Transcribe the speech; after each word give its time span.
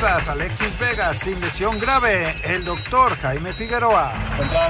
Alexis 0.00 0.78
Vega 0.78 1.12
sin 1.12 1.40
lesión 1.40 1.76
grave. 1.76 2.36
El 2.44 2.64
doctor 2.64 3.16
Jaime 3.20 3.52
Figueroa. 3.52 4.12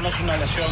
No 0.01 0.09
es 0.09 0.20
una 0.20 0.37
lesión 0.38 0.66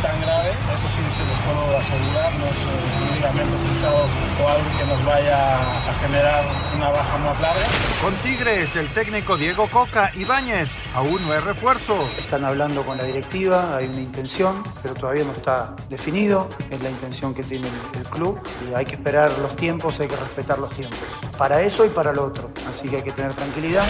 tan 0.00 0.18
grave, 0.22 0.52
eso 0.72 0.88
sí 0.88 1.02
se 1.10 1.20
los 1.26 1.38
puedo 1.40 1.76
asegurar, 1.76 2.32
no 2.34 2.46
es 2.46 2.56
eh, 2.56 3.09
ligamento 3.20 3.54
cruzado 3.66 4.06
o 4.42 4.48
algo 4.48 4.78
que 4.78 4.86
nos 4.86 5.04
vaya 5.04 5.60
a 5.90 5.92
generar 6.00 6.42
una 6.74 6.88
baja 6.88 7.18
más 7.18 7.38
larga. 7.38 7.60
Con 8.00 8.14
Tigres, 8.14 8.74
el 8.76 8.88
técnico 8.88 9.36
Diego 9.36 9.68
Coca 9.68 10.10
Ibáñez 10.16 10.70
aún 10.94 11.20
no 11.26 11.34
es 11.34 11.44
refuerzo. 11.44 12.08
Están 12.16 12.46
hablando 12.46 12.82
con 12.82 12.96
la 12.96 13.04
directiva, 13.04 13.76
hay 13.76 13.88
una 13.88 14.00
intención, 14.00 14.62
pero 14.82 14.94
todavía 14.94 15.24
no 15.24 15.32
está 15.32 15.76
definido, 15.90 16.48
es 16.70 16.82
la 16.82 16.88
intención 16.88 17.34
que 17.34 17.42
tiene 17.42 17.68
el, 17.68 18.00
el 18.00 18.08
club 18.08 18.40
y 18.70 18.74
hay 18.74 18.86
que 18.86 18.94
esperar 18.94 19.30
los 19.38 19.54
tiempos, 19.54 20.00
hay 20.00 20.08
que 20.08 20.16
respetar 20.16 20.58
los 20.58 20.70
tiempos, 20.70 20.98
para 21.36 21.60
eso 21.60 21.84
y 21.84 21.90
para 21.90 22.14
lo 22.14 22.24
otro, 22.24 22.50
así 22.66 22.88
que 22.88 22.96
hay 22.96 23.02
que 23.02 23.12
tener 23.12 23.34
tranquilidad. 23.34 23.84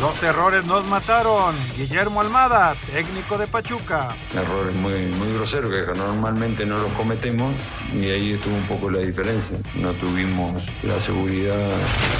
Los 0.00 0.20
errores 0.22 0.64
nos 0.66 0.84
mataron. 0.86 1.54
Guillermo 1.76 2.20
Almada, 2.20 2.74
técnico 2.92 3.38
de 3.38 3.46
Pachuca. 3.46 4.08
Errores 4.34 4.74
muy, 4.74 5.06
muy 5.06 5.32
groseros 5.34 5.70
que 5.70 5.96
normalmente 5.96 6.66
no 6.66 6.78
los 6.78 6.90
cometemos 6.92 7.54
y 7.92 8.10
ahí 8.10 8.32
estuvo 8.32 8.56
un 8.56 8.63
poco 8.64 8.90
la 8.90 8.98
diferencia. 8.98 9.56
No 9.74 9.92
tuvimos 9.92 10.66
la 10.82 10.98
seguridad. 10.98 11.70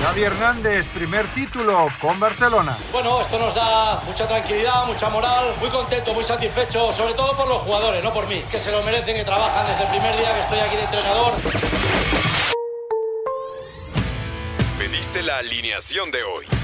Javi 0.02 0.22
Hernández, 0.22 0.86
primer 0.88 1.26
título 1.28 1.88
con 2.00 2.18
Barcelona. 2.20 2.76
Bueno, 2.92 3.20
esto 3.20 3.38
nos 3.38 3.54
da 3.54 4.00
mucha 4.06 4.26
tranquilidad, 4.26 4.86
mucha 4.86 5.08
moral, 5.10 5.54
muy 5.60 5.70
contento, 5.70 6.14
muy 6.14 6.24
satisfecho, 6.24 6.92
sobre 6.92 7.14
todo 7.14 7.36
por 7.36 7.48
los 7.48 7.62
jugadores, 7.62 8.02
no 8.02 8.12
por 8.12 8.26
mí, 8.28 8.42
que 8.50 8.58
se 8.58 8.70
lo 8.70 8.82
merecen, 8.82 9.16
que 9.16 9.24
trabajan 9.24 9.66
desde 9.66 9.84
el 9.84 9.88
primer 9.90 10.18
día 10.18 10.34
que 10.34 10.40
estoy 10.40 10.58
aquí 10.60 10.76
de 10.76 10.82
entrenador. 10.82 11.32
Pediste 14.78 15.22
la 15.22 15.38
alineación 15.38 16.10
de 16.10 16.22
hoy. 16.24 16.63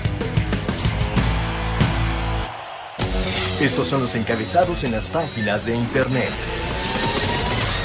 Estos 3.61 3.89
son 3.89 4.01
los 4.01 4.15
encabezados 4.15 4.83
en 4.83 4.91
las 4.91 5.07
páginas 5.07 5.63
de 5.65 5.75
internet. 5.75 6.31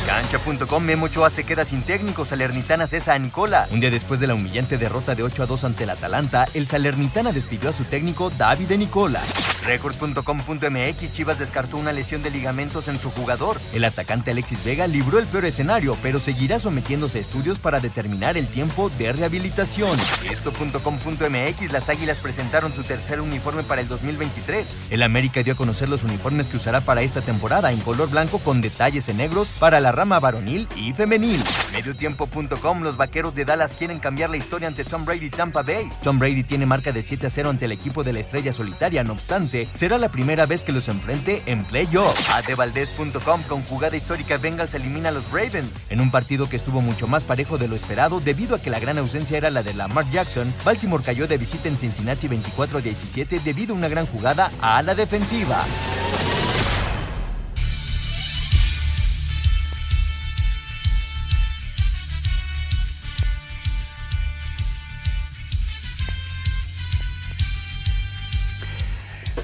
Cancha.com 0.07 0.83
Memo 0.83 1.05
Ochoa 1.05 1.29
se 1.29 1.45
queda 1.45 1.67
sin 1.67 1.83
técnico, 1.83 2.25
Salernitana 2.25 2.87
cesa 2.87 3.13
a 3.13 3.19
Nicola. 3.19 3.69
Un 3.71 3.81
día 3.81 3.91
después 3.91 4.19
de 4.19 4.27
la 4.27 4.35
humillante 4.35 4.79
derrota 4.79 5.15
de 5.15 5.23
8 5.23 5.43
a 5.43 5.47
2 5.47 5.65
ante 5.65 5.85
el 5.85 5.91
Atalanta, 5.91 6.47
el 6.55 6.67
Salernitana 6.67 7.31
despidió 7.31 7.69
a 7.69 7.73
su 7.75 7.85
técnico 7.85 8.31
David 8.31 8.69
de 8.69 8.79
Nicola. 8.79 9.21
Record.com.mx 9.67 11.13
Chivas 11.13 11.39
descartó 11.39 11.77
una 11.77 11.93
lesión 11.93 12.23
de 12.23 12.31
ligamentos 12.31 12.89
en 12.89 12.99
su 12.99 13.11
jugador. 13.11 13.59
El 13.73 13.85
atacante 13.85 14.31
Alexis 14.31 14.63
Vega 14.65 14.87
libró 14.87 15.19
el 15.19 15.27
peor 15.27 15.45
escenario, 15.45 15.97
pero 16.03 16.19
seguirá 16.19 16.59
sometiéndose 16.59 17.19
a 17.19 17.21
estudios 17.21 17.59
para 17.59 17.81
determinar 17.81 18.37
el 18.37 18.49
tiempo 18.49 18.91
de 18.91 19.13
rehabilitación. 19.13 19.99
Esto.com.mx 20.31 21.73
Las 21.73 21.89
Águilas 21.89 22.21
presentaron 22.21 22.75
su 22.75 22.85
tercer 22.85 23.21
uniforme 23.21 23.63
para 23.63 23.81
el 23.81 23.89
2023. 23.89 24.69
El 24.91 25.03
América 25.03 25.43
dio 25.43 25.55
a 25.55 25.57
conocer 25.57 25.89
los 25.89 26.05
uniformes 26.05 26.49
que 26.49 26.57
usará 26.57 26.81
para 26.81 27.03
esta 27.03 27.21
temporada 27.21 27.73
en 27.73 27.81
color 27.81 28.09
blanco 28.09 28.39
con 28.39 28.61
detalles 28.61 29.09
en 29.09 29.17
negros 29.17 29.49
para 29.59 29.81
la 29.81 29.93
rama 29.93 30.21
varonil 30.21 30.69
y 30.77 30.93
femenil. 30.93 31.43
Mediotiempo.com 31.73 32.83
Los 32.83 32.97
vaqueros 32.97 33.35
de 33.35 33.45
Dallas 33.45 33.73
quieren 33.73 33.99
cambiar 33.99 34.31
la 34.31 34.37
historia 34.37 34.69
ante 34.69 34.85
Tom 34.85 35.05
Brady 35.05 35.31
Tampa 35.31 35.63
Bay. 35.63 35.89
Tom 36.03 36.19
Brady 36.19 36.45
tiene 36.45 36.67
marca 36.67 36.93
de 36.93 37.03
7 37.03 37.27
a 37.27 37.31
0 37.31 37.51
ante 37.51 37.65
el 37.65 37.73
equipo 37.73 38.05
de 38.05 38.13
la 38.13 38.21
estrella 38.21 38.53
solitaria, 38.53 39.03
no 39.03 39.13
obstante, 39.13 39.56
será 39.73 39.99
la 39.99 40.11
primera 40.11 40.47
vez 40.47 40.65
que 40.65 40.73
los 40.73 40.89
enfrente 40.89 41.43
en 41.47 41.65
playoff. 41.65 42.31
Adevaldez.com 42.35 43.43
con 43.45 43.63
jugada 43.63 43.97
histórica 43.97 44.37
Bengals 44.37 44.75
elimina 44.75 45.09
a 45.09 45.13
los 45.13 45.31
Ravens. 45.31 45.85
En 45.91 46.01
un 46.01 46.11
partido 46.11 46.49
que 46.49 46.57
estuvo 46.57 46.81
mucho 46.81 47.07
más 47.09 47.25
parejo 47.25 47.59
de 47.59 47.69
lo 47.69 47.77
esperado 47.77 48.21
debido 48.21 48.57
a 48.57 48.61
que 48.61 48.71
la 48.71 48.79
gran 48.79 48.99
ausencia 48.99 49.39
era 49.39 49.51
la 49.51 49.63
de 49.63 49.75
Lamar 49.75 50.09
Jackson, 50.11 50.53
Baltimore 50.65 51.05
cayó 51.05 51.27
de 51.27 51.39
visita 51.39 51.69
en 51.69 51.79
Cincinnati 51.79 52.29
24 52.29 52.79
a 52.79 52.83
17 52.83 53.41
debido 53.45 53.75
a 53.75 53.79
una 53.79 53.89
gran 53.89 54.07
jugada 54.07 54.51
a 54.61 54.83
la 54.83 54.95
defensiva. 54.95 55.65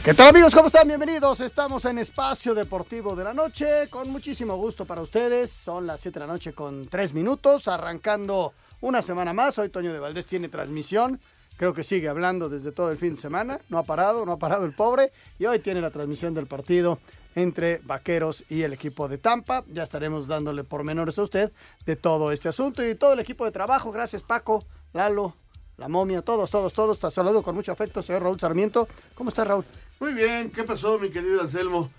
¿Qué 0.04 0.14
tal 0.14 0.30
amigos? 0.30 0.52
¿Cómo 0.52 0.66
están? 0.66 0.88
Bienvenidos. 0.88 1.38
Estamos 1.38 1.84
en 1.84 1.96
Espacio 1.96 2.56
Deportivo 2.56 3.14
de 3.14 3.22
la 3.22 3.32
Noche 3.32 3.86
con 3.88 4.10
muchísimo 4.10 4.56
gusto 4.56 4.84
para 4.84 5.00
ustedes. 5.00 5.52
Son 5.52 5.86
las 5.86 6.00
7 6.00 6.18
de 6.18 6.26
la 6.26 6.32
noche 6.32 6.52
con 6.52 6.88
3 6.88 7.14
minutos, 7.14 7.68
arrancando 7.68 8.52
una 8.80 9.00
semana 9.00 9.32
más. 9.32 9.60
Hoy 9.60 9.68
Toño 9.68 9.92
de 9.92 10.00
Valdés 10.00 10.26
tiene 10.26 10.48
transmisión. 10.48 11.20
Creo 11.56 11.72
que 11.72 11.84
sigue 11.84 12.08
hablando 12.08 12.48
desde 12.48 12.72
todo 12.72 12.90
el 12.90 12.98
fin 12.98 13.14
de 13.14 13.20
semana. 13.20 13.60
No 13.68 13.78
ha 13.78 13.84
parado, 13.84 14.26
no 14.26 14.32
ha 14.32 14.38
parado 14.38 14.64
el 14.64 14.74
pobre. 14.74 15.12
Y 15.38 15.46
hoy 15.46 15.60
tiene 15.60 15.80
la 15.80 15.92
transmisión 15.92 16.34
del 16.34 16.48
partido 16.48 16.98
entre 17.36 17.78
Vaqueros 17.84 18.44
y 18.48 18.62
el 18.62 18.72
equipo 18.72 19.06
de 19.06 19.18
Tampa. 19.18 19.62
Ya 19.68 19.84
estaremos 19.84 20.26
dándole 20.26 20.64
pormenores 20.64 21.16
a 21.20 21.22
usted 21.22 21.52
de 21.86 21.94
todo 21.94 22.32
este 22.32 22.48
asunto 22.48 22.84
y 22.84 22.96
todo 22.96 23.12
el 23.12 23.20
equipo 23.20 23.44
de 23.44 23.52
trabajo. 23.52 23.92
Gracias 23.92 24.22
Paco, 24.22 24.64
Lalo, 24.94 25.36
la 25.82 25.88
momia, 25.88 26.22
todos, 26.22 26.48
todos, 26.48 26.72
todos. 26.72 27.00
Te 27.00 27.10
saludo 27.10 27.42
con 27.42 27.56
mucho 27.56 27.72
afecto, 27.72 28.02
señor 28.02 28.22
Raúl 28.22 28.38
Sarmiento. 28.38 28.86
¿Cómo 29.16 29.30
está 29.30 29.42
Raúl? 29.42 29.64
Muy 29.98 30.12
bien, 30.12 30.48
¿qué 30.50 30.62
pasó, 30.62 30.96
mi 30.96 31.10
querido 31.10 31.40
Anselmo? 31.40 31.90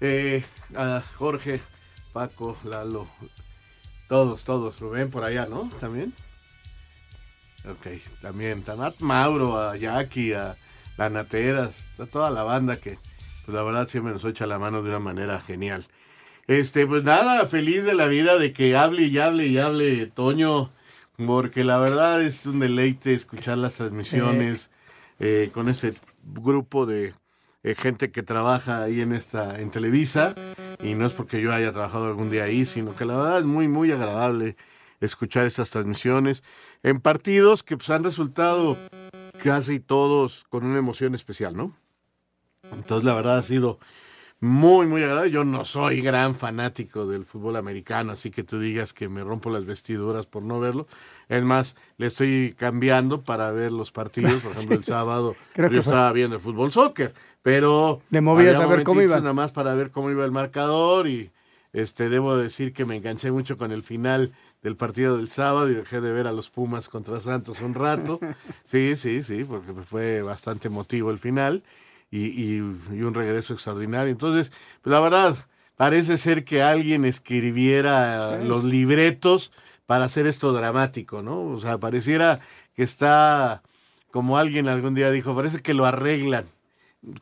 Eh, 0.00 0.42
a 0.74 1.00
Jorge, 1.14 1.60
Paco, 2.12 2.56
Lalo, 2.64 3.06
todos, 4.08 4.42
todos. 4.42 4.80
Rubén 4.80 5.08
por 5.08 5.22
allá, 5.22 5.46
¿no? 5.46 5.70
¿También? 5.78 6.12
Ok, 7.64 7.86
también. 8.20 8.64
Tanat 8.64 8.98
Mauro, 8.98 9.56
a 9.56 9.76
Jackie, 9.76 10.32
a 10.32 10.56
la 10.96 11.08
Nateras, 11.08 11.86
a 12.00 12.06
toda 12.06 12.30
la 12.30 12.42
banda 12.42 12.80
que, 12.80 12.98
pues 13.44 13.54
la 13.54 13.62
verdad, 13.62 13.86
siempre 13.86 14.12
nos 14.12 14.24
echa 14.24 14.48
la 14.48 14.58
mano 14.58 14.82
de 14.82 14.88
una 14.88 14.98
manera 14.98 15.40
genial. 15.40 15.86
Este, 16.48 16.88
pues 16.88 17.04
nada, 17.04 17.46
feliz 17.46 17.84
de 17.84 17.94
la 17.94 18.06
vida 18.08 18.36
de 18.36 18.52
que 18.52 18.76
hable 18.76 19.02
y 19.02 19.18
hable 19.18 19.46
y 19.46 19.58
hable 19.58 20.06
Toño, 20.06 20.72
porque 21.26 21.64
la 21.64 21.78
verdad 21.78 22.22
es 22.22 22.46
un 22.46 22.60
deleite 22.60 23.12
escuchar 23.12 23.58
las 23.58 23.74
transmisiones 23.74 24.70
eh, 25.18 25.50
con 25.52 25.68
ese 25.68 25.94
grupo 26.24 26.86
de 26.86 27.14
eh, 27.64 27.74
gente 27.74 28.10
que 28.10 28.22
trabaja 28.22 28.82
ahí 28.84 29.00
en 29.00 29.12
esta 29.12 29.60
en 29.60 29.70
Televisa 29.70 30.34
y 30.82 30.94
no 30.94 31.06
es 31.06 31.12
porque 31.12 31.40
yo 31.40 31.52
haya 31.52 31.72
trabajado 31.72 32.06
algún 32.06 32.30
día 32.30 32.44
ahí, 32.44 32.64
sino 32.64 32.94
que 32.94 33.04
la 33.04 33.16
verdad 33.16 33.38
es 33.38 33.44
muy 33.44 33.66
muy 33.66 33.90
agradable 33.90 34.56
escuchar 35.00 35.46
estas 35.46 35.70
transmisiones 35.70 36.44
en 36.82 37.00
partidos 37.00 37.62
que 37.62 37.76
pues, 37.76 37.90
han 37.90 38.04
resultado 38.04 38.76
casi 39.42 39.80
todos 39.80 40.44
con 40.48 40.64
una 40.64 40.78
emoción 40.78 41.14
especial, 41.14 41.56
¿no? 41.56 41.76
Entonces 42.72 43.04
la 43.04 43.14
verdad 43.14 43.38
ha 43.38 43.42
sido 43.42 43.78
muy 44.40 44.86
muy 44.86 45.02
agradable. 45.02 45.30
Yo 45.30 45.44
no 45.44 45.64
soy 45.64 46.00
gran 46.00 46.34
fanático 46.34 47.06
del 47.06 47.24
fútbol 47.24 47.56
americano, 47.56 48.12
así 48.12 48.30
que 48.30 48.44
tú 48.44 48.58
digas 48.58 48.92
que 48.92 49.08
me 49.08 49.24
rompo 49.24 49.50
las 49.50 49.66
vestiduras 49.66 50.26
por 50.26 50.42
no 50.42 50.60
verlo. 50.60 50.86
Es 51.28 51.42
más, 51.42 51.76
le 51.96 52.06
estoy 52.06 52.54
cambiando 52.56 53.22
para 53.22 53.50
ver 53.50 53.72
los 53.72 53.90
partidos. 53.90 54.40
Por 54.42 54.52
ejemplo, 54.52 54.76
el 54.76 54.84
sábado 54.84 55.36
Creo 55.54 55.70
yo 55.70 55.80
estaba 55.80 56.12
viendo 56.12 56.36
el 56.36 56.42
fútbol 56.42 56.72
soccer, 56.72 57.12
pero 57.42 58.00
Le 58.10 58.20
movías 58.20 58.58
a 58.58 58.66
ver 58.66 58.84
cómo 58.84 59.02
iba. 59.02 59.18
Nada 59.18 59.32
más 59.32 59.50
para 59.52 59.74
ver 59.74 59.90
cómo 59.90 60.10
iba 60.10 60.24
el 60.24 60.32
marcador 60.32 61.08
y 61.08 61.30
este 61.72 62.08
debo 62.08 62.36
decir 62.36 62.72
que 62.72 62.84
me 62.84 62.96
enganché 62.96 63.30
mucho 63.30 63.58
con 63.58 63.72
el 63.72 63.82
final 63.82 64.32
del 64.62 64.76
partido 64.76 65.16
del 65.16 65.28
sábado 65.28 65.68
y 65.70 65.74
dejé 65.74 66.00
de 66.00 66.12
ver 66.12 66.26
a 66.26 66.32
los 66.32 66.50
Pumas 66.50 66.88
contra 66.88 67.20
Santos 67.20 67.60
un 67.60 67.74
rato. 67.74 68.20
Sí, 68.64 68.96
sí, 68.96 69.22
sí, 69.22 69.44
porque 69.44 69.72
fue 69.84 70.22
bastante 70.22 70.68
emotivo 70.68 71.10
el 71.10 71.18
final 71.18 71.62
y, 72.10 72.26
y, 72.26 72.56
y 72.56 73.02
un 73.02 73.14
regreso 73.14 73.52
extraordinario. 73.54 74.10
Entonces, 74.10 74.52
pues 74.82 74.92
la 74.92 75.00
verdad, 75.00 75.36
parece 75.76 76.16
ser 76.16 76.44
que 76.44 76.62
alguien 76.62 77.04
escribiera 77.04 78.38
los 78.38 78.64
libretos 78.64 79.52
para 79.86 80.04
hacer 80.04 80.26
esto 80.26 80.52
dramático, 80.52 81.22
¿no? 81.22 81.40
O 81.42 81.58
sea, 81.58 81.78
pareciera 81.78 82.40
que 82.74 82.82
está, 82.82 83.62
como 84.10 84.36
alguien 84.36 84.68
algún 84.68 84.94
día 84.94 85.10
dijo, 85.10 85.34
parece 85.34 85.60
que 85.60 85.74
lo 85.74 85.86
arreglan. 85.86 86.46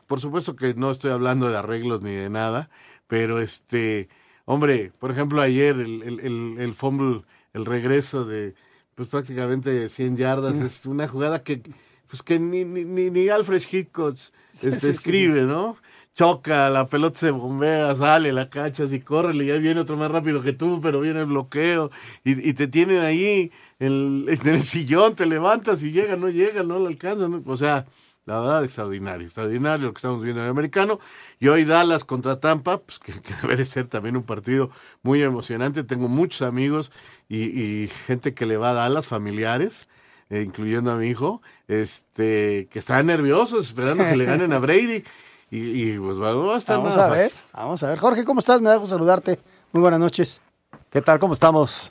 Por 0.07 0.19
supuesto 0.19 0.55
que 0.55 0.73
no 0.73 0.91
estoy 0.91 1.11
hablando 1.11 1.49
de 1.49 1.57
arreglos 1.57 2.01
ni 2.01 2.11
de 2.11 2.29
nada, 2.29 2.69
pero 3.07 3.39
este, 3.39 4.09
hombre, 4.45 4.91
por 4.99 5.11
ejemplo, 5.11 5.41
ayer 5.41 5.75
el, 5.75 6.01
el, 6.01 6.19
el, 6.19 6.55
el 6.59 6.73
fumble, 6.73 7.23
el 7.53 7.65
regreso 7.65 8.25
de, 8.25 8.55
pues 8.95 9.07
prácticamente 9.07 9.87
100 9.87 10.17
yardas, 10.17 10.59
es 10.59 10.85
una 10.87 11.07
jugada 11.07 11.43
que, 11.43 11.61
pues 12.07 12.23
que 12.23 12.39
ni, 12.39 12.65
ni, 12.65 13.09
ni 13.11 13.29
Alfred 13.29 13.61
Hitchcock 13.71 14.17
este, 14.63 14.79
sí, 14.79 14.87
escribe. 14.87 15.43
¿no? 15.43 15.77
choca, 16.17 16.69
la 16.71 16.87
pelota 16.87 17.19
se 17.19 17.31
bombea, 17.31 17.93
sale, 17.93 18.33
la 18.33 18.49
cachas 18.49 18.91
y 18.91 18.99
corre, 18.99 19.35
y 19.35 19.45
ya 19.45 19.57
viene 19.57 19.79
otro 19.79 19.97
más 19.97 20.09
rápido 20.09 20.41
que 20.41 20.51
tú, 20.51 20.81
pero 20.81 20.99
viene 20.99 21.19
el 21.19 21.27
bloqueo 21.27 21.91
y, 22.23 22.49
y 22.49 22.53
te 22.53 22.67
tienen 22.67 23.03
ahí 23.03 23.51
en 23.79 23.87
el, 23.87 24.25
en 24.41 24.55
el, 24.55 24.63
sillón, 24.63 25.15
te 25.15 25.27
levantas 25.27 25.83
y 25.83 25.91
llega, 25.91 26.15
no 26.15 26.29
llega, 26.29 26.63
no 26.63 26.79
lo 26.79 26.87
alcanza, 26.87 27.27
¿no? 27.27 27.43
o 27.45 27.55
sea, 27.55 27.85
la 28.25 28.41
verdad 28.41 28.63
extraordinario, 28.63 29.25
extraordinario 29.27 29.87
lo 29.87 29.93
que 29.93 29.99
estamos 29.99 30.21
viendo 30.23 30.41
en 30.41 30.45
el 30.45 30.51
americano. 30.51 30.99
Y 31.39 31.47
hoy 31.47 31.63
Dallas 31.63 32.03
contra 32.03 32.39
Tampa, 32.41 32.79
pues 32.79 32.99
que, 32.99 33.13
que 33.21 33.33
debe 33.41 33.55
de 33.55 33.63
ser 33.63 33.87
también 33.87 34.17
un 34.17 34.23
partido 34.23 34.69
muy 35.01 35.21
emocionante. 35.21 35.83
Tengo 35.83 36.09
muchos 36.09 36.41
amigos 36.41 36.91
y, 37.29 37.43
y 37.43 37.87
gente 37.87 38.33
que 38.33 38.45
le 38.45 38.57
va 38.57 38.71
a 38.71 38.73
Dallas, 38.73 39.07
familiares, 39.07 39.87
eh, 40.29 40.41
incluyendo 40.41 40.91
a 40.91 40.95
mi 40.95 41.07
hijo, 41.07 41.41
este, 41.67 42.67
que 42.71 42.79
están 42.79 43.05
nerviosos 43.05 43.67
esperando 43.67 44.03
que 44.03 44.15
le 44.17 44.25
ganen 44.25 44.53
a 44.53 44.59
Brady. 44.59 45.03
Y, 45.49 45.93
y 45.93 45.97
pues 45.97 46.17
bueno, 46.17 46.43
va 46.45 46.55
a 46.55 46.57
estar 46.57 46.75
Vamos 46.77 46.97
nada 46.97 47.07
a 47.07 47.15
ver, 47.15 47.29
fácil. 47.31 47.45
vamos 47.53 47.81
a 47.81 47.87
ver. 47.87 47.99
Jorge, 47.99 48.25
¿cómo 48.25 48.41
estás? 48.41 48.59
Me 48.59 48.67
da 48.67 48.75
gusto 48.75 48.95
saludarte. 48.97 49.39
Muy 49.71 49.79
buenas 49.79 50.01
noches. 50.01 50.41
¿Qué 50.89 51.01
tal? 51.01 51.19
¿Cómo 51.19 51.35
estamos? 51.35 51.89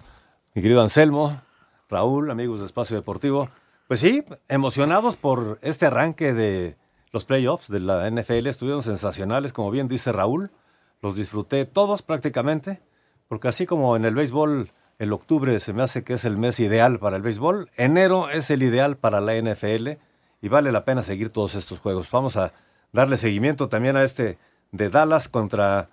Mi 0.52 0.60
querido 0.60 0.82
Anselmo, 0.82 1.40
Raúl, 1.88 2.30
amigos 2.30 2.60
de 2.60 2.66
Espacio 2.66 2.96
Deportivo. 2.96 3.48
Pues 3.88 4.00
sí, 4.00 4.22
emocionados 4.48 5.16
por 5.16 5.58
este 5.62 5.86
arranque 5.86 6.34
de 6.34 6.76
los 7.12 7.24
playoffs 7.24 7.68
de 7.68 7.80
la 7.80 8.10
NFL. 8.10 8.46
Estuvieron 8.46 8.82
sensacionales, 8.82 9.54
como 9.54 9.70
bien 9.70 9.88
dice 9.88 10.12
Raúl. 10.12 10.50
Los 11.00 11.16
disfruté 11.16 11.64
todos 11.64 12.02
prácticamente, 12.02 12.82
porque 13.26 13.48
así 13.48 13.64
como 13.64 13.96
en 13.96 14.04
el 14.04 14.14
béisbol 14.14 14.70
el 14.98 15.12
octubre 15.12 15.58
se 15.60 15.72
me 15.72 15.82
hace 15.82 16.04
que 16.04 16.14
es 16.14 16.24
el 16.24 16.36
mes 16.36 16.58
ideal 16.60 16.98
para 16.98 17.16
el 17.16 17.22
béisbol, 17.22 17.70
enero 17.76 18.30
es 18.30 18.50
el 18.50 18.62
ideal 18.62 18.96
para 18.96 19.20
la 19.20 19.34
NFL 19.34 19.90
y 20.40 20.48
vale 20.48 20.72
la 20.72 20.84
pena 20.84 21.02
seguir 21.02 21.30
todos 21.30 21.54
estos 21.54 21.78
juegos. 21.80 22.10
Vamos 22.10 22.36
a 22.36 22.52
darle 22.92 23.16
seguimiento 23.16 23.68
también 23.68 23.96
a 23.96 24.04
este 24.04 24.38
de 24.72 24.88
Dallas 24.88 25.28
contra 25.28 25.88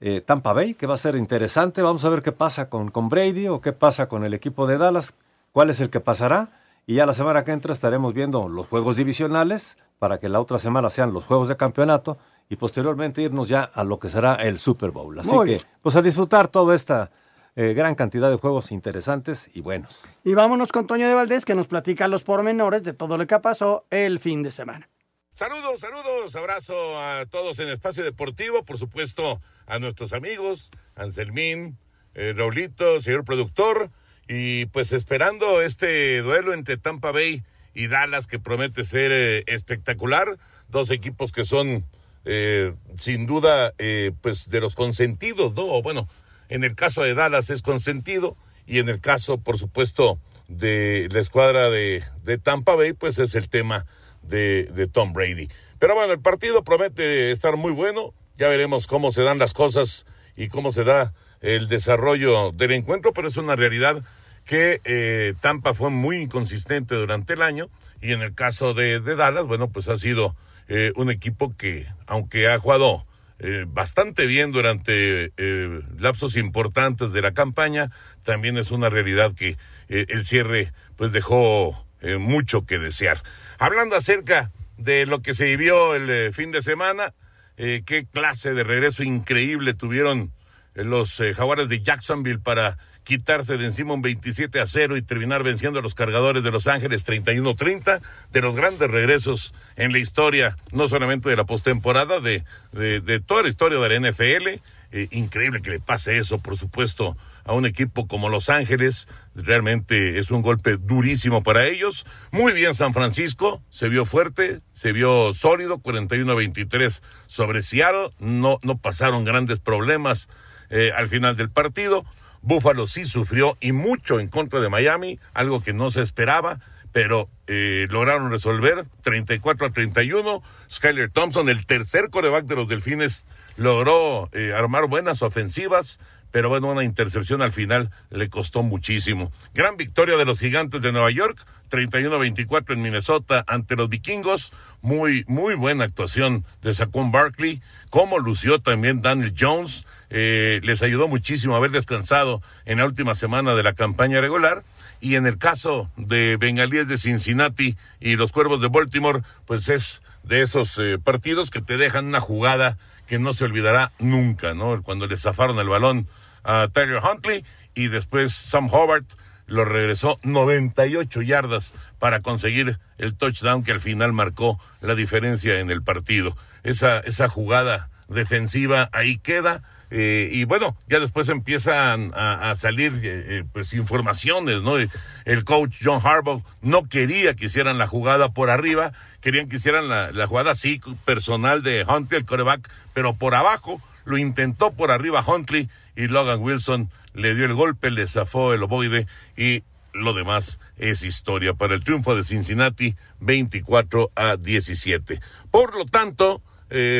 eh, 0.00 0.20
Tampa 0.20 0.52
Bay, 0.52 0.74
que 0.74 0.86
va 0.86 0.94
a 0.94 0.98
ser 0.98 1.16
interesante. 1.16 1.82
Vamos 1.82 2.04
a 2.04 2.08
ver 2.08 2.22
qué 2.22 2.32
pasa 2.32 2.68
con, 2.68 2.90
con 2.90 3.08
Brady 3.08 3.48
o 3.48 3.60
qué 3.60 3.72
pasa 3.72 4.08
con 4.08 4.24
el 4.24 4.34
equipo 4.34 4.66
de 4.66 4.78
Dallas, 4.78 5.14
cuál 5.52 5.70
es 5.70 5.80
el 5.80 5.90
que 5.90 6.00
pasará. 6.00 6.50
Y 6.86 6.94
ya 6.94 7.06
la 7.06 7.14
semana 7.14 7.44
que 7.44 7.52
entra 7.52 7.72
estaremos 7.72 8.14
viendo 8.14 8.48
los 8.48 8.66
juegos 8.66 8.96
divisionales 8.96 9.76
para 9.98 10.18
que 10.18 10.28
la 10.28 10.40
otra 10.40 10.58
semana 10.58 10.90
sean 10.90 11.12
los 11.12 11.24
juegos 11.24 11.48
de 11.48 11.56
campeonato 11.56 12.18
y 12.48 12.56
posteriormente 12.56 13.22
irnos 13.22 13.48
ya 13.48 13.62
a 13.62 13.82
lo 13.82 13.98
que 13.98 14.08
será 14.08 14.34
el 14.34 14.58
Super 14.58 14.90
Bowl. 14.92 15.18
Así 15.18 15.30
Muy 15.30 15.46
que, 15.46 15.62
pues 15.80 15.96
a 15.96 16.02
disfrutar 16.02 16.48
toda 16.48 16.74
esta 16.74 17.10
eh, 17.56 17.74
gran 17.74 17.94
cantidad 17.94 18.30
de 18.30 18.36
juegos 18.36 18.70
interesantes 18.70 19.50
y 19.54 19.60
buenos. 19.60 20.02
Y 20.24 20.34
vámonos 20.34 20.70
con 20.70 20.86
Toño 20.86 21.08
de 21.08 21.14
Valdés, 21.14 21.44
que 21.44 21.54
nos 21.54 21.66
platica 21.66 22.06
los 22.06 22.22
pormenores 22.22 22.82
de 22.82 22.92
todo 22.92 23.18
lo 23.18 23.26
que 23.26 23.38
pasó 23.40 23.86
el 23.90 24.20
fin 24.20 24.42
de 24.42 24.50
semana. 24.50 24.88
Saludos, 25.34 25.80
saludos, 25.80 26.34
abrazo 26.36 26.98
a 26.98 27.26
todos 27.26 27.58
en 27.58 27.68
Espacio 27.68 28.04
Deportivo, 28.04 28.64
por 28.64 28.78
supuesto 28.78 29.42
a 29.66 29.78
nuestros 29.78 30.12
amigos, 30.12 30.70
Anselmín, 30.94 31.76
eh, 32.14 32.32
Raulito, 32.34 33.00
señor 33.00 33.24
productor, 33.24 33.90
y 34.28 34.66
pues 34.66 34.92
esperando 34.92 35.60
este 35.60 36.22
duelo 36.22 36.54
entre 36.54 36.78
Tampa 36.78 37.10
Bay 37.12 37.42
y 37.74 37.88
Dallas 37.88 38.26
que 38.26 38.38
promete 38.38 38.84
ser 38.84 39.12
eh, 39.12 39.44
espectacular, 39.46 40.38
dos 40.68 40.90
equipos 40.90 41.30
que 41.32 41.44
son 41.44 41.84
eh, 42.24 42.74
sin 42.96 43.26
duda 43.26 43.72
eh, 43.78 44.12
pues 44.20 44.48
de 44.50 44.60
los 44.60 44.74
consentidos, 44.74 45.54
¿no? 45.54 45.66
O 45.66 45.82
Bueno, 45.82 46.08
en 46.48 46.64
el 46.64 46.74
caso 46.74 47.02
de 47.02 47.14
Dallas 47.14 47.50
es 47.50 47.62
consentido 47.62 48.36
y 48.66 48.78
en 48.78 48.88
el 48.88 49.00
caso, 49.00 49.38
por 49.38 49.58
supuesto, 49.58 50.18
de 50.48 51.08
la 51.12 51.20
escuadra 51.20 51.70
de, 51.70 52.02
Tampa 52.42 52.74
Bay, 52.74 52.92
pues 52.92 53.18
es 53.18 53.34
el 53.34 53.48
tema 53.48 53.86
de, 54.22 54.88
Tom 54.92 55.12
Brady. 55.12 55.48
Pero 55.78 55.94
bueno, 55.94 56.12
el 56.12 56.20
partido 56.20 56.64
promete 56.64 57.30
estar 57.30 57.56
muy 57.56 57.72
bueno. 57.72 58.12
Ya 58.36 58.48
veremos 58.48 58.86
cómo 58.86 59.12
se 59.12 59.22
dan 59.22 59.38
las 59.38 59.54
cosas 59.54 60.04
y 60.36 60.48
cómo 60.48 60.72
se 60.72 60.84
da 60.84 61.14
el 61.40 61.68
desarrollo 61.68 62.50
del 62.50 62.72
encuentro, 62.72 63.12
pero 63.12 63.28
es 63.28 63.36
una 63.36 63.56
realidad 63.56 64.02
que 64.44 64.80
eh, 64.84 65.34
Tampa 65.40 65.74
fue 65.74 65.90
muy 65.90 66.18
inconsistente 66.18 66.94
durante 66.94 67.32
el 67.34 67.42
año 67.42 67.68
y 68.00 68.12
en 68.12 68.22
el 68.22 68.34
caso 68.34 68.74
de, 68.74 69.00
de 69.00 69.16
Dallas, 69.16 69.46
bueno, 69.46 69.68
pues 69.68 69.88
ha 69.88 69.96
sido 69.96 70.36
eh, 70.68 70.92
un 70.96 71.10
equipo 71.10 71.54
que, 71.56 71.86
aunque 72.06 72.48
ha 72.48 72.58
jugado 72.58 73.06
eh, 73.38 73.66
bastante 73.68 74.26
bien 74.26 74.50
durante 74.50 75.32
eh, 75.36 75.80
lapsos 75.98 76.36
importantes 76.36 77.12
de 77.12 77.20
la 77.20 77.32
campaña, 77.32 77.90
también 78.22 78.56
es 78.56 78.70
una 78.70 78.88
realidad 78.88 79.34
que 79.34 79.58
eh, 79.88 80.06
el 80.08 80.24
cierre 80.24 80.72
pues 80.96 81.12
dejó 81.12 81.84
mucho 82.20 82.66
que 82.66 82.78
desear. 82.78 83.20
Hablando 83.58 83.96
acerca 83.96 84.52
de 84.76 85.06
lo 85.06 85.22
que 85.22 85.34
se 85.34 85.46
vivió 85.46 85.96
el 85.96 86.32
fin 86.32 86.52
de 86.52 86.62
semana, 86.62 87.14
qué 87.56 88.06
clase 88.12 88.54
de 88.54 88.62
regreso 88.62 89.02
increíble 89.02 89.74
tuvieron 89.74 90.30
los 90.74 91.20
jaguares 91.34 91.68
de 91.68 91.82
Jacksonville 91.82 92.38
para 92.38 92.78
quitarse 93.06 93.56
de 93.56 93.64
encima 93.64 93.94
un 93.94 94.02
27 94.02 94.60
a 94.60 94.66
0 94.66 94.96
y 94.96 95.02
terminar 95.02 95.44
venciendo 95.44 95.78
a 95.78 95.82
los 95.82 95.94
cargadores 95.94 96.42
de 96.42 96.50
Los 96.50 96.66
Ángeles 96.66 97.06
31-30, 97.06 98.00
de 98.32 98.40
los 98.40 98.56
grandes 98.56 98.90
regresos 98.90 99.54
en 99.76 99.92
la 99.92 99.98
historia, 99.98 100.56
no 100.72 100.88
solamente 100.88 101.30
de 101.30 101.36
la 101.36 101.44
postemporada, 101.44 102.18
de, 102.18 102.42
de, 102.72 103.20
toda 103.20 103.44
la 103.44 103.48
historia 103.48 103.78
de 103.78 104.00
la 104.00 104.10
NFL. 104.10 104.60
Eh, 104.92 105.08
increíble 105.12 105.62
que 105.62 105.70
le 105.70 105.80
pase 105.80 106.18
eso, 106.18 106.38
por 106.38 106.56
supuesto, 106.56 107.16
a 107.44 107.52
un 107.52 107.64
equipo 107.64 108.08
como 108.08 108.28
Los 108.28 108.50
Ángeles. 108.50 109.08
Realmente 109.36 110.18
es 110.18 110.32
un 110.32 110.42
golpe 110.42 110.76
durísimo 110.76 111.44
para 111.44 111.66
ellos. 111.66 112.06
Muy 112.32 112.52
bien 112.52 112.74
San 112.74 112.92
Francisco, 112.92 113.62
se 113.70 113.88
vio 113.88 114.04
fuerte, 114.04 114.60
se 114.72 114.92
vio 114.92 115.32
sólido, 115.32 115.78
41-23 115.78 117.02
sobre 117.28 117.62
Seattle. 117.62 118.10
No, 118.18 118.58
no 118.62 118.78
pasaron 118.78 119.24
grandes 119.24 119.60
problemas 119.60 120.28
eh, 120.70 120.90
al 120.96 121.06
final 121.06 121.36
del 121.36 121.50
partido. 121.50 122.04
Buffalo 122.46 122.86
sí 122.86 123.04
sufrió 123.04 123.56
y 123.60 123.72
mucho 123.72 124.20
en 124.20 124.28
contra 124.28 124.60
de 124.60 124.68
Miami, 124.68 125.18
algo 125.34 125.60
que 125.60 125.72
no 125.72 125.90
se 125.90 126.00
esperaba, 126.00 126.60
pero 126.92 127.28
eh, 127.48 127.88
lograron 127.90 128.30
resolver 128.30 128.86
34 129.02 129.66
a 129.66 129.70
31. 129.72 130.42
Skyler 130.70 131.10
Thompson, 131.10 131.48
el 131.48 131.66
tercer 131.66 132.08
coreback 132.08 132.46
de 132.46 132.54
los 132.54 132.68
Delfines, 132.68 133.26
logró 133.56 134.30
eh, 134.32 134.52
armar 134.54 134.86
buenas 134.86 135.22
ofensivas, 135.22 135.98
pero 136.30 136.48
bueno, 136.48 136.70
una 136.70 136.84
intercepción 136.84 137.42
al 137.42 137.50
final 137.50 137.90
le 138.10 138.28
costó 138.28 138.62
muchísimo. 138.62 139.32
Gran 139.52 139.76
victoria 139.76 140.16
de 140.16 140.24
los 140.24 140.38
gigantes 140.38 140.82
de 140.82 140.92
Nueva 140.92 141.10
York, 141.10 141.44
31-24 141.70 142.74
en 142.74 142.82
Minnesota 142.82 143.44
ante 143.48 143.74
los 143.74 143.88
vikingos. 143.88 144.52
Muy, 144.82 145.24
muy 145.26 145.56
buena 145.56 145.84
actuación 145.84 146.44
de 146.62 146.74
Saquon 146.74 147.10
Barkley. 147.10 147.60
Como 147.90 148.18
lució 148.18 148.60
también 148.60 149.02
Daniel 149.02 149.34
Jones. 149.36 149.84
Eh, 150.10 150.60
les 150.62 150.82
ayudó 150.82 151.08
muchísimo 151.08 151.56
haber 151.56 151.70
descansado 151.70 152.42
en 152.64 152.78
la 152.78 152.86
última 152.86 153.14
semana 153.14 153.54
de 153.54 153.62
la 153.62 153.74
campaña 153.74 154.20
regular. 154.20 154.62
Y 155.00 155.16
en 155.16 155.26
el 155.26 155.38
caso 155.38 155.90
de 155.96 156.36
Bengalíes 156.36 156.88
de 156.88 156.96
Cincinnati 156.96 157.76
y 158.00 158.16
los 158.16 158.32
Cuervos 158.32 158.60
de 158.60 158.68
Baltimore, 158.68 159.22
pues 159.46 159.68
es 159.68 160.02
de 160.22 160.42
esos 160.42 160.78
eh, 160.78 160.98
partidos 161.02 161.50
que 161.50 161.60
te 161.60 161.76
dejan 161.76 162.06
una 162.06 162.20
jugada 162.20 162.78
que 163.06 163.18
no 163.18 163.32
se 163.32 163.44
olvidará 163.44 163.92
nunca, 163.98 164.54
¿no? 164.54 164.82
Cuando 164.82 165.06
le 165.06 165.16
zafaron 165.16 165.58
el 165.58 165.68
balón 165.68 166.08
a 166.44 166.68
Tyler 166.72 167.00
Huntley 167.02 167.44
y 167.74 167.88
después 167.88 168.34
Sam 168.34 168.68
Hobart 168.72 169.06
lo 169.46 169.64
regresó 169.64 170.18
98 170.22 171.22
yardas 171.22 171.74
para 171.98 172.20
conseguir 172.20 172.78
el 172.98 173.14
touchdown 173.14 173.62
que 173.62 173.72
al 173.72 173.80
final 173.80 174.12
marcó 174.12 174.58
la 174.80 174.94
diferencia 174.94 175.60
en 175.60 175.70
el 175.70 175.82
partido. 175.82 176.36
Esa, 176.64 176.98
esa 177.00 177.28
jugada 177.28 177.90
defensiva 178.08 178.88
ahí 178.92 179.18
queda. 179.18 179.62
Eh, 179.90 180.30
y 180.32 180.44
bueno, 180.44 180.76
ya 180.88 180.98
después 180.98 181.28
empiezan 181.28 182.12
a, 182.14 182.54
salir 182.56 182.92
eh, 183.02 183.38
eh, 183.38 183.44
pues 183.52 183.72
informaciones, 183.72 184.62
¿no? 184.62 184.76
El 185.24 185.44
coach 185.44 185.76
John 185.82 186.00
Harbaugh 186.02 186.42
no 186.60 186.88
quería 186.88 187.34
que 187.34 187.46
hicieran 187.46 187.78
la 187.78 187.86
jugada 187.86 188.30
por 188.30 188.50
arriba, 188.50 188.92
querían 189.20 189.48
que 189.48 189.56
hicieran 189.56 189.88
la, 189.88 190.10
la 190.10 190.26
jugada 190.26 190.52
así 190.52 190.80
personal 191.04 191.62
de 191.62 191.84
Huntley, 191.84 192.20
el 192.20 192.26
coreback, 192.26 192.68
pero 192.94 193.14
por 193.14 193.34
abajo 193.34 193.80
lo 194.04 194.18
intentó 194.18 194.72
por 194.72 194.90
arriba 194.90 195.24
Huntley 195.24 195.68
y 195.94 196.08
Logan 196.08 196.42
Wilson 196.42 196.90
le 197.14 197.34
dio 197.34 197.44
el 197.44 197.54
golpe, 197.54 197.90
le 197.90 198.08
zafó 198.08 198.54
el 198.54 198.62
ovoide 198.64 199.06
y 199.36 199.62
lo 199.92 200.12
demás 200.12 200.60
es 200.76 201.04
historia 201.04 201.54
para 201.54 201.74
el 201.74 201.82
triunfo 201.82 202.14
de 202.14 202.24
Cincinnati 202.24 202.96
24 203.20 204.10
a 204.14 204.36
17. 204.36 205.20
Por 205.50 205.74
lo 205.74 205.86
tanto, 205.86 206.42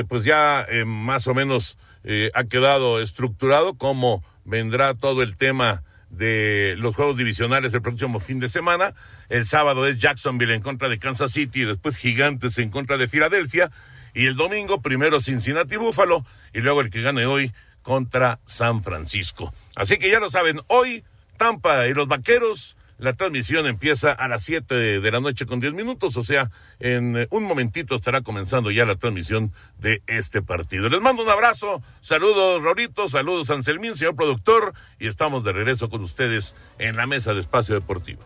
pues 0.08 0.24
ya 0.24 0.66
más 0.86 1.26
o 1.26 1.34
menos 1.34 1.76
eh, 2.06 2.30
ha 2.34 2.44
quedado 2.44 3.00
estructurado 3.00 3.74
cómo 3.74 4.24
vendrá 4.44 4.94
todo 4.94 5.22
el 5.22 5.36
tema 5.36 5.82
de 6.08 6.76
los 6.78 6.94
juegos 6.94 7.16
divisionales 7.16 7.74
el 7.74 7.82
próximo 7.82 8.20
fin 8.20 8.38
de 8.38 8.48
semana. 8.48 8.94
El 9.28 9.44
sábado 9.44 9.86
es 9.86 9.98
Jacksonville 9.98 10.54
en 10.54 10.62
contra 10.62 10.88
de 10.88 10.98
Kansas 10.98 11.32
City 11.32 11.62
y 11.62 11.64
después 11.64 11.96
Gigantes 11.96 12.58
en 12.58 12.70
contra 12.70 12.96
de 12.96 13.08
Filadelfia. 13.08 13.72
Y 14.14 14.26
el 14.26 14.36
domingo 14.36 14.80
primero 14.80 15.20
Cincinnati 15.20 15.76
Buffalo 15.76 16.24
y 16.54 16.60
luego 16.60 16.80
el 16.80 16.90
que 16.90 17.02
gane 17.02 17.26
hoy 17.26 17.52
contra 17.82 18.38
San 18.44 18.82
Francisco. 18.82 19.52
Así 19.74 19.98
que 19.98 20.08
ya 20.08 20.20
lo 20.20 20.30
saben, 20.30 20.60
hoy 20.68 21.04
Tampa 21.36 21.86
y 21.86 21.94
los 21.94 22.08
Vaqueros 22.08 22.76
la 22.98 23.12
transmisión 23.14 23.66
empieza 23.66 24.12
a 24.12 24.28
las 24.28 24.42
7 24.44 25.00
de, 25.00 25.10
la 25.10 25.20
noche 25.20 25.46
con 25.46 25.60
10 25.60 25.74
minutos, 25.74 26.16
o 26.16 26.22
sea, 26.22 26.50
en 26.80 27.16
eh, 27.16 27.26
un 27.30 27.44
momentito 27.44 27.94
estará 27.94 28.22
comenzando 28.22 28.70
ya 28.70 28.84
la 28.86 28.96
transmisión 28.96 29.52
de 29.78 30.02
este 30.06 30.42
partido. 30.42 30.88
Les 30.88 31.00
mando 31.00 31.22
un 31.22 31.28
abrazo, 31.28 31.82
saludos 32.00 32.62
Rorito, 32.62 33.08
saludos 33.08 33.50
Anselmín, 33.50 33.96
señor 33.96 34.16
productor, 34.16 34.74
y 34.98 35.06
estamos 35.06 35.44
de 35.44 35.52
regreso 35.52 35.88
con 35.88 36.02
ustedes 36.02 36.54
en 36.78 36.96
la 36.96 37.06
mesa 37.06 37.34
de 37.34 37.40
Espacio 37.40 37.74
Deportivo. 37.74 38.22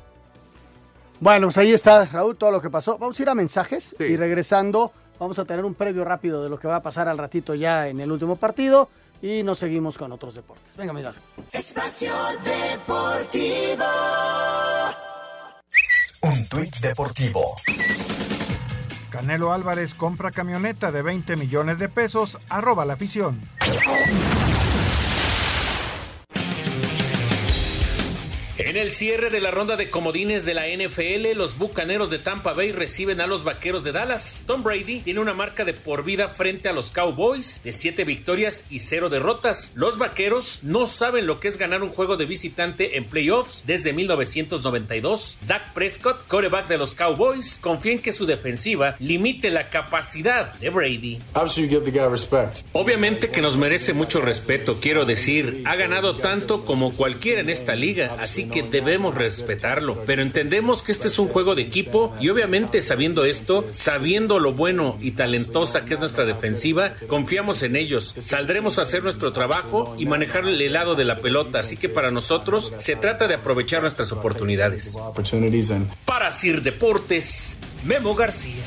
Bueno, 1.21 1.49
pues 1.49 1.59
ahí 1.59 1.73
está, 1.73 2.07
Raúl, 2.07 2.37
todo 2.37 2.50
lo 2.50 2.62
que 2.62 2.71
pasó. 2.71 2.97
Vamos 2.97 3.19
a 3.19 3.23
ir 3.23 3.29
a 3.29 3.35
mensajes 3.35 3.95
y 3.99 4.17
regresando 4.17 4.93
vamos 5.19 5.39
a 5.39 5.45
tener 5.45 5.67
un 5.67 5.75
previo 5.75 6.03
rápido 6.03 6.43
de 6.43 6.49
lo 6.49 6.59
que 6.59 6.67
va 6.67 6.77
a 6.77 6.83
pasar 6.83 7.09
al 7.09 7.19
ratito 7.19 7.55
ya 7.55 7.89
en 7.89 8.00
el 8.00 8.11
último 8.11 8.37
partido 8.37 8.89
y 9.23 9.43
nos 9.43 9.59
seguimos 9.59 9.99
con 9.99 10.11
otros 10.12 10.35
deportes. 10.35 10.75
Venga, 10.77 10.93
mira. 10.93 11.12
Espacio 11.53 12.12
Deportivo. 12.43 13.85
Un 16.23 16.47
tuit 16.49 16.77
deportivo. 16.81 17.57
Canelo 19.09 19.53
Álvarez 19.55 19.95
compra 19.95 20.31
camioneta 20.31 20.93
de 20.93 21.00
20 21.00 21.37
millones 21.37 21.79
de 21.79 21.89
pesos, 21.89 22.37
arroba 22.50 22.85
la 22.85 22.93
afición. 22.93 23.41
En 28.62 28.76
el 28.76 28.90
cierre 28.90 29.31
de 29.31 29.40
la 29.40 29.50
ronda 29.50 29.76
de 29.76 29.88
comodines 29.88 30.45
de 30.45 30.52
la 30.52 30.67
NFL, 30.67 31.35
los 31.35 31.57
Bucaneros 31.57 32.11
de 32.11 32.19
Tampa 32.19 32.52
Bay 32.52 32.73
reciben 32.73 33.23
a 33.23 33.26
los 33.26 33.43
Vaqueros 33.43 33.85
de 33.85 33.93
Dallas. 33.93 34.45
Tom 34.47 34.62
Brady 34.62 35.00
tiene 35.00 35.21
una 35.21 35.33
marca 35.33 35.64
de 35.64 35.73
por 35.73 36.05
vida 36.05 36.29
frente 36.29 36.69
a 36.69 36.75
los 36.75 36.90
Cowboys 36.90 37.62
de 37.64 37.73
7 37.73 38.05
victorias 38.05 38.64
y 38.69 38.81
0 38.81 39.09
derrotas. 39.09 39.73
Los 39.76 39.97
Vaqueros 39.97 40.59
no 40.62 40.87
saben 40.87 41.26
lo 41.26 41.40
que 41.40 41.49
es 41.49 41.57
ganar 41.57 41.83
un 41.83 41.88
juego 41.88 42.19
de 42.19 42.26
visitante 42.26 42.99
en 42.99 43.07
playoffs 43.07 43.64
desde 43.67 43.95
1992. 43.95 45.38
Dak 45.47 45.73
Prescott, 45.73 46.26
coreback 46.26 46.69
de 46.69 46.76
los 46.76 46.95
Cowboys, 46.95 47.59
confía 47.62 47.93
en 47.93 48.00
que 48.00 48.12
su 48.12 48.26
defensiva 48.26 48.95
limite 48.99 49.50
la 49.50 49.71
capacidad 49.71 50.52
de 50.52 50.69
Brady. 50.69 51.19
Obviamente 52.73 53.31
que 53.31 53.40
nos 53.40 53.57
merece 53.57 53.95
mucho 53.95 54.21
respeto, 54.21 54.76
quiero 54.79 55.07
decir, 55.07 55.62
ha 55.64 55.76
ganado 55.76 56.19
tanto 56.19 56.67
como 56.67 56.93
cualquiera 56.93 57.40
en 57.40 57.49
esta 57.49 57.75
liga, 57.75 58.17
así 58.19 58.50
que 58.50 58.62
debemos 58.62 59.14
respetarlo. 59.14 60.02
Pero 60.07 60.23
entendemos 60.23 60.83
que 60.83 60.92
este 60.92 61.09
es 61.09 61.19
un 61.19 61.28
juego 61.28 61.54
de 61.54 61.62
equipo 61.62 62.14
y 62.21 62.28
obviamente 62.28 62.80
sabiendo 62.80 63.25
esto, 63.25 63.66
sabiendo 63.71 64.38
lo 64.38 64.52
bueno 64.52 64.99
y 65.00 65.12
talentosa 65.12 65.85
que 65.85 65.95
es 65.95 66.00
nuestra 66.00 66.25
defensiva, 66.25 66.95
confiamos 67.07 67.62
en 67.62 67.76
ellos. 67.76 68.14
Saldremos 68.19 68.78
a 68.78 68.83
hacer 68.83 69.02
nuestro 69.02 69.33
trabajo 69.33 69.95
y 69.99 70.07
manejar 70.07 70.45
el 70.47 70.73
lado 70.73 70.95
de 70.95 71.04
la 71.04 71.16
pelota. 71.16 71.61
Así 71.61 71.76
que 71.76 71.88
para 71.88 72.11
nosotros 72.11 72.73
se 72.76 72.97
trata 72.97 73.26
de 73.28 73.35
aprovechar 73.35 73.83
nuestras 73.83 74.12
oportunidades. 74.12 74.99
Para 76.04 76.30
Sir 76.30 76.62
Deportes, 76.62 77.57
Memo 77.85 78.14
García. 78.14 78.62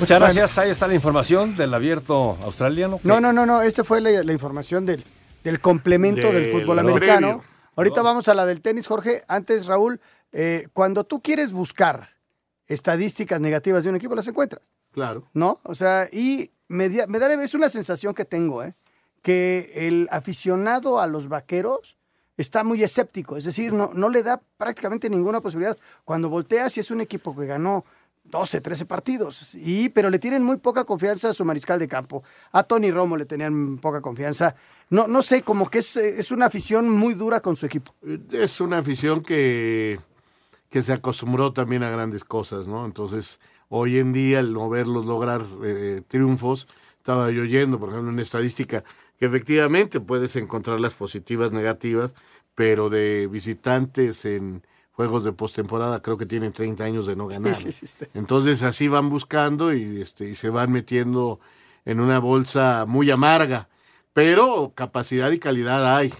Muchas 0.00 0.20
gracias. 0.20 0.58
Ahí 0.58 0.70
está 0.70 0.86
la 0.86 0.94
información 0.94 1.56
del 1.56 1.72
abierto 1.72 2.36
australiano. 2.42 3.00
No, 3.02 3.20
no, 3.20 3.32
no, 3.32 3.46
no. 3.46 3.62
Esta 3.62 3.82
fue 3.82 4.00
la, 4.00 4.22
la 4.22 4.32
información 4.32 4.84
del, 4.84 5.02
del 5.46 5.60
complemento 5.60 6.32
del 6.32 6.50
fútbol 6.50 6.80
americano. 6.80 7.44
Ahorita 7.76 8.02
vamos 8.02 8.26
a 8.26 8.34
la 8.34 8.44
del 8.46 8.60
tenis, 8.60 8.88
Jorge. 8.88 9.22
Antes, 9.28 9.66
Raúl, 9.66 10.00
eh, 10.32 10.66
cuando 10.72 11.04
tú 11.04 11.22
quieres 11.22 11.52
buscar 11.52 12.08
estadísticas 12.66 13.40
negativas 13.40 13.84
de 13.84 13.90
un 13.90 13.96
equipo, 13.96 14.16
las 14.16 14.26
encuentras. 14.26 14.72
Claro. 14.90 15.28
¿No? 15.34 15.60
O 15.62 15.76
sea, 15.76 16.08
y 16.10 16.50
me, 16.66 16.88
me 16.88 17.18
da, 17.20 17.44
es 17.44 17.54
una 17.54 17.68
sensación 17.68 18.12
que 18.12 18.24
tengo, 18.24 18.64
¿eh? 18.64 18.74
Que 19.22 19.70
el 19.86 20.08
aficionado 20.10 20.98
a 20.98 21.06
los 21.06 21.28
vaqueros 21.28 21.96
está 22.36 22.64
muy 22.64 22.82
escéptico, 22.82 23.36
es 23.36 23.44
decir, 23.44 23.72
no, 23.72 23.92
no 23.94 24.08
le 24.08 24.24
da 24.24 24.42
prácticamente 24.56 25.08
ninguna 25.08 25.40
posibilidad. 25.40 25.78
Cuando 26.04 26.28
volteas 26.28 26.76
y 26.76 26.80
es 26.80 26.90
un 26.90 27.00
equipo 27.00 27.36
que 27.36 27.46
ganó 27.46 27.84
12, 28.30 28.60
13 28.60 28.86
partidos, 28.86 29.54
y, 29.54 29.88
pero 29.90 30.10
le 30.10 30.18
tienen 30.18 30.42
muy 30.42 30.56
poca 30.56 30.84
confianza 30.84 31.30
a 31.30 31.32
su 31.32 31.44
mariscal 31.44 31.78
de 31.78 31.88
campo. 31.88 32.22
A 32.52 32.62
Tony 32.64 32.90
Romo 32.90 33.16
le 33.16 33.24
tenían 33.24 33.78
poca 33.78 34.00
confianza. 34.00 34.54
No, 34.90 35.06
no 35.06 35.22
sé, 35.22 35.42
como 35.42 35.70
que 35.70 35.78
es, 35.78 35.96
es 35.96 36.30
una 36.30 36.46
afición 36.46 36.90
muy 36.90 37.14
dura 37.14 37.40
con 37.40 37.56
su 37.56 37.66
equipo. 37.66 37.94
Es 38.30 38.60
una 38.60 38.78
afición 38.78 39.22
que, 39.22 39.98
que 40.68 40.82
se 40.82 40.92
acostumbró 40.92 41.52
también 41.52 41.82
a 41.82 41.90
grandes 41.90 42.24
cosas, 42.24 42.66
¿no? 42.66 42.84
Entonces, 42.84 43.40
hoy 43.68 43.98
en 43.98 44.12
día, 44.12 44.40
el 44.40 44.52
no 44.52 44.68
verlos 44.68 45.06
lograr 45.06 45.44
eh, 45.64 46.02
triunfos, 46.06 46.68
estaba 46.98 47.30
yo 47.30 47.42
oyendo, 47.42 47.78
por 47.78 47.90
ejemplo, 47.90 48.10
una 48.10 48.22
estadística, 48.22 48.82
que 49.18 49.26
efectivamente 49.26 50.00
puedes 50.00 50.36
encontrar 50.36 50.80
las 50.80 50.94
positivas, 50.94 51.52
negativas, 51.52 52.14
pero 52.54 52.88
de 52.88 53.28
visitantes 53.28 54.24
en 54.24 54.62
juegos 54.96 55.24
de 55.24 55.32
postemporada, 55.32 56.00
creo 56.00 56.16
que 56.16 56.24
tienen 56.24 56.52
30 56.52 56.82
años 56.82 57.06
de 57.06 57.14
no 57.14 57.28
ganar. 57.28 57.54
Entonces 58.14 58.62
así 58.62 58.88
van 58.88 59.10
buscando 59.10 59.74
y, 59.74 60.00
este, 60.00 60.30
y 60.30 60.34
se 60.34 60.48
van 60.48 60.72
metiendo 60.72 61.38
en 61.84 62.00
una 62.00 62.18
bolsa 62.18 62.86
muy 62.88 63.10
amarga, 63.10 63.68
pero 64.14 64.72
capacidad 64.74 65.30
y 65.30 65.38
calidad 65.38 65.94
hay. 65.94 66.14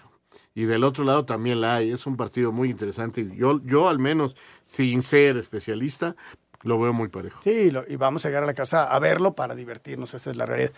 Y 0.55 0.65
del 0.65 0.85
otro 0.85 1.05
lado 1.05 1.25
también 1.25 1.63
la 1.63 1.77
hay. 1.77 1.91
Es 1.91 2.07
un 2.07 2.19
partido 2.19 2.53
muy 2.53 2.71
interesante. 2.71 3.27
Yo, 3.35 3.63
yo 3.65 3.89
al 3.89 3.99
menos, 3.99 4.37
sin 4.71 5.03
ser 5.03 5.39
especialista, 5.39 6.15
lo 6.63 6.79
veo 6.79 6.93
muy 6.93 7.09
parejo. 7.09 7.41
Sí, 7.45 7.73
y 7.89 7.97
vamos 7.97 8.27
a 8.27 8.29
llegar 8.29 8.43
a 8.43 8.47
la 8.47 8.55
casa 8.55 8.85
a 8.85 8.99
verlo 8.99 9.35
para 9.35 9.55
divertirnos. 9.55 10.13
Esa 10.13 10.31
es 10.31 10.37
la 10.37 10.45
realidad. 10.45 10.73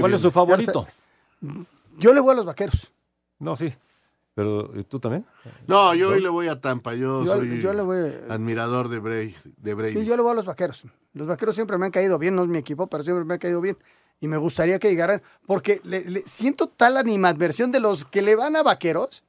¿Cuál 0.00 0.14
es 0.14 0.20
su 0.20 0.32
favorito? 0.32 0.86
Yo 1.96 2.12
le 2.12 2.20
voy 2.20 2.32
a 2.32 2.36
los 2.36 2.46
vaqueros. 2.46 2.92
No, 3.38 3.54
sí. 3.54 3.72
Pero 4.38 4.70
¿tú 4.84 5.00
también? 5.00 5.26
No, 5.66 5.92
yo 5.96 6.10
hoy 6.10 6.20
le 6.20 6.28
voy 6.28 6.46
a 6.46 6.60
Tampa. 6.60 6.94
Yo, 6.94 7.26
soy 7.26 7.60
admirador 8.28 8.88
de 8.88 9.00
Brady, 9.00 9.34
de 9.56 9.74
Brady. 9.74 9.94
Sí, 9.94 10.04
yo 10.04 10.14
le 10.14 10.22
voy 10.22 10.30
a 10.30 10.34
los 10.34 10.46
vaqueros. 10.46 10.84
Los 11.12 11.26
vaqueros 11.26 11.56
siempre 11.56 11.76
me 11.76 11.86
han 11.86 11.90
caído 11.90 12.20
bien, 12.20 12.36
no 12.36 12.42
es 12.42 12.48
mi 12.48 12.58
equipo, 12.58 12.86
pero 12.86 13.02
siempre 13.02 13.24
me 13.24 13.34
han 13.34 13.40
caído 13.40 13.60
bien. 13.60 13.76
Y 14.20 14.28
me 14.28 14.36
gustaría 14.36 14.78
que 14.78 14.90
llegaran, 14.90 15.22
porque 15.44 15.80
le, 15.82 16.22
siento 16.22 16.68
tal 16.68 16.98
animadversión 16.98 17.72
de 17.72 17.80
los 17.80 18.04
que 18.04 18.22
le 18.22 18.36
van 18.36 18.54
a 18.54 18.62
vaqueros, 18.62 19.24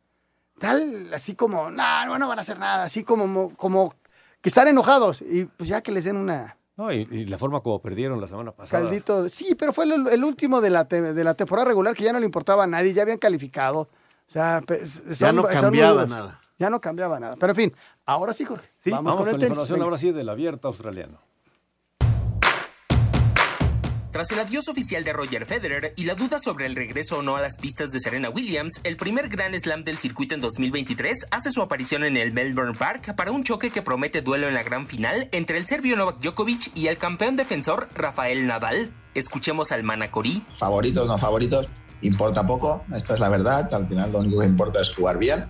tal, 0.60 1.12
así 1.12 1.34
como, 1.34 1.72
no, 1.72 2.20
no, 2.20 2.28
van 2.28 2.38
a 2.38 2.42
hacer 2.44 2.60
nada, 2.60 2.84
así 2.84 3.04
como, 3.04 3.56
como 3.56 3.96
que 4.42 4.50
están 4.50 4.68
enojados. 4.68 5.24
Y 5.24 5.46
pues 5.46 5.70
ya 5.70 5.82
que 5.82 5.92
les 5.92 6.06
den 6.06 6.18
una, 6.18 6.56
no, 6.78 6.94
y, 6.94 7.26
la 7.26 7.40
forma 7.40 7.62
como 7.62 7.82
perdieron 7.82 8.22
la 8.22 8.28
semana 8.28 8.52
pasada. 8.52 8.84
Caldito, 8.84 9.28
sí, 9.28 9.56
pero 9.56 9.74
fue 9.74 9.86
el, 9.86 10.24
último 10.24 10.62
de 10.62 10.70
la, 10.70 10.84
de 10.84 11.24
la 11.24 11.34
temporada 11.34 11.68
regular 11.68 11.96
que 11.96 12.04
ya 12.04 12.14
no 12.14 12.20
le 12.20 12.28
importaba 12.28 12.66
a 12.66 12.68
nadie, 12.68 12.94
ya 12.94 13.02
habían 13.02 13.18
calificado. 13.18 13.90
O 14.30 14.32
sea, 14.32 14.62
ya 15.18 15.32
no 15.32 15.44
cambiaba 15.44 16.06
nada. 16.06 16.40
Ya 16.60 16.70
no 16.70 16.80
cambiaba 16.80 17.20
nada. 17.20 17.36
Pero 17.40 17.54
en 17.54 17.56
fin, 17.56 17.76
ahora 18.06 18.34
sí, 18.34 18.46
Jorge. 18.46 18.70
Sí, 18.78 18.92
vamos, 18.92 19.16
con, 19.16 19.28
el 19.28 19.40
la 19.40 19.48
información 19.48 19.82
ahora 19.82 19.98
sí 19.98 20.12
del 20.12 20.30
abierto 20.30 20.68
australiano. 20.68 21.18
Tras 24.12 24.32
el 24.32 24.40
adiós 24.40 24.68
oficial 24.68 25.04
de 25.04 25.14
Roger 25.14 25.46
Federer 25.46 25.94
y 25.96 26.04
la 26.04 26.16
duda 26.16 26.38
sobre 26.38 26.66
el 26.66 26.76
regreso 26.76 27.20
o 27.20 27.22
no 27.22 27.38
a 27.38 27.42
las 27.42 27.58
pistas 27.58 27.92
de 27.92 28.00
Serena 28.00 28.30
Williams, 28.30 28.82
el 28.84 28.98
primer 28.98 29.30
Grand 29.30 29.56
Slam 29.56 29.84
del 29.84 29.98
circuito 29.98 30.36
en 30.36 30.42
2023 30.42 31.28
hace 31.32 31.52
su 31.52 31.62
aparición 31.62 32.04
en 32.04 32.18
el 32.18 32.34
Melbourne 32.34 32.78
Park 32.78 33.16
para 33.16 33.32
un 33.32 33.44
choque 33.44 33.72
que 33.72 33.82
promete 33.82 34.22
duelo 34.22 34.48
en 34.48 34.56
la 34.56 34.64
gran 34.64 34.88
final 34.88 35.30
entre 35.32 35.58
el 35.58 35.66
serbio 35.66 35.96
Novak 35.96 36.20
Djokovic 36.20 36.76
y 36.76 36.88
el 36.88 36.98
campeón 36.98 37.36
defensor 37.36 37.88
Rafael 37.96 38.46
Nadal. 38.46 38.92
Escuchemos 39.14 39.72
al 39.72 39.84
Manacorí. 39.84 40.44
Favoritos, 40.50 41.08
no 41.08 41.18
favoritos, 41.18 41.70
importa 42.02 42.46
poco, 42.46 42.84
esta 42.96 43.14
es 43.14 43.20
la 43.20 43.30
verdad, 43.30 43.74
al 43.74 43.88
final 43.88 44.12
lo 44.12 44.20
único 44.20 44.40
que 44.40 44.46
importa 44.46 44.82
es 44.82 44.94
jugar 44.94 45.18
bien 45.18 45.46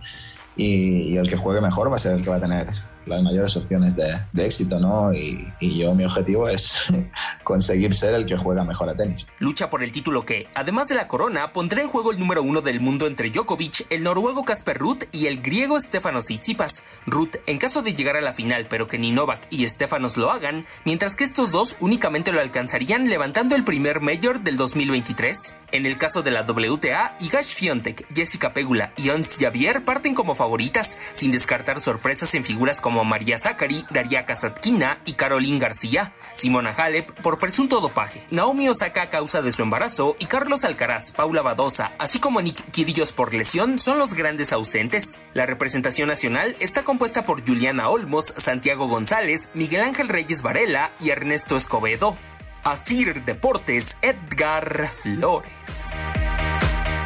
y, 0.56 1.18
el 1.18 1.30
que 1.30 1.38
juegue 1.38 1.62
mejor 1.62 1.92
va 1.92 1.96
a 1.96 2.00
ser 2.00 2.16
el 2.16 2.22
que 2.22 2.30
va 2.30 2.38
a 2.38 2.42
tener 2.42 2.68
las 3.10 3.22
mayores 3.22 3.56
opciones 3.58 3.96
de, 3.96 4.06
de 4.32 4.46
éxito, 4.46 4.80
¿no? 4.80 5.14
Y, 5.14 5.48
yo 5.60 5.96
mi 5.96 6.04
objetivo 6.04 6.50
es 6.50 6.92
conseguir 7.44 7.94
ser 7.94 8.14
el 8.14 8.26
que 8.26 8.38
juega 8.38 8.64
mejor 8.64 8.90
a 8.90 8.96
tenis. 8.96 9.30
Lucha 9.40 9.70
por 9.70 9.84
el 9.84 9.92
título 9.92 10.26
que, 10.26 10.48
además 10.56 10.88
de 10.88 10.96
la 10.96 11.08
corona, 11.08 11.54
pondrá 11.54 11.82
en 11.82 11.88
juego 11.88 12.12
el 12.12 12.20
número 12.20 12.44
uno 12.44 12.62
del 12.62 12.80
mundo 12.82 13.08
entre 13.08 13.30
Djokovic, 13.30 13.86
el 13.90 14.04
noruego 14.04 14.44
Casper 14.44 14.78
Ruth 14.78 15.04
y 15.12 15.28
el 15.28 15.42
griego 15.42 15.80
Stefanos 15.80 16.26
Tsitsipas. 16.26 16.84
Ruth, 17.06 17.36
en 17.46 17.58
caso 17.58 17.82
de 17.82 17.94
llegar 17.94 18.18
a 18.18 18.22
la 18.22 18.34
final, 18.34 18.68
pero 18.70 18.88
que 18.88 18.98
ni 18.98 19.12
Novak 19.12 19.48
y 19.50 19.68
Stefanos 19.68 20.18
lo 20.18 20.32
hagan, 20.32 20.66
mientras 20.86 21.16
que 21.16 21.24
estos 21.24 21.52
dos 21.52 21.76
únicamente 21.80 22.32
lo 22.32 22.42
alcanzarían 22.42 23.08
levantando 23.08 23.56
el 23.56 23.64
primer 23.64 24.02
Major 24.02 24.42
del 24.42 24.58
2023. 24.58 25.56
En 25.72 25.86
el 25.86 25.98
caso 25.98 26.22
de 26.22 26.32
la 26.32 26.44
WTA, 26.44 27.16
Igash 27.20 27.54
Fiontek, 27.56 28.06
Jessica 28.14 28.54
Pegula 28.54 28.92
y 28.98 29.10
Ons 29.10 29.38
Javier 29.40 29.86
parten 29.86 30.16
como 30.16 30.36
favoritas, 30.36 30.98
sin 31.14 31.32
descartar 31.32 31.80
sorpresas 31.80 32.34
en 32.36 32.44
figuras 32.44 32.82
como 32.82 32.99
María 33.04 33.40
Zachary, 33.40 33.86
Daria 33.90 34.26
Kasatkina 34.26 35.02
y 35.06 35.14
Caroline 35.14 35.60
García, 35.60 36.14
Simona 36.34 36.72
Halep 36.72 37.12
por 37.22 37.40
presunto 37.40 37.82
dopaje, 37.82 38.26
Naomi 38.32 38.70
Osaka 38.70 39.04
a 39.04 39.10
causa 39.10 39.42
de 39.42 39.52
su 39.52 39.62
embarazo 39.62 40.16
y 40.20 40.26
Carlos 40.26 40.64
Alcaraz, 40.64 41.12
Paula 41.12 41.42
Badosa, 41.42 41.94
así 42.00 42.20
como 42.20 42.42
Nick 42.42 42.72
Kyrgios 42.72 43.12
por 43.12 43.34
lesión 43.34 43.80
son 43.80 43.98
los 43.98 44.14
grandes 44.14 44.54
ausentes. 44.54 45.20
La 45.34 45.46
representación 45.46 46.08
nacional 46.08 46.56
está 46.60 46.84
compuesta 46.84 47.24
por 47.24 47.46
Juliana 47.46 47.90
Olmos, 47.90 48.34
Santiago 48.38 48.88
González, 48.88 49.52
Miguel 49.54 49.82
Ángel 49.82 50.10
Reyes 50.10 50.42
Varela 50.42 50.92
y 51.00 51.10
Ernesto 51.10 51.56
Escobedo. 51.56 52.18
Asir 52.64 53.24
Deportes, 53.24 53.98
Edgar 54.02 54.88
Flores. 54.90 55.96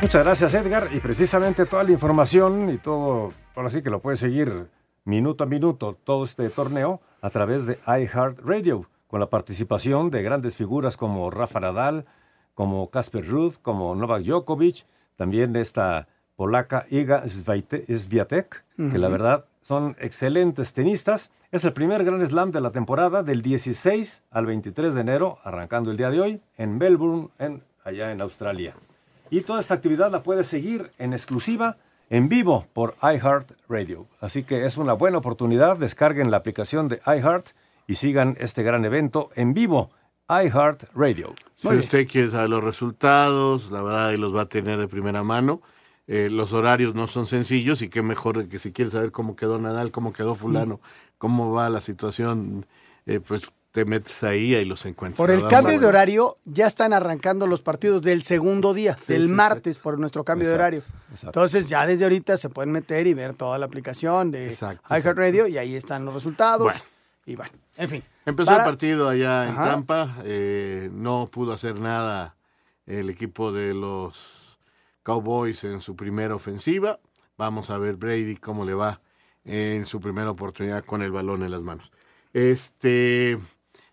Muchas 0.02 0.24
gracias, 0.24 0.54
Edgar. 0.54 0.90
Y 0.92 1.00
precisamente 1.00 1.66
toda 1.66 1.84
la 1.84 1.92
información 1.92 2.70
y 2.70 2.78
todo, 2.78 3.34
ahora 3.56 3.70
sí 3.70 3.82
que 3.82 3.90
lo 3.90 4.02
puedes 4.02 4.20
seguir 4.20 4.68
minuto 5.06 5.44
a 5.44 5.48
minuto, 5.48 5.98
todo 6.04 6.24
este 6.24 6.50
torneo, 6.50 7.02
a 7.22 7.30
través 7.30 7.66
de 7.66 7.80
iHeartRadio, 7.88 8.88
con 9.08 9.20
la 9.20 9.30
participación 9.30 10.10
de 10.10 10.24
grandes 10.24 10.56
figuras 10.56 10.98
como 10.98 11.30
Rafa 11.30 11.60
Nadal, 11.60 12.06
como 12.54 12.90
Casper 12.90 13.28
Ruth, 13.28 13.56
como 13.62 13.96
Novak 13.96 14.24
Djokovic, 14.24 14.86
también 15.16 15.56
esta 15.56 16.08
polaca 16.36 16.86
Iga 16.90 17.24
Swiatek, 17.28 18.64
que 18.76 18.98
la 18.98 19.10
verdad 19.10 19.46
son 19.62 19.96
excelentes 20.00 20.74
tenistas. 20.74 21.32
Es 21.52 21.64
el 21.64 21.74
primer 21.74 22.04
Grand 22.04 22.26
Slam 22.26 22.52
de 22.52 22.62
la 22.62 22.72
temporada 22.72 23.24
del 23.24 23.42
16 23.42 24.24
al 24.32 24.46
23 24.48 24.96
de 24.96 25.02
enero, 25.02 25.38
arrancando 25.44 25.92
el 25.92 25.98
día 25.98 26.10
de 26.10 26.20
hoy 26.20 26.42
en 26.58 26.78
Melbourne, 26.78 27.30
en, 27.38 27.64
allá 27.84 28.12
en 28.12 28.22
Australia. 28.22 28.76
Y 29.30 29.42
toda 29.42 29.60
esta 29.60 29.76
actividad 29.76 30.12
la 30.12 30.24
puedes 30.24 30.48
seguir 30.48 30.92
en 30.98 31.14
exclusiva, 31.14 31.78
en 32.10 32.30
vivo, 32.30 32.68
por 32.74 32.96
iHeartRadio. 33.02 34.08
Así 34.20 34.44
que 34.44 34.66
es 34.66 34.78
una 34.78 34.94
buena 34.94 35.18
oportunidad. 35.18 35.78
Descarguen 35.78 36.32
la 36.32 36.38
aplicación 36.38 36.88
de 36.88 37.00
iHeart 37.06 37.50
y 37.88 37.96
sigan 37.96 38.36
este 38.40 38.64
gran 38.64 38.86
evento 38.86 39.30
en 39.36 39.54
vivo, 39.54 39.92
iHeartRadio. 40.30 41.36
Si 41.56 41.68
usted 41.68 42.08
quiere 42.08 42.30
saber 42.30 42.50
los 42.50 42.64
resultados, 42.64 43.72
la 43.72 43.82
verdad 43.82 44.08
ahí 44.10 44.18
los 44.18 44.36
va 44.36 44.42
a 44.42 44.50
tener 44.50 44.80
de 44.80 44.88
primera 44.88 45.24
mano. 45.24 45.62
Eh, 46.08 46.30
los 46.30 46.52
horarios 46.52 46.96
no 46.96 47.08
son 47.08 47.28
sencillos 47.28 47.82
y 47.82 47.90
qué 47.90 48.02
mejor 48.02 48.48
que 48.50 48.60
si 48.60 48.74
quiere 48.74 48.92
saber 48.92 49.12
cómo 49.12 49.36
quedó 49.36 49.58
Nadal, 49.58 49.92
cómo 49.92 50.12
quedó 50.12 50.36
fulano, 50.36 50.82
cómo 51.18 51.54
va 51.54 51.70
la 51.70 51.80
situación, 51.80 52.66
eh, 53.06 53.22
pues 53.22 53.44
te 53.74 53.86
metes 53.86 54.24
ahí 54.24 54.56
y 54.56 54.66
los 54.66 54.86
encuentras. 54.86 55.18
Por 55.18 55.32
el 55.32 55.48
cambio 55.48 55.80
de 55.80 55.88
horario, 55.88 56.36
ya 56.46 56.68
están 56.68 56.94
arrancando 56.94 57.48
los 57.48 57.64
partidos 57.64 58.04
del 58.04 58.22
segundo 58.22 58.72
día, 58.74 58.96
del 59.08 59.28
sí, 59.28 59.34
martes, 59.34 59.80
por 59.80 59.98
nuestro 59.98 60.24
cambio 60.24 60.48
de 60.48 60.54
Exacto, 60.54 60.78
horario. 60.78 60.84
Entonces, 61.24 61.68
ya 61.70 61.86
desde 61.88 62.06
ahorita 62.06 62.38
se 62.38 62.50
pueden 62.50 62.72
meter 62.72 63.08
y 63.08 63.16
ver 63.16 63.34
toda 63.34 63.58
la 63.58 63.66
aplicación 63.66 64.30
de 64.30 64.56
iHeartRadio 64.90 65.48
y 65.48 65.58
ahí 65.58 65.76
están 65.76 66.06
los 66.06 66.14
resultados. 66.14 66.64
Bueno. 66.66 66.80
Y 67.26 67.36
bueno, 67.36 67.52
en 67.78 67.90
fin. 67.90 68.04
Empezó 68.26 68.52
Para- 68.52 68.64
el 68.64 68.70
partido 68.70 69.10
allá 69.10 69.46
en 69.46 69.52
Ajá. 69.54 69.66
Tampa, 69.72 70.18
eh, 70.24 70.90
no 70.94 71.28
pudo 71.32 71.52
hacer 71.52 71.80
nada 71.80 72.36
el 72.86 73.10
equipo 73.10 73.52
de 73.52 73.74
los 73.74 74.60
Cowboys 75.02 75.64
en 75.64 75.82
su 75.82 75.96
primera 75.96 76.36
ofensiva. 76.36 77.00
Vamos 77.38 77.72
a 77.72 77.78
ver 77.80 77.96
Brady 77.96 78.36
cómo 78.36 78.66
le 78.66 78.76
va 78.76 79.02
en 79.46 79.86
su 79.88 80.00
primera 80.00 80.30
oportunidad 80.30 80.86
con 80.86 81.02
el 81.02 81.12
balón 81.12 81.42
en 81.44 81.50
las 81.52 81.62
manos. 81.64 81.92
Este, 82.34 83.38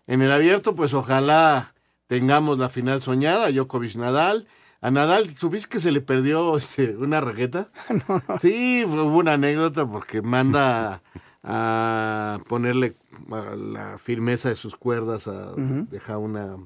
en 0.07 0.21
el 0.21 0.31
abierto, 0.31 0.75
pues 0.75 0.93
ojalá 0.93 1.73
tengamos 2.07 2.59
la 2.59 2.69
final 2.69 3.01
soñada, 3.01 3.51
Djokovic 3.51 3.95
Nadal. 3.95 4.47
A 4.81 4.89
Nadal, 4.89 5.29
¿subiste 5.37 5.69
que 5.69 5.79
se 5.79 5.91
le 5.91 6.01
perdió 6.01 6.57
este, 6.57 6.95
una 6.97 7.21
raqueta? 7.21 7.69
Sí, 8.41 8.83
hubo 8.85 9.17
una 9.17 9.33
anécdota 9.33 9.85
porque 9.85 10.21
manda 10.21 11.01
a 11.43 12.39
ponerle 12.47 12.95
a 13.31 13.55
la 13.55 13.97
firmeza 13.97 14.49
de 14.49 14.55
sus 14.55 14.75
cuerdas, 14.75 15.27
a 15.27 15.51
Ujú. 15.53 15.87
dejar 15.89 16.17
una, 16.17 16.57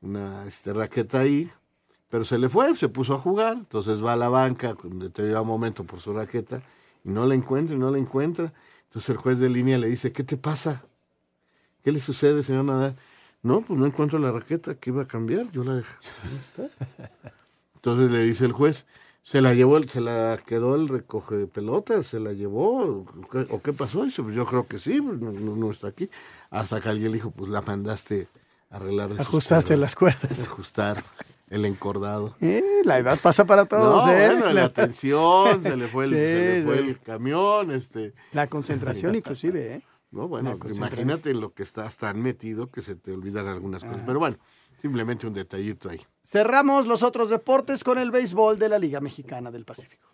una 0.00 0.44
este, 0.46 0.72
raqueta 0.72 1.20
ahí, 1.20 1.50
pero 2.08 2.24
se 2.24 2.38
le 2.38 2.48
fue, 2.48 2.76
se 2.76 2.88
puso 2.88 3.14
a 3.14 3.18
jugar, 3.18 3.54
entonces 3.54 4.04
va 4.04 4.12
a 4.12 4.16
la 4.16 4.28
banca 4.28 4.74
con 4.74 4.98
determinado 4.98 5.44
momento 5.44 5.84
por 5.84 6.00
su 6.00 6.12
raqueta 6.12 6.62
y 7.04 7.10
no 7.10 7.26
la 7.26 7.34
encuentra 7.34 7.74
y 7.74 7.78
no 7.78 7.90
la 7.90 7.98
encuentra. 7.98 8.52
Entonces 8.84 9.08
el 9.10 9.16
juez 9.16 9.38
de 9.40 9.48
línea 9.48 9.78
le 9.78 9.88
dice, 9.88 10.12
¿qué 10.12 10.22
te 10.22 10.36
pasa? 10.36 10.84
¿Qué 11.82 11.92
le 11.92 12.00
sucede, 12.00 12.42
señor 12.44 12.64
Nadal? 12.64 12.96
No, 13.42 13.60
pues 13.60 13.78
no 13.78 13.86
encuentro 13.86 14.18
la 14.18 14.30
raqueta, 14.30 14.74
que 14.76 14.90
iba 14.90 15.02
a 15.02 15.06
cambiar, 15.06 15.50
yo 15.50 15.64
la 15.64 15.74
dejé. 15.74 15.94
Entonces 17.74 18.10
le 18.12 18.22
dice 18.22 18.44
el 18.44 18.52
juez, 18.52 18.86
¿se 19.22 19.40
la 19.40 19.54
llevó, 19.54 19.76
el- 19.76 19.88
se 19.88 20.00
la 20.00 20.38
quedó 20.46 20.76
el 20.76 20.88
recoge 20.88 21.46
pelotas, 21.48 22.06
se 22.06 22.20
la 22.20 22.32
llevó? 22.32 23.04
¿O 23.50 23.62
qué, 23.62 23.72
pasó? 23.72 24.04
Dice, 24.04 24.22
pues 24.22 24.36
yo 24.36 24.46
creo 24.46 24.66
que 24.66 24.78
sí, 24.78 25.00
pues 25.00 25.18
no, 25.20 25.70
está 25.70 25.88
aquí. 25.88 26.08
Hasta 26.50 26.80
que 26.80 26.88
alguien 26.88 27.10
le 27.10 27.16
dijo, 27.16 27.30
pues 27.32 27.50
la 27.50 27.60
mandaste 27.62 28.28
a 28.70 28.76
arreglar 28.76 29.12
de 29.12 29.20
Ajustaste 29.20 29.76
las 29.76 29.96
cuerdas. 29.96 30.40
Ajustar 30.44 31.02
el 31.50 31.64
encordado. 31.64 32.36
Eh, 32.40 32.62
la 32.84 32.98
edad 32.98 33.18
pasa 33.20 33.44
para 33.44 33.64
todos, 33.66 34.06
no, 34.06 34.12
¿eh? 34.12 34.28
bueno, 34.30 34.52
la 34.52 34.64
atención, 34.66 35.62
se 35.64 35.76
le 35.76 35.88
fue 35.88 36.04
el, 36.04 36.10
Sí, 36.12 36.16
se 36.16 36.54
le 36.60 36.62
fue 36.64 36.78
sí. 36.78 36.88
el 36.90 37.00
camión, 37.00 37.72
este. 37.72 38.14
La 38.32 38.46
concentración 38.46 39.16
inclusive, 39.16 39.74
¿eh? 39.74 39.82
No, 40.12 40.28
bueno, 40.28 40.58
imagínate 40.70 41.30
en 41.30 41.40
lo 41.40 41.54
que 41.54 41.62
estás 41.62 41.96
tan 41.96 42.20
metido 42.20 42.70
que 42.70 42.82
se 42.82 42.94
te 42.94 43.12
olvidan 43.12 43.46
algunas 43.48 43.82
cosas. 43.82 44.02
Pero 44.04 44.18
bueno, 44.18 44.36
simplemente 44.80 45.26
un 45.26 45.32
detallito 45.32 45.88
ahí. 45.88 46.00
Cerramos 46.22 46.86
los 46.86 47.02
otros 47.02 47.30
deportes 47.30 47.82
con 47.82 47.98
el 47.98 48.10
béisbol 48.10 48.58
de 48.58 48.68
la 48.68 48.78
Liga 48.78 49.00
Mexicana 49.00 49.50
del 49.50 49.64
Pacífico. 49.64 50.08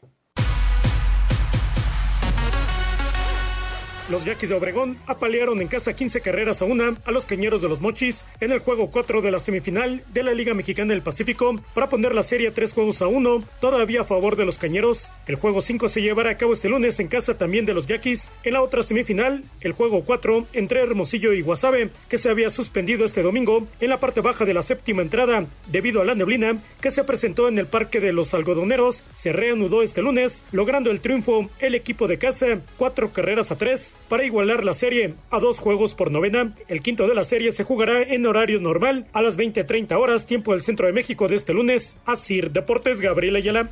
Los 4.08 4.24
Yaquis 4.24 4.48
de 4.48 4.54
Obregón 4.54 4.96
apalearon 5.06 5.60
en 5.60 5.68
casa 5.68 5.94
15 5.94 6.22
carreras 6.22 6.62
a 6.62 6.64
una 6.64 6.96
a 7.04 7.10
los 7.10 7.26
Cañeros 7.26 7.60
de 7.60 7.68
los 7.68 7.82
Mochis 7.82 8.24
en 8.40 8.52
el 8.52 8.58
juego 8.58 8.90
4 8.90 9.20
de 9.20 9.30
la 9.30 9.38
semifinal 9.38 10.02
de 10.14 10.22
la 10.22 10.32
Liga 10.32 10.54
Mexicana 10.54 10.94
del 10.94 11.02
Pacífico 11.02 11.60
para 11.74 11.90
poner 11.90 12.14
la 12.14 12.22
serie 12.22 12.48
a 12.48 12.52
3 12.52 12.72
juegos 12.72 13.02
a 13.02 13.06
1, 13.06 13.44
todavía 13.60 14.00
a 14.00 14.04
favor 14.04 14.36
de 14.36 14.46
los 14.46 14.56
Cañeros. 14.56 15.10
El 15.26 15.36
juego 15.36 15.60
5 15.60 15.90
se 15.90 16.00
llevará 16.00 16.30
a 16.30 16.36
cabo 16.38 16.54
este 16.54 16.70
lunes 16.70 16.98
en 17.00 17.08
casa 17.08 17.36
también 17.36 17.66
de 17.66 17.74
los 17.74 17.86
Yaquis. 17.86 18.30
En 18.44 18.54
la 18.54 18.62
otra 18.62 18.82
semifinal, 18.82 19.44
el 19.60 19.72
juego 19.72 20.02
4 20.02 20.46
entre 20.54 20.80
Hermosillo 20.80 21.34
y 21.34 21.42
Guasave, 21.42 21.90
que 22.08 22.16
se 22.16 22.30
había 22.30 22.48
suspendido 22.48 23.04
este 23.04 23.22
domingo 23.22 23.68
en 23.78 23.90
la 23.90 24.00
parte 24.00 24.22
baja 24.22 24.46
de 24.46 24.54
la 24.54 24.62
séptima 24.62 25.02
entrada 25.02 25.44
debido 25.66 26.00
a 26.00 26.06
la 26.06 26.14
neblina 26.14 26.56
que 26.80 26.90
se 26.90 27.04
presentó 27.04 27.46
en 27.48 27.58
el 27.58 27.66
Parque 27.66 28.00
de 28.00 28.14
los 28.14 28.32
Algodoneros, 28.32 29.04
se 29.12 29.32
reanudó 29.32 29.82
este 29.82 30.00
lunes, 30.00 30.42
logrando 30.50 30.90
el 30.90 31.02
triunfo 31.02 31.50
el 31.58 31.74
equipo 31.74 32.08
de 32.08 32.16
casa, 32.16 32.60
cuatro 32.78 33.12
carreras 33.12 33.52
a 33.52 33.58
tres 33.58 33.94
para 34.08 34.24
igualar 34.24 34.64
la 34.64 34.74
serie 34.74 35.14
a 35.30 35.38
dos 35.38 35.58
juegos 35.58 35.94
por 35.94 36.10
novena. 36.10 36.52
El 36.68 36.80
quinto 36.80 37.06
de 37.06 37.14
la 37.14 37.24
serie 37.24 37.52
se 37.52 37.64
jugará 37.64 38.02
en 38.02 38.26
horario 38.26 38.60
normal 38.60 39.06
a 39.12 39.20
las 39.22 39.36
20:30 39.36 39.98
horas, 39.98 40.26
tiempo 40.26 40.52
del 40.52 40.62
centro 40.62 40.86
de 40.86 40.92
México 40.92 41.28
de 41.28 41.34
este 41.36 41.52
lunes. 41.52 41.96
Asir 42.06 42.50
Deportes, 42.50 43.00
Gabriel 43.00 43.36
Ayala. 43.36 43.70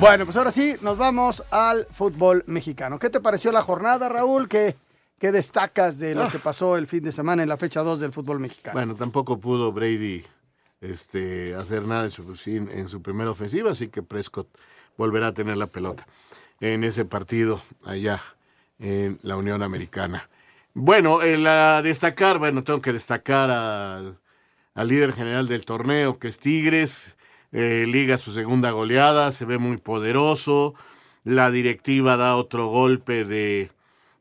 Bueno, 0.00 0.24
pues 0.24 0.36
ahora 0.36 0.50
sí, 0.50 0.74
nos 0.82 0.98
vamos 0.98 1.44
al 1.50 1.86
fútbol 1.92 2.42
mexicano. 2.46 2.98
¿Qué 2.98 3.10
te 3.10 3.20
pareció 3.20 3.52
la 3.52 3.62
jornada, 3.62 4.08
Raúl? 4.08 4.48
¿Qué, 4.48 4.74
qué 5.20 5.30
destacas 5.30 5.98
de 6.00 6.16
lo 6.16 6.24
Ah. 6.24 6.28
que 6.32 6.40
pasó 6.40 6.76
el 6.76 6.88
fin 6.88 7.04
de 7.04 7.12
semana 7.12 7.44
en 7.44 7.48
la 7.48 7.56
fecha 7.56 7.80
2 7.82 8.00
del 8.00 8.12
fútbol 8.12 8.40
mexicano? 8.40 8.74
Bueno, 8.74 8.96
tampoco 8.96 9.38
pudo 9.38 9.70
Brady 9.72 10.24
este, 10.80 11.54
hacer 11.54 11.84
nada 11.84 12.04
en 12.04 12.10
su, 12.10 12.24
en 12.46 12.88
su 12.88 13.00
primera 13.02 13.30
ofensiva, 13.30 13.70
así 13.70 13.88
que 13.88 14.02
Prescott 14.02 14.48
volverá 14.98 15.28
a 15.28 15.32
tener 15.32 15.56
la 15.56 15.68
pelota 15.68 16.06
en 16.60 16.84
ese 16.84 17.04
partido 17.04 17.62
allá 17.84 18.20
en 18.78 19.18
la 19.22 19.36
Unión 19.36 19.62
Americana. 19.62 20.28
Bueno, 20.74 21.22
el, 21.22 21.46
a 21.46 21.82
destacar, 21.82 22.38
bueno, 22.38 22.64
tengo 22.64 22.80
que 22.80 22.92
destacar 22.92 23.50
al, 23.50 24.18
al 24.74 24.88
líder 24.88 25.12
general 25.12 25.46
del 25.46 25.64
torneo, 25.64 26.18
que 26.18 26.28
es 26.28 26.38
Tigres, 26.38 27.16
eh, 27.52 27.84
liga 27.86 28.18
su 28.18 28.32
segunda 28.32 28.72
goleada, 28.72 29.30
se 29.30 29.44
ve 29.44 29.58
muy 29.58 29.76
poderoso, 29.76 30.74
la 31.22 31.50
directiva 31.50 32.16
da 32.16 32.36
otro 32.36 32.66
golpe 32.66 33.24
de, 33.24 33.70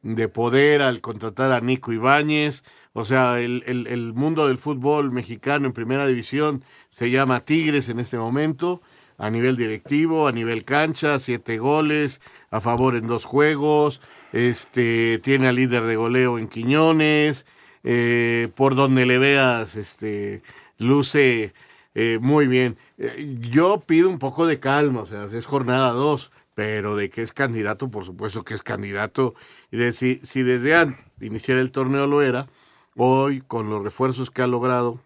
de 0.04 0.28
poder 0.28 0.84
al 0.84 1.02
contratar 1.02 1.52
a 1.52 1.60
Nico 1.60 1.92
Ibáñez, 1.92 2.64
o 2.94 3.06
sea, 3.06 3.40
el- 3.40 3.64
el 3.66 4.14
mundo 4.14 4.48
del 4.48 4.58
fútbol 4.58 5.12
mexicano 5.12 5.66
en 5.66 5.74
primera 5.74 6.06
división 6.06 6.64
se 6.92 7.10
llama 7.10 7.40
Tigres 7.40 7.90
en 7.90 8.00
este 8.00 8.18
momento, 8.20 8.84
a 9.24 9.30
nivel 9.30 9.56
directivo, 9.56 10.28
a 10.28 10.34
nivel 10.34 10.66
cancha, 10.66 11.18
siete 11.18 11.58
goles, 11.58 12.20
a 12.52 12.60
favor 12.60 12.94
en 12.98 13.08
dos 13.08 13.24
juegos, 13.24 14.02
este, 14.34 15.18
tiene 15.20 15.48
al 15.48 15.56
líder 15.56 15.84
de 15.84 15.96
goleo 15.96 16.38
en 16.38 16.50
Quiñones, 16.50 17.46
eh, 17.86 18.50
por 18.54 18.76
donde 18.76 19.06
le 19.06 19.20
veas, 19.20 19.78
este, 19.78 20.42
luce 20.78 21.54
eh, 21.96 22.20
muy 22.22 22.48
bien. 22.48 22.76
Eh, 22.98 23.38
yo 23.40 23.80
pido 23.88 24.10
un 24.10 24.20
poco 24.20 24.46
de 24.46 24.60
calma, 24.60 25.04
o 25.04 25.06
sea, 25.06 25.30
es 25.32 25.46
jornada 25.46 25.92
dos, 25.92 26.30
pero 26.54 26.98
de 26.98 27.10
que 27.10 27.22
es 27.22 27.32
candidato, 27.32 27.90
por 27.90 28.04
supuesto 28.04 28.44
que 28.44 28.56
es 28.56 28.62
candidato, 28.62 29.36
y 29.72 29.78
de 29.78 29.94
si, 29.94 30.20
si 30.24 30.44
desde 30.44 30.76
antes 30.76 31.06
de 31.20 31.28
iniciar 31.28 31.60
el 31.60 31.72
torneo 31.72 32.08
lo 32.08 32.22
era, 32.22 32.46
hoy 32.98 33.40
con 33.40 33.70
los 33.70 33.82
refuerzos 33.82 34.32
que 34.32 34.42
ha 34.42 34.48
logrado, 34.48 35.00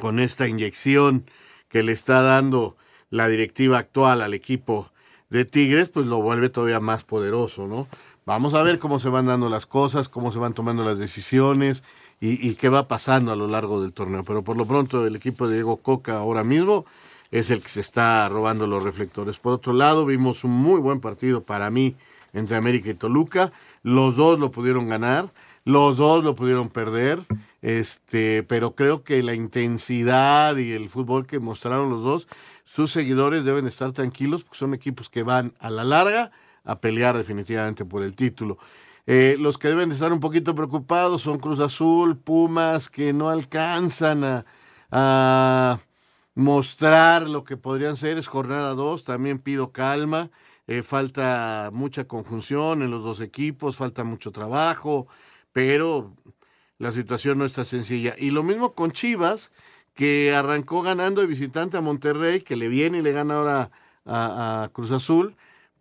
con 0.00 0.18
esta 0.18 0.48
inyección 0.48 1.26
que 1.68 1.82
le 1.82 1.92
está 1.92 2.22
dando 2.22 2.78
la 3.10 3.28
directiva 3.28 3.78
actual 3.78 4.22
al 4.22 4.34
equipo 4.34 4.90
de 5.30 5.44
Tigres, 5.44 5.88
pues 5.88 6.06
lo 6.06 6.22
vuelve 6.22 6.48
todavía 6.48 6.80
más 6.80 7.04
poderoso, 7.04 7.66
¿no? 7.66 7.88
Vamos 8.26 8.54
a 8.54 8.62
ver 8.62 8.80
cómo 8.80 8.98
se 8.98 9.08
van 9.08 9.26
dando 9.26 9.48
las 9.48 9.66
cosas, 9.66 10.08
cómo 10.08 10.32
se 10.32 10.40
van 10.40 10.52
tomando 10.52 10.84
las 10.84 10.98
decisiones 10.98 11.84
y, 12.20 12.54
qué 12.54 12.68
va 12.68 12.88
pasando 12.88 13.30
a 13.30 13.36
lo 13.36 13.46
largo 13.46 13.80
del 13.80 13.92
torneo. 13.92 14.24
Pero 14.24 14.42
por 14.42 14.56
lo 14.56 14.66
pronto 14.66 15.06
el 15.06 15.14
equipo 15.14 15.46
de 15.46 15.54
Diego 15.54 15.76
Coca 15.76 16.18
ahora 16.18 16.42
mismo 16.42 16.86
es 17.30 17.50
el 17.50 17.62
que 17.62 17.68
se 17.68 17.80
está 17.80 18.28
robando 18.28 18.66
los 18.66 18.82
reflectores. 18.82 19.38
Por 19.38 19.52
otro 19.52 19.72
lado, 19.72 20.06
vimos 20.06 20.42
un 20.42 20.50
muy 20.50 20.80
buen 20.80 21.00
partido 21.00 21.42
para 21.42 21.70
mí 21.70 21.94
entre 22.32 22.56
América 22.56 22.90
y 22.90 22.94
Toluca. 22.94 23.52
Los 23.84 24.16
dos 24.16 24.40
lo 24.40 24.50
pudieron 24.50 24.88
ganar, 24.88 25.28
los 25.64 25.96
dos 25.96 26.24
lo 26.24 26.34
pudieron 26.34 26.68
perder, 26.68 27.20
este, 27.62 28.42
pero 28.42 28.74
creo 28.74 29.04
que 29.04 29.22
la 29.22 29.34
intensidad 29.34 30.56
y 30.56 30.72
el 30.72 30.88
fútbol 30.88 31.26
que 31.26 31.38
mostraron 31.38 31.90
los 31.90 32.02
dos, 32.02 32.28
sus 32.76 32.92
seguidores 32.92 33.42
deben 33.42 33.66
estar 33.66 33.92
tranquilos 33.92 34.44
porque 34.44 34.58
son 34.58 34.74
equipos 34.74 35.08
que 35.08 35.22
van 35.22 35.54
a 35.60 35.70
la 35.70 35.82
larga 35.82 36.30
a 36.62 36.78
pelear 36.78 37.16
definitivamente 37.16 37.86
por 37.86 38.02
el 38.02 38.14
título. 38.14 38.58
Eh, 39.06 39.36
los 39.38 39.56
que 39.56 39.68
deben 39.68 39.88
de 39.88 39.94
estar 39.94 40.12
un 40.12 40.20
poquito 40.20 40.54
preocupados 40.54 41.22
son 41.22 41.38
Cruz 41.38 41.58
Azul, 41.58 42.18
Pumas, 42.18 42.90
que 42.90 43.14
no 43.14 43.30
alcanzan 43.30 44.24
a, 44.24 44.44
a 44.90 45.80
mostrar 46.34 47.30
lo 47.30 47.44
que 47.44 47.56
podrían 47.56 47.96
ser. 47.96 48.18
Es 48.18 48.26
jornada 48.26 48.74
2, 48.74 49.04
también 49.04 49.38
pido 49.38 49.72
calma. 49.72 50.30
Eh, 50.66 50.82
falta 50.82 51.70
mucha 51.72 52.06
conjunción 52.06 52.82
en 52.82 52.90
los 52.90 53.02
dos 53.02 53.22
equipos, 53.22 53.78
falta 53.78 54.04
mucho 54.04 54.32
trabajo, 54.32 55.06
pero 55.50 56.12
la 56.76 56.92
situación 56.92 57.38
no 57.38 57.46
está 57.46 57.64
sencilla. 57.64 58.14
Y 58.18 58.32
lo 58.32 58.42
mismo 58.42 58.74
con 58.74 58.92
Chivas, 58.92 59.50
que 59.96 60.34
arrancó 60.34 60.82
ganando 60.82 61.22
de 61.22 61.26
visitante 61.26 61.76
a 61.78 61.80
Monterrey, 61.80 62.42
que 62.42 62.54
le 62.54 62.68
viene 62.68 62.98
y 62.98 63.02
le 63.02 63.12
gana 63.12 63.38
ahora 63.38 63.70
a, 64.04 64.70
Cruz 64.72 64.92
Azul 64.92 65.36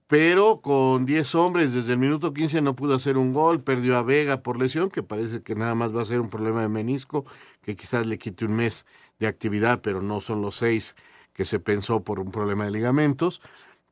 pero 0.08 0.62
con 0.62 1.06
10 1.06 1.36
hombres 1.36 1.74
desde 1.74 1.94
el 1.94 1.98
minuto 2.00 2.34
15 2.34 2.62
no 2.62 2.76
pudo 2.76 2.96
hacer 2.96 3.18
un 3.18 3.34
gol, 3.34 3.64
perdió 3.64 3.98
a 3.98 4.04
Vega 4.04 4.44
por 4.44 4.60
lesión, 4.60 4.90
que 4.92 5.04
parece 5.04 5.42
que 5.42 5.56
nada 5.56 5.74
más 5.76 5.96
va 5.96 6.04
a 6.04 6.06
ser 6.06 6.20
un 6.22 6.30
problema 6.30 6.62
de 6.62 6.70
menisco, 6.70 7.26
que 7.64 7.76
quizás 7.76 8.06
le 8.06 8.20
quite 8.20 8.46
un 8.46 8.56
mes 8.56 8.86
de 9.20 9.28
actividad, 9.28 9.82
pero 9.82 10.02
no 10.02 10.22
son 10.22 10.42
los 10.42 10.58
seis 10.58 10.96
que 11.34 11.44
se 11.44 11.60
pensó 11.60 12.04
por 12.04 12.20
un 12.20 12.32
problema 12.32 12.66
de 12.66 12.72
ligamentos. 12.72 13.42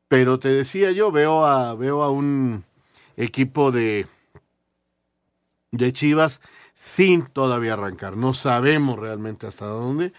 Pero 0.08 0.40
te 0.40 0.50
decía 0.50 0.92
yo, 0.92 1.12
veo 1.12 1.46
a, 1.46 1.76
veo 1.76 2.04
a 2.04 2.12
un 2.12 2.64
equipo 3.18 3.72
de, 3.72 4.08
de 5.72 5.94
Chivas 5.94 6.42
sin 6.84 7.26
todavía 7.26 7.74
arrancar. 7.74 8.18
No 8.18 8.34
sabemos 8.34 9.00
realmente 9.00 9.48
hasta 9.48 9.66
dónde. 9.66 10.12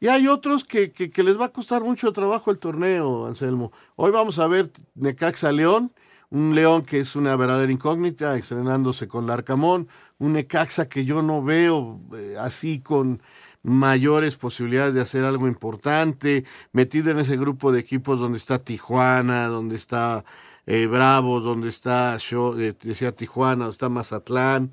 Y 0.00 0.08
hay 0.08 0.28
otros 0.28 0.64
que, 0.64 0.92
que, 0.92 1.10
que, 1.10 1.22
les 1.22 1.38
va 1.38 1.46
a 1.46 1.52
costar 1.52 1.82
mucho 1.82 2.12
trabajo 2.12 2.50
el 2.50 2.58
torneo, 2.58 3.26
Anselmo. 3.26 3.72
Hoy 3.96 4.10
vamos 4.10 4.38
a 4.38 4.46
ver 4.46 4.70
Necaxa 4.94 5.52
León, 5.52 5.92
un 6.30 6.54
León 6.54 6.82
que 6.82 7.00
es 7.00 7.14
una 7.16 7.36
verdadera 7.36 7.70
incógnita, 7.70 8.36
estrenándose 8.36 9.06
con 9.06 9.26
Larcamón, 9.26 9.88
un 10.18 10.32
Necaxa 10.32 10.88
que 10.88 11.04
yo 11.04 11.22
no 11.22 11.42
veo 11.42 12.00
eh, 12.14 12.36
así 12.38 12.80
con 12.80 13.20
mayores 13.62 14.36
posibilidades 14.36 14.94
de 14.94 15.00
hacer 15.00 15.24
algo 15.24 15.46
importante, 15.46 16.44
metido 16.72 17.10
en 17.10 17.18
ese 17.18 17.36
grupo 17.36 17.70
de 17.70 17.80
equipos 17.80 18.18
donde 18.18 18.38
está 18.38 18.58
Tijuana, 18.58 19.46
donde 19.46 19.76
está 19.76 20.24
eh, 20.66 20.86
Bravos, 20.86 21.44
donde 21.44 21.68
está, 21.68 22.16
yo 22.16 22.58
eh, 22.58 22.74
decía 22.82 23.12
Tijuana, 23.12 23.64
donde 23.64 23.72
está 23.72 23.88
Mazatlán. 23.88 24.72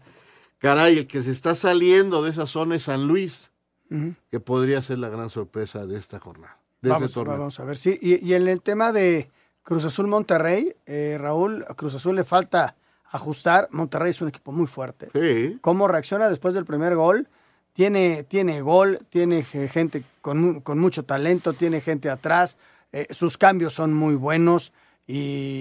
Caray, 0.60 0.98
el 1.00 1.08
que 1.08 1.22
se 1.24 1.32
está 1.32 1.56
saliendo 1.56 2.22
de 2.24 2.30
esa 2.32 2.46
zona 2.48 2.76
es 2.76 2.84
San 2.84 3.08
Luis 3.08 3.52
Uh 3.92 3.96
-huh. 3.96 4.16
que 4.30 4.40
podría 4.40 4.82
ser 4.84 5.00
la 5.00 5.10
gran 5.10 5.30
sorpresa 5.32 5.86
de 5.88 5.98
esta 5.98 6.20
jornada. 6.20 6.60
De 6.82 6.90
vamos, 6.90 7.06
este 7.06 7.16
torneo. 7.16 7.38
vamos 7.38 7.60
a 7.60 7.66
ver, 7.66 7.76
sí. 7.76 7.98
Y, 8.02 8.24
y, 8.24 8.36
en 8.36 8.48
el 8.48 8.62
tema 8.62 8.92
de 8.94 9.30
Cruz 9.64 9.84
Azul 9.86 10.08
Monterrey, 10.08 10.76
eh, 10.86 11.18
Raúl, 11.20 11.66
a 11.68 11.74
Cruz 11.74 11.96
Azul 11.96 12.16
le 12.16 12.24
falta 12.24 12.76
ajustar. 13.06 13.68
Monterrey 13.72 14.12
es 14.12 14.22
un 14.22 14.28
equipo 14.28 14.52
muy 14.52 14.68
fuerte. 14.68 15.10
Sí. 15.14 15.58
¿Cómo 15.62 15.88
reacciona 15.88 16.30
después 16.30 16.54
del 16.54 16.66
primer 16.66 16.96
gol? 16.96 17.28
Tiene, 17.74 18.24
tiene 18.24 18.62
gol, 18.62 19.00
tiene 19.10 19.44
gente 19.44 20.04
con, 20.22 20.62
con 20.62 20.78
mucho 20.80 21.04
talento, 21.04 21.54
tiene 21.54 21.82
gente 21.82 22.10
atrás. 22.10 22.58
Eh, 22.92 23.08
sus 23.10 23.38
cambios 23.38 23.74
son 23.74 23.94
muy 23.94 24.16
buenos. 24.16 24.72
Y, 25.08 25.16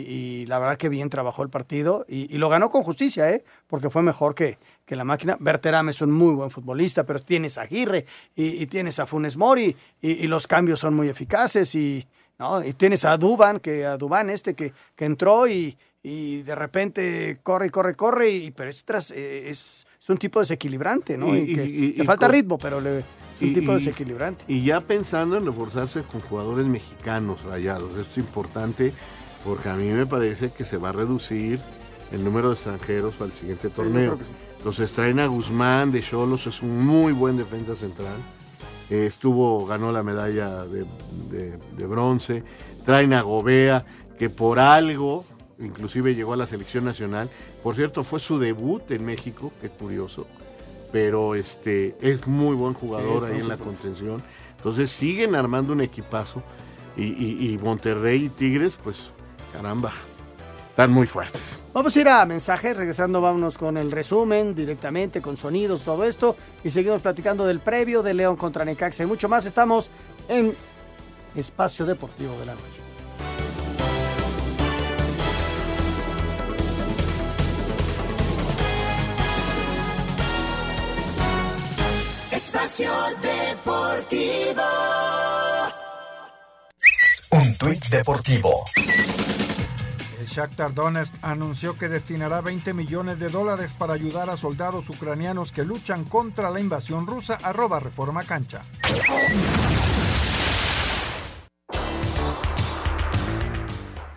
y, 0.06 0.46
la 0.46 0.58
verdad 0.58 0.76
que 0.76 0.90
bien 0.90 1.08
trabajó 1.08 1.42
el 1.42 1.48
partido 1.48 2.04
y, 2.06 2.32
y, 2.34 2.36
lo 2.36 2.50
ganó 2.50 2.68
con 2.68 2.82
justicia, 2.82 3.30
¿eh? 3.30 3.44
porque 3.66 3.88
fue 3.88 4.02
mejor 4.02 4.34
que, 4.34 4.58
que 4.88 4.96
la 4.96 5.04
máquina. 5.04 5.36
Berterame 5.38 5.90
es 5.90 6.00
un 6.00 6.10
muy 6.10 6.34
buen 6.34 6.50
futbolista, 6.50 7.04
pero 7.04 7.20
tienes 7.20 7.58
a 7.58 7.62
Aguirre 7.62 8.06
y, 8.34 8.66
tienes 8.66 8.98
a 8.98 9.06
Funes 9.06 9.36
Mori 9.36 9.76
y, 10.00 10.26
los 10.26 10.46
cambios 10.46 10.80
son 10.80 10.94
muy 10.94 11.08
eficaces 11.08 11.74
y, 11.74 12.06
¿no? 12.38 12.64
y 12.64 12.72
tienes 12.72 13.04
a 13.04 13.18
Duban, 13.18 13.60
que 13.60 13.84
a 13.84 13.98
Duban 13.98 14.30
este 14.30 14.54
que, 14.54 14.72
que 14.96 15.04
entró 15.04 15.46
y, 15.46 15.76
de 16.02 16.54
repente 16.54 17.38
corre 17.42 17.66
y 17.66 17.70
corre, 17.70 17.94
corre, 17.94 18.30
y, 18.30 18.50
pero 18.50 18.70
es, 18.70 18.82
tras, 18.86 19.10
eh, 19.10 19.50
es, 19.50 19.86
es, 20.00 20.08
un 20.08 20.16
tipo 20.16 20.40
desequilibrante, 20.40 21.18
¿no? 21.18 21.36
Y, 21.36 21.54
que, 21.54 21.94
le 21.98 22.04
falta 22.04 22.28
ritmo, 22.28 22.56
pero 22.56 22.80
le, 22.80 23.00
es 23.00 23.04
un 23.42 23.52
tipo 23.52 23.74
desequilibrante. 23.74 24.46
Y 24.48 24.64
ya 24.64 24.80
pensando 24.80 25.36
en 25.36 25.44
reforzarse 25.44 26.02
con 26.04 26.22
jugadores 26.22 26.64
mexicanos 26.64 27.42
rayados, 27.42 27.90
esto 27.98 28.12
es 28.12 28.18
importante 28.18 28.94
porque 29.44 29.68
a 29.68 29.74
mí 29.74 29.90
me 29.90 30.06
parece 30.06 30.50
que 30.50 30.64
se 30.64 30.78
va 30.78 30.88
a 30.88 30.92
reducir 30.92 31.60
el 32.10 32.24
número 32.24 32.48
de 32.48 32.54
extranjeros 32.54 33.16
para 33.16 33.30
el 33.30 33.36
siguiente 33.36 33.68
torneo. 33.68 34.16
Sí. 34.16 34.47
Entonces 34.58 34.92
traen 34.92 35.20
a 35.20 35.26
Guzmán 35.26 35.92
de 35.92 36.02
Cholos, 36.02 36.46
es 36.46 36.62
un 36.62 36.84
muy 36.84 37.12
buen 37.12 37.36
defensa 37.36 37.74
central. 37.74 38.16
Eh, 38.90 39.06
estuvo, 39.06 39.64
ganó 39.66 39.92
la 39.92 40.02
medalla 40.02 40.64
de, 40.64 40.84
de, 41.30 41.58
de, 41.76 41.86
bronce. 41.86 42.42
Traen 42.84 43.12
a 43.12 43.22
Gobea, 43.22 43.84
que 44.18 44.30
por 44.30 44.58
algo, 44.58 45.24
inclusive 45.58 46.14
llegó 46.14 46.32
a 46.32 46.36
la 46.36 46.46
selección 46.46 46.84
nacional. 46.84 47.30
Por 47.62 47.76
cierto, 47.76 48.02
fue 48.02 48.18
su 48.18 48.38
debut 48.38 48.90
en 48.90 49.04
México, 49.04 49.52
qué 49.60 49.68
curioso. 49.68 50.26
Pero 50.90 51.34
este 51.34 51.96
es 52.00 52.26
muy 52.26 52.56
buen 52.56 52.74
jugador 52.74 53.26
sí, 53.26 53.34
ahí 53.34 53.40
en 53.40 53.48
la 53.48 53.58
contención. 53.58 54.22
Entonces 54.56 54.90
siguen 54.90 55.34
armando 55.34 55.72
un 55.72 55.82
equipazo. 55.82 56.42
Y, 56.96 57.04
y, 57.04 57.52
y 57.52 57.58
Monterrey 57.58 58.24
y 58.24 58.28
Tigres, 58.28 58.76
pues 58.82 59.10
caramba, 59.52 59.92
están 60.78 60.92
muy 60.92 61.08
fuertes. 61.08 61.58
Vamos 61.72 61.96
a 61.96 62.00
ir 62.00 62.08
a 62.08 62.24
mensajes, 62.24 62.76
regresando 62.76 63.20
vámonos 63.20 63.58
con 63.58 63.76
el 63.76 63.90
resumen 63.90 64.54
directamente, 64.54 65.20
con 65.20 65.36
sonidos, 65.36 65.82
todo 65.82 66.04
esto, 66.04 66.36
y 66.62 66.70
seguimos 66.70 67.02
platicando 67.02 67.44
del 67.44 67.58
previo 67.58 68.04
de 68.04 68.14
León 68.14 68.36
contra 68.36 68.64
Necaxa 68.64 69.02
y 69.02 69.06
mucho 69.06 69.28
más. 69.28 69.44
Estamos 69.44 69.90
en 70.28 70.54
Espacio 71.34 71.84
Deportivo 71.84 72.38
de 72.38 72.46
la 72.46 72.54
Noche. 72.54 72.80
Espacio 82.30 82.92
Deportivo. 83.20 84.62
Un 87.32 87.58
tuit 87.58 87.84
deportivo. 87.88 88.64
Shakhtar 90.28 90.74
Donetsk 90.74 91.12
anunció 91.22 91.76
que 91.76 91.88
destinará 91.88 92.40
20 92.40 92.72
millones 92.74 93.18
de 93.18 93.28
dólares 93.28 93.72
para 93.76 93.94
ayudar 93.94 94.30
a 94.30 94.36
soldados 94.36 94.88
ucranianos 94.90 95.52
que 95.52 95.64
luchan 95.64 96.04
contra 96.04 96.50
la 96.50 96.60
invasión 96.60 97.06
rusa. 97.06 97.38
Arroba 97.42 97.80
Reforma 97.80 98.22
Cancha. 98.22 98.62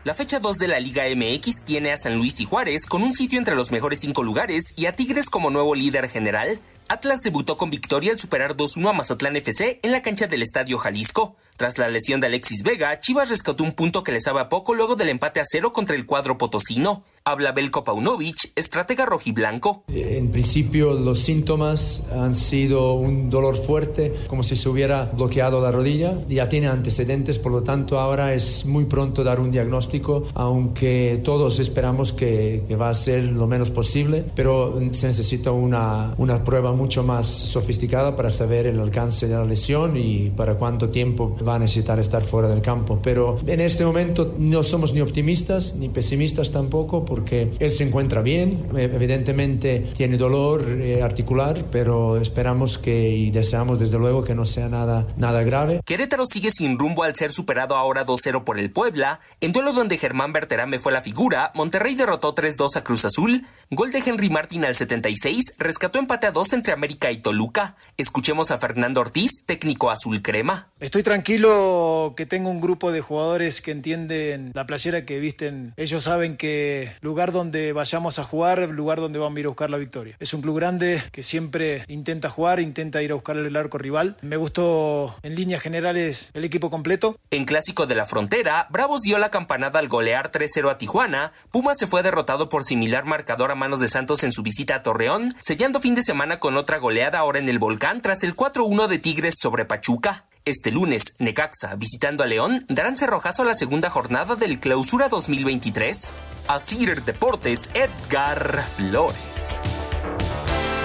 La 0.03 0.15
fecha 0.15 0.39
2 0.39 0.57
de 0.57 0.67
la 0.67 0.79
Liga 0.79 1.03
MX 1.15 1.63
tiene 1.63 1.91
a 1.91 1.97
San 1.97 2.15
Luis 2.17 2.41
y 2.41 2.45
Juárez 2.45 2.87
con 2.87 3.03
un 3.03 3.13
sitio 3.13 3.37
entre 3.37 3.55
los 3.55 3.71
mejores 3.71 3.99
cinco 3.99 4.23
lugares 4.23 4.73
y 4.75 4.87
a 4.87 4.95
Tigres 4.95 5.29
como 5.29 5.51
nuevo 5.51 5.75
líder 5.75 6.09
general 6.09 6.59
Atlas 6.91 7.21
debutó 7.21 7.55
con 7.55 7.69
victoria 7.69 8.11
al 8.11 8.19
superar 8.19 8.57
2-1 8.57 8.89
a 8.89 8.91
Mazatlán 8.91 9.37
FC 9.37 9.79
en 9.81 9.93
la 9.93 10.01
cancha 10.01 10.27
del 10.27 10.41
Estadio 10.41 10.77
Jalisco. 10.77 11.37
Tras 11.55 11.77
la 11.77 11.87
lesión 11.87 12.19
de 12.19 12.27
Alexis 12.27 12.63
Vega, 12.63 12.99
Chivas 12.99 13.29
rescató 13.29 13.63
un 13.63 13.71
punto 13.71 14.03
que 14.03 14.11
le 14.11 14.19
sabe 14.19 14.41
a 14.41 14.49
poco 14.49 14.73
luego 14.73 14.97
del 14.97 15.07
empate 15.07 15.39
a 15.39 15.45
cero 15.45 15.71
contra 15.71 15.95
el 15.95 16.05
cuadro 16.05 16.37
potosino. 16.37 17.05
Habla 17.23 17.51
Belko 17.51 17.83
Paunovic, 17.83 18.51
estratega 18.55 19.05
rojiblanco. 19.05 19.83
En 19.89 20.31
principio 20.31 20.93
los 20.93 21.19
síntomas 21.19 22.07
han 22.11 22.33
sido 22.33 22.93
un 22.93 23.29
dolor 23.29 23.55
fuerte, 23.55 24.11
como 24.25 24.41
si 24.41 24.55
se 24.55 24.67
hubiera 24.67 25.05
bloqueado 25.05 25.61
la 25.61 25.71
rodilla. 25.71 26.15
Ya 26.27 26.49
tiene 26.49 26.67
antecedentes, 26.67 27.37
por 27.37 27.51
lo 27.51 27.61
tanto 27.61 27.99
ahora 27.99 28.33
es 28.33 28.65
muy 28.65 28.85
pronto 28.85 29.23
dar 29.23 29.39
un 29.39 29.51
diagnóstico, 29.51 30.23
aunque 30.33 31.21
todos 31.23 31.59
esperamos 31.59 32.11
que, 32.11 32.63
que 32.67 32.75
va 32.75 32.89
a 32.89 32.93
ser 32.95 33.27
lo 33.27 33.45
menos 33.45 33.69
posible, 33.69 34.25
pero 34.35 34.81
se 34.91 35.05
necesita 35.05 35.51
una, 35.51 36.15
una 36.17 36.43
prueba 36.43 36.73
mucho 36.73 37.03
más 37.03 37.27
sofisticada 37.27 38.15
para 38.15 38.31
saber 38.31 38.65
el 38.65 38.79
alcance 38.79 39.27
de 39.27 39.35
la 39.35 39.45
lesión 39.45 39.95
y 39.95 40.31
para 40.31 40.55
cuánto 40.55 40.89
tiempo 40.89 41.37
va 41.47 41.55
a 41.55 41.59
necesitar 41.59 41.99
estar 41.99 42.23
fuera 42.23 42.47
del 42.47 42.63
campo. 42.63 42.99
Pero 43.03 43.37
en 43.45 43.61
este 43.61 43.85
momento 43.85 44.33
no 44.39 44.63
somos 44.63 44.91
ni 44.91 45.01
optimistas 45.01 45.75
ni 45.75 45.87
pesimistas 45.87 46.51
tampoco 46.51 47.05
porque 47.11 47.51
él 47.59 47.71
se 47.71 47.83
encuentra 47.83 48.21
bien, 48.21 48.69
evidentemente 48.73 49.81
tiene 49.97 50.15
dolor 50.15 50.63
eh, 50.65 51.03
articular, 51.03 51.65
pero 51.69 52.15
esperamos 52.15 52.77
que 52.77 53.09
y 53.09 53.31
deseamos 53.31 53.79
desde 53.79 53.99
luego 53.99 54.23
que 54.23 54.33
no 54.33 54.45
sea 54.45 54.69
nada, 54.69 55.05
nada 55.17 55.43
grave. 55.43 55.81
Querétaro 55.85 56.25
sigue 56.25 56.51
sin 56.51 56.79
rumbo 56.79 57.03
al 57.03 57.13
ser 57.17 57.33
superado 57.33 57.75
ahora 57.75 58.05
2-0 58.05 58.45
por 58.45 58.57
el 58.57 58.71
Puebla. 58.71 59.19
En 59.41 59.51
duelo 59.51 59.73
donde 59.73 59.97
Germán 59.97 60.31
Berterame 60.31 60.79
fue 60.79 60.93
la 60.93 61.01
figura, 61.01 61.51
Monterrey 61.53 61.95
derrotó 61.95 62.33
3-2 62.33 62.77
a 62.77 62.83
Cruz 62.85 63.03
Azul. 63.03 63.45
Gol 63.69 63.91
de 63.91 63.99
Henry 64.05 64.29
Martin 64.29 64.63
al 64.63 64.75
76 64.75 65.55
rescató 65.57 65.99
empate 65.99 66.27
a 66.27 66.31
2 66.31 66.53
entre 66.53 66.73
América 66.73 67.11
y 67.11 67.17
Toluca. 67.17 67.75
Escuchemos 67.97 68.51
a 68.51 68.57
Fernando 68.57 69.01
Ortiz, 69.01 69.45
técnico 69.45 69.89
azul 69.89 70.21
crema. 70.21 70.69
Estoy 70.79 71.03
tranquilo 71.03 72.13
que 72.17 72.25
tengo 72.25 72.49
un 72.49 72.59
grupo 72.59 72.91
de 72.91 73.01
jugadores 73.01 73.61
que 73.61 73.71
entienden 73.71 74.51
la 74.53 74.65
playera 74.65 75.05
que 75.05 75.19
visten. 75.19 75.73
Ellos 75.77 76.03
saben 76.03 76.35
que 76.35 76.91
lugar 77.01 77.31
donde 77.31 77.73
vayamos 77.73 78.19
a 78.19 78.23
jugar, 78.23 78.69
lugar 78.69 78.99
donde 78.99 79.19
vamos 79.19 79.37
a 79.37 79.39
ir 79.39 79.45
a 79.45 79.49
buscar 79.49 79.69
la 79.69 79.77
victoria. 79.77 80.15
Es 80.19 80.33
un 80.33 80.41
club 80.41 80.57
grande 80.57 81.01
que 81.11 81.23
siempre 81.23 81.83
intenta 81.87 82.29
jugar, 82.29 82.59
intenta 82.59 83.01
ir 83.01 83.11
a 83.11 83.15
buscar 83.15 83.37
el 83.37 83.55
arco 83.55 83.77
rival. 83.77 84.17
Me 84.21 84.37
gustó 84.37 85.15
en 85.23 85.35
líneas 85.35 85.61
generales 85.61 86.29
el 86.33 86.45
equipo 86.45 86.69
completo. 86.69 87.17
En 87.29 87.45
Clásico 87.45 87.85
de 87.85 87.95
la 87.95 88.05
Frontera, 88.05 88.67
Bravos 88.69 89.01
dio 89.01 89.17
la 89.17 89.31
campanada 89.31 89.79
al 89.79 89.87
golear 89.87 90.31
3-0 90.31 90.71
a 90.71 90.77
Tijuana. 90.77 91.33
Pumas 91.51 91.77
se 91.77 91.87
fue 91.87 92.03
derrotado 92.03 92.49
por 92.49 92.63
similar 92.63 93.05
marcador 93.05 93.51
a 93.51 93.55
manos 93.55 93.79
de 93.79 93.87
Santos 93.87 94.23
en 94.23 94.31
su 94.31 94.43
visita 94.43 94.75
a 94.75 94.83
Torreón, 94.83 95.35
sellando 95.39 95.79
fin 95.79 95.95
de 95.95 96.03
semana 96.03 96.39
con 96.39 96.57
otra 96.57 96.77
goleada 96.77 97.19
ahora 97.19 97.39
en 97.39 97.49
el 97.49 97.59
Volcán 97.59 98.01
tras 98.01 98.23
el 98.23 98.35
4-1 98.35 98.87
de 98.87 98.99
Tigres 98.99 99.35
sobre 99.39 99.65
Pachuca. 99.65 100.25
Este 100.43 100.71
lunes, 100.71 101.13
Necaxa, 101.19 101.75
visitando 101.75 102.23
a 102.23 102.25
León, 102.25 102.65
darán 102.67 102.97
cerrojazo 102.97 103.43
a 103.43 103.45
la 103.45 103.53
segunda 103.53 103.91
jornada 103.91 104.35
del 104.35 104.59
Clausura 104.59 105.07
2023. 105.07 106.13
Asir 106.47 107.03
Deportes, 107.03 107.69
Edgar 107.75 108.63
Flores. 108.75 109.61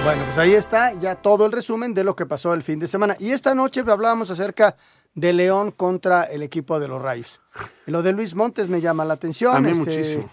Bueno, 0.04 0.24
pues 0.26 0.36
ahí 0.36 0.52
está 0.52 0.92
ya 1.00 1.14
todo 1.16 1.46
el 1.46 1.52
resumen 1.52 1.94
de 1.94 2.04
lo 2.04 2.14
que 2.14 2.26
pasó 2.26 2.52
el 2.52 2.62
fin 2.62 2.78
de 2.78 2.86
semana. 2.86 3.16
Y 3.18 3.30
esta 3.30 3.54
noche 3.54 3.80
hablábamos 3.80 4.30
acerca 4.30 4.76
de 5.14 5.32
León 5.32 5.70
contra 5.70 6.24
el 6.24 6.42
equipo 6.42 6.78
de 6.78 6.88
los 6.88 7.00
Rayos. 7.00 7.40
Lo 7.86 8.02
de 8.02 8.12
Luis 8.12 8.34
Montes 8.34 8.68
me 8.68 8.82
llama 8.82 9.06
la 9.06 9.14
atención. 9.14 9.56
A 9.56 9.60
mí 9.60 9.70
este, 9.70 9.80
muchísimo. 9.84 10.30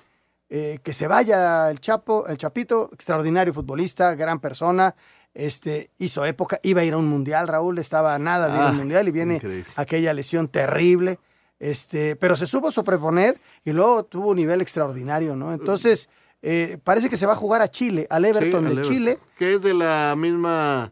eh, 0.50 0.80
que 0.84 0.92
se 0.92 1.08
vaya 1.08 1.72
el 1.72 1.80
Chapo, 1.80 2.28
el 2.28 2.38
Chapito, 2.38 2.90
extraordinario 2.94 3.54
futbolista, 3.54 4.14
gran 4.16 4.42
persona. 4.42 4.94
Este, 5.34 5.90
hizo 5.98 6.24
época, 6.26 6.60
iba 6.64 6.82
a 6.82 6.84
ir 6.84 6.94
a 6.94 6.98
un 6.98 7.08
mundial, 7.08 7.48
Raúl, 7.48 7.80
estaba 7.80 8.14
a 8.14 8.20
nada 8.20 8.48
de 8.50 8.56
ir 8.56 8.62
a 8.62 8.66
un 8.68 8.76
Ah, 8.76 8.78
mundial 8.78 9.08
y 9.08 9.12
viene 9.12 9.36
increíble. 9.36 9.66
aquella 9.76 10.14
lesión 10.14 10.48
terrible. 10.48 11.20
Este, 11.60 12.16
pero 12.18 12.36
se 12.36 12.46
supo 12.46 12.72
sobreponer 12.72 13.40
y 13.64 13.72
luego 13.72 14.04
tuvo 14.04 14.32
un 14.32 14.38
nivel 14.38 14.60
extraordinario, 14.62 15.36
¿no? 15.36 15.54
Entonces, 15.54 16.10
eh, 16.42 16.78
parece 16.84 17.10
que 17.10 17.16
se 17.18 17.26
va 17.26 17.34
a 17.34 17.38
jugar 17.38 17.62
a 17.62 17.70
Chile, 17.70 18.06
al 18.10 18.26
Everton 18.26 18.50
Sí, 18.52 18.56
al 18.58 18.64
de 18.66 18.72
Everton, 18.74 18.94
Chile. 18.94 19.20
Que 19.38 19.54
es 19.56 19.62
de 19.64 19.74
la 19.74 20.14
misma, 20.18 20.92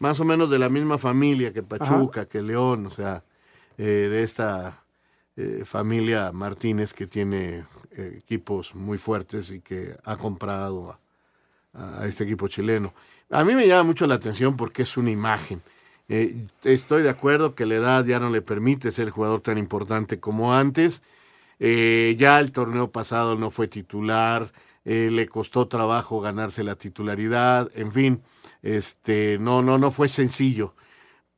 más 0.00 0.18
o 0.18 0.24
menos 0.24 0.50
de 0.50 0.58
la 0.58 0.68
misma 0.68 0.98
familia 0.98 1.52
que 1.52 1.62
Pachuca, 1.62 2.26
que 2.26 2.42
León, 2.42 2.86
o 2.86 2.90
sea, 2.90 3.22
eh, 3.78 3.84
de 4.10 4.22
esta 4.24 4.82
eh, 5.36 5.62
familia 5.64 6.32
Martínez 6.32 6.92
que 6.92 7.06
tiene 7.06 7.64
eh, 7.92 8.16
equipos 8.18 8.74
muy 8.74 8.98
fuertes 8.98 9.50
y 9.52 9.60
que 9.60 9.96
ha 10.04 10.16
comprado 10.16 10.98
a, 11.74 12.02
a 12.02 12.06
este 12.08 12.24
equipo 12.24 12.48
chileno. 12.48 12.92
A 13.30 13.44
mí 13.44 13.54
me 13.54 13.66
llama 13.66 13.84
mucho 13.84 14.06
la 14.06 14.14
atención 14.14 14.56
porque 14.56 14.82
es 14.82 14.96
una 14.96 15.10
imagen. 15.10 15.62
Eh, 16.08 16.46
estoy 16.64 17.02
de 17.02 17.10
acuerdo 17.10 17.54
que 17.54 17.66
la 17.66 17.74
edad 17.76 18.04
ya 18.04 18.18
no 18.20 18.30
le 18.30 18.40
permite 18.42 18.90
ser 18.90 19.06
el 19.06 19.10
jugador 19.10 19.42
tan 19.42 19.58
importante 19.58 20.18
como 20.20 20.54
antes. 20.54 21.02
Eh, 21.60 22.16
ya 22.18 22.40
el 22.40 22.52
torneo 22.52 22.90
pasado 22.92 23.36
no 23.36 23.50
fue 23.50 23.68
titular, 23.68 24.52
eh, 24.84 25.10
le 25.12 25.28
costó 25.28 25.68
trabajo 25.68 26.20
ganarse 26.20 26.64
la 26.64 26.76
titularidad, 26.76 27.70
en 27.74 27.92
fin, 27.92 28.22
este, 28.62 29.38
no, 29.38 29.60
no, 29.62 29.76
no 29.78 29.90
fue 29.90 30.08
sencillo. 30.08 30.74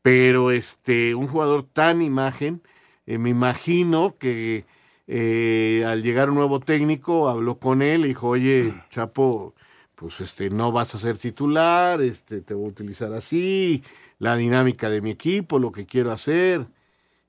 Pero 0.03 0.51
este, 0.53 1.15
un 1.15 1.29
jugador 1.29 1.65
tan 1.65 2.03
imagen, 2.03 2.63
eh, 3.07 3.19
me 3.19 3.31
imagino 3.31 4.17
que 4.19 4.67
eh, 5.07 5.85
al 5.87 6.03
llegar 6.03 6.31
un 6.31 6.37
nuevo 6.37 6.61
técnico 6.61 7.29
habló 7.29 7.59
con 7.59 7.83
él 7.83 8.05
y 8.05 8.09
dijo, 8.09 8.29
oye, 8.29 8.73
Chapo, 8.91 9.55
pues 10.01 10.21
este, 10.21 10.51
no 10.51 10.73
vas 10.73 10.95
a 10.95 10.99
ser 10.99 11.19
titular, 11.19 12.01
este, 12.01 12.41
te 12.41 12.55
voy 12.55 12.65
a 12.65 12.69
utilizar 12.71 13.13
así, 13.13 13.85
la 14.19 14.35
dinámica 14.35 14.91
de 14.91 15.01
mi 15.03 15.11
equipo, 15.11 15.59
lo 15.59 15.71
que 15.71 15.87
quiero 15.87 16.11
hacer. 16.11 16.67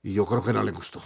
Y 0.02 0.14
yo 0.14 0.26
creo 0.26 0.44
que 0.44 0.54
no 0.54 0.64
le 0.64 0.72
gustó 0.72 1.02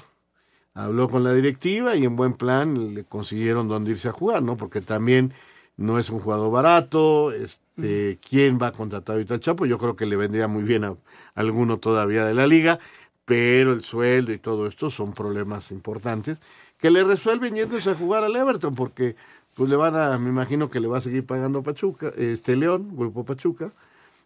habló 0.75 1.09
con 1.09 1.23
la 1.23 1.33
directiva 1.33 1.95
y 1.95 2.05
en 2.05 2.15
buen 2.15 2.33
plan 2.33 2.93
le 2.93 3.05
consiguieron 3.05 3.67
dónde 3.67 3.91
irse 3.91 4.09
a 4.09 4.11
jugar, 4.11 4.43
¿no? 4.43 4.57
Porque 4.57 4.81
también 4.81 5.33
no 5.77 5.97
es 5.97 6.09
un 6.09 6.19
jugador 6.19 6.51
barato, 6.51 7.31
este, 7.31 8.19
¿quién 8.29 8.59
va 8.61 8.67
a 8.67 8.71
contratar 8.71 9.15
ahorita 9.15 9.35
al 9.35 9.39
Chapo? 9.39 9.65
Yo 9.65 9.77
creo 9.77 9.95
que 9.95 10.05
le 10.05 10.15
vendría 10.17 10.47
muy 10.47 10.63
bien 10.63 10.83
a, 10.83 10.95
alguno 11.33 11.79
todavía 11.79 12.25
de 12.25 12.33
la 12.33 12.45
liga, 12.45 12.79
pero 13.25 13.73
el 13.73 13.83
sueldo 13.83 14.33
y 14.33 14.37
todo 14.37 14.67
esto 14.67 14.89
son 14.91 15.13
problemas 15.13 15.71
importantes 15.71 16.39
que 16.77 16.91
le 16.91 17.03
resuelven 17.03 17.55
yéndose 17.55 17.91
a 17.91 17.95
jugar 17.95 18.23
al 18.23 18.35
Everton, 18.35 18.75
porque 18.75 19.15
pues 19.55 19.69
le 19.69 19.75
van 19.75 19.95
a, 19.95 20.17
me 20.19 20.29
imagino 20.29 20.69
que 20.69 20.79
le 20.79 20.87
va 20.87 20.99
a 20.99 21.01
seguir 21.01 21.25
pagando 21.25 21.63
Pachuca, 21.63 22.11
este 22.17 22.55
León, 22.55 22.89
Grupo 22.95 23.25
Pachuca, 23.25 23.73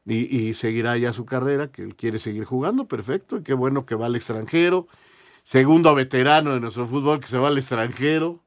y, 0.06 0.16
y 0.36 0.54
seguirá 0.56 0.98
ya 0.98 1.14
su 1.14 1.26
carrera, 1.26 1.72
que 1.72 1.84
él 1.84 1.96
quiere 1.96 2.20
seguir 2.20 2.44
jugando, 2.46 2.88
perfecto, 2.88 3.38
y 3.38 3.44
qué 3.44 3.54
bueno 3.54 3.86
que 3.86 3.96
va 3.96 4.08
al 4.08 4.16
extranjero, 4.16 4.88
segundo 5.44 5.96
veterano 5.96 6.54
de 6.54 6.60
nuestro 6.60 6.86
fútbol 6.86 7.20
que 7.22 7.28
se 7.28 7.38
va 7.38 7.48
al 7.48 7.58
extranjero, 7.58 8.42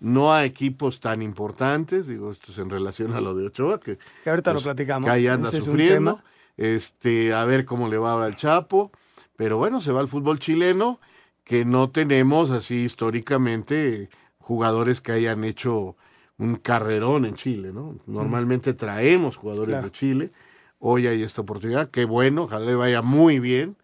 no 0.00 0.32
a 0.32 0.44
equipos 0.44 1.00
tan 1.00 1.22
importantes, 1.22 2.06
digo, 2.06 2.30
esto 2.30 2.52
es 2.52 2.58
en 2.58 2.70
relación 2.70 3.12
a 3.14 3.20
lo 3.20 3.34
de 3.34 3.46
Ochoa, 3.46 3.80
que, 3.80 3.98
Que 4.22 4.30
ahorita 4.30 4.52
pues, 4.52 4.62
lo 4.62 4.68
platicamos. 4.68 5.06
que 5.06 5.10
ahí 5.12 5.26
anda 5.26 5.48
Ese 5.48 5.58
es 5.58 5.64
sufriendo, 5.64 6.16
tema. 6.16 6.24
este, 6.56 7.32
a 7.32 7.44
ver 7.44 7.64
cómo 7.64 7.88
le 7.88 7.96
va 7.98 8.12
ahora 8.12 8.26
al 8.26 8.36
Chapo, 8.36 8.92
pero 9.36 9.56
bueno, 9.56 9.80
se 9.80 9.90
va 9.92 10.00
al 10.00 10.08
fútbol 10.08 10.38
chileno, 10.38 11.00
que 11.44 11.64
no 11.64 11.90
tenemos 11.90 12.50
así 12.50 12.84
históricamente 12.84 14.08
jugadores 14.38 15.00
que 15.00 15.12
hayan 15.12 15.42
hecho 15.44 15.96
un 16.38 16.56
carrerón 16.56 17.24
en 17.24 17.34
Chile, 17.34 17.72
¿no? 17.72 17.96
Normalmente 18.06 18.74
traemos 18.74 19.36
jugadores 19.36 19.72
Claro. 19.74 19.84
de 19.86 19.92
Chile, 19.92 20.32
hoy 20.78 21.06
hay 21.06 21.22
esta 21.22 21.42
oportunidad, 21.42 21.90
qué 21.90 22.04
bueno, 22.04 22.44
ojalá 22.44 22.66
le 22.66 22.74
vaya 22.74 23.02
muy 23.02 23.38
bien, 23.38 23.76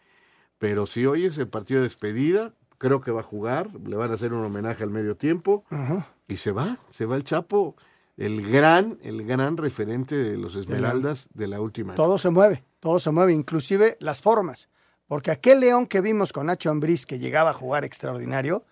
pero 0.58 0.86
si 0.86 1.06
hoy 1.06 1.24
es 1.26 1.38
el 1.38 1.48
partido 1.48 1.80
de 1.80 1.84
despedida, 1.84 2.52
creo 2.78 3.00
que 3.00 3.10
va 3.12 3.20
a 3.20 3.24
jugar, 3.24 3.70
le 3.86 3.96
van 3.96 4.10
a 4.10 4.14
hacer 4.14 4.32
un 4.32 4.44
homenaje 4.44 4.82
al 4.82 4.90
medio 4.90 5.16
tiempo 5.16 5.64
Ajá. 5.70 6.08
y 6.28 6.36
se 6.38 6.50
va, 6.50 6.78
se 6.90 7.06
va 7.06 7.16
el 7.16 7.24
Chapo, 7.24 7.76
el 8.16 8.42
gran, 8.42 8.98
el 9.02 9.24
gran 9.24 9.56
referente 9.56 10.14
de 10.16 10.36
los 10.36 10.56
Esmeraldas 10.56 11.28
de 11.32 11.46
la 11.46 11.60
última. 11.60 11.94
Todo 11.94 12.18
se 12.18 12.30
mueve, 12.30 12.64
todo 12.80 12.98
se 12.98 13.10
mueve, 13.10 13.32
inclusive 13.32 13.96
las 14.00 14.20
formas. 14.20 14.68
Porque 15.06 15.30
aquel 15.30 15.60
León 15.60 15.86
que 15.86 16.00
vimos 16.00 16.32
con 16.32 16.46
Nacho 16.46 16.70
Ambriz 16.70 17.06
que 17.06 17.18
llegaba 17.18 17.50
a 17.50 17.54
jugar 17.54 17.84
extraordinario, 17.84 18.64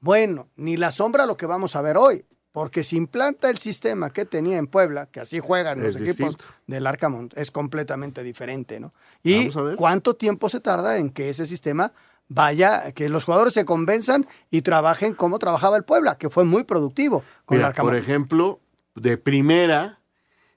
bueno, 0.00 0.48
ni 0.56 0.76
la 0.76 0.90
sombra 0.90 1.24
lo 1.26 1.36
que 1.36 1.46
vamos 1.46 1.74
a 1.76 1.80
ver 1.82 1.96
hoy. 1.96 2.24
Porque 2.56 2.84
si 2.84 2.96
implanta 2.96 3.50
el 3.50 3.58
sistema 3.58 4.08
que 4.08 4.24
tenía 4.24 4.56
en 4.56 4.66
Puebla, 4.66 5.10
que 5.10 5.20
así 5.20 5.40
juegan 5.40 5.78
los 5.78 5.90
Es 5.90 5.96
equipos 5.96 6.38
distinto. 6.38 6.44
del 6.66 6.86
Arcamont, 6.86 7.36
es 7.36 7.50
completamente 7.50 8.22
diferente, 8.22 8.80
¿no? 8.80 8.94
Y 9.22 9.50
cuánto 9.76 10.16
tiempo 10.16 10.48
se 10.48 10.60
tarda 10.60 10.96
en 10.96 11.10
que 11.10 11.28
ese 11.28 11.44
sistema 11.44 11.92
vaya, 12.28 12.92
que 12.92 13.10
los 13.10 13.26
jugadores 13.26 13.52
se 13.52 13.66
convenzan 13.66 14.26
y 14.50 14.62
trabajen 14.62 15.12
como 15.12 15.38
trabajaba 15.38 15.76
el 15.76 15.84
Puebla, 15.84 16.16
que 16.16 16.30
fue 16.30 16.44
muy 16.44 16.64
productivo 16.64 17.22
con 17.44 17.56
el 17.56 17.58
Mira, 17.58 17.68
Arcamont. 17.68 17.92
por 17.92 17.98
ejemplo, 17.98 18.60
de 18.94 19.18
primera 19.18 20.00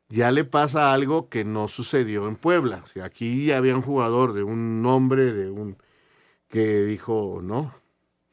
ya 0.07 0.31
le 0.31 0.45
pasa 0.45 0.93
algo 0.93 1.27
que 1.27 1.43
no 1.43 1.67
sucedió 1.67 2.29
en 2.29 2.37
Puebla. 2.37 2.81
O 2.85 2.87
sea, 2.87 3.03
aquí 3.03 3.51
había 3.51 3.75
un 3.75 3.81
jugador 3.81 4.31
de 4.31 4.43
un 4.43 4.81
nombre, 4.81 5.33
de 5.33 5.49
un 5.51 5.75
que 6.47 6.85
dijo 6.85 7.41
no. 7.43 7.75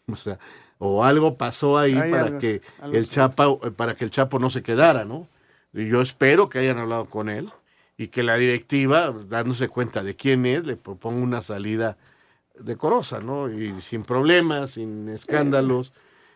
O 0.06 0.14
sea, 0.14 0.38
o 0.78 1.04
algo 1.04 1.36
pasó 1.36 1.78
ahí 1.78 1.94
Hay 1.98 2.10
para 2.10 2.26
algo- 2.26 2.38
que 2.38 2.60
algo 2.80 2.96
el 2.96 3.06
sí. 3.06 3.12
Chapa, 3.14 3.58
para 3.76 3.94
que 3.94 4.04
el 4.04 4.10
Chapo 4.10 4.38
no 4.38 4.50
se 4.50 4.62
quedara, 4.62 5.04
¿no? 5.04 5.28
Y 5.72 5.88
yo 5.88 6.00
espero 6.00 6.48
que 6.48 6.58
hayan 6.58 6.78
hablado 6.78 7.06
con 7.06 7.28
él 7.28 7.50
y 7.98 8.08
que 8.08 8.22
la 8.22 8.36
directiva, 8.36 9.10
dándose 9.28 9.68
cuenta 9.68 10.02
de 10.02 10.14
quién 10.16 10.44
es, 10.46 10.66
le 10.66 10.76
proponga 10.76 11.22
una 11.22 11.42
salida 11.42 11.96
decorosa, 12.58 13.20
¿no? 13.20 13.50
Y 13.50 13.80
sin 13.82 14.02
problemas, 14.04 14.72
sin 14.72 15.08
escándalos, 15.08 15.92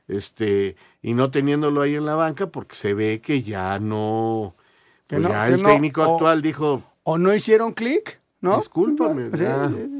este, 0.08 0.76
y 1.02 1.14
no 1.14 1.30
teniéndolo 1.30 1.82
ahí 1.82 1.94
en 1.94 2.04
la 2.06 2.14
banca 2.16 2.48
porque 2.48 2.76
se 2.76 2.94
ve 2.94 3.20
que 3.20 3.42
ya 3.42 3.78
no, 3.78 4.54
Que 5.06 5.16
pues 5.16 5.22
no, 5.22 5.28
ya 5.30 5.46
que 5.46 5.52
el 5.54 5.62
no, 5.62 5.68
técnico 5.68 6.02
o- 6.02 6.14
actual 6.14 6.42
dijo, 6.42 6.82
O 7.04 7.16
no 7.18 7.34
hicieron 7.34 7.72
clic, 7.72 8.20
¿no? 8.40 8.58
discúlpame, 8.58 9.30
Sí, 9.30 9.44
ya. 9.44 9.68
sí, 9.68 9.74
sí. 9.74 9.99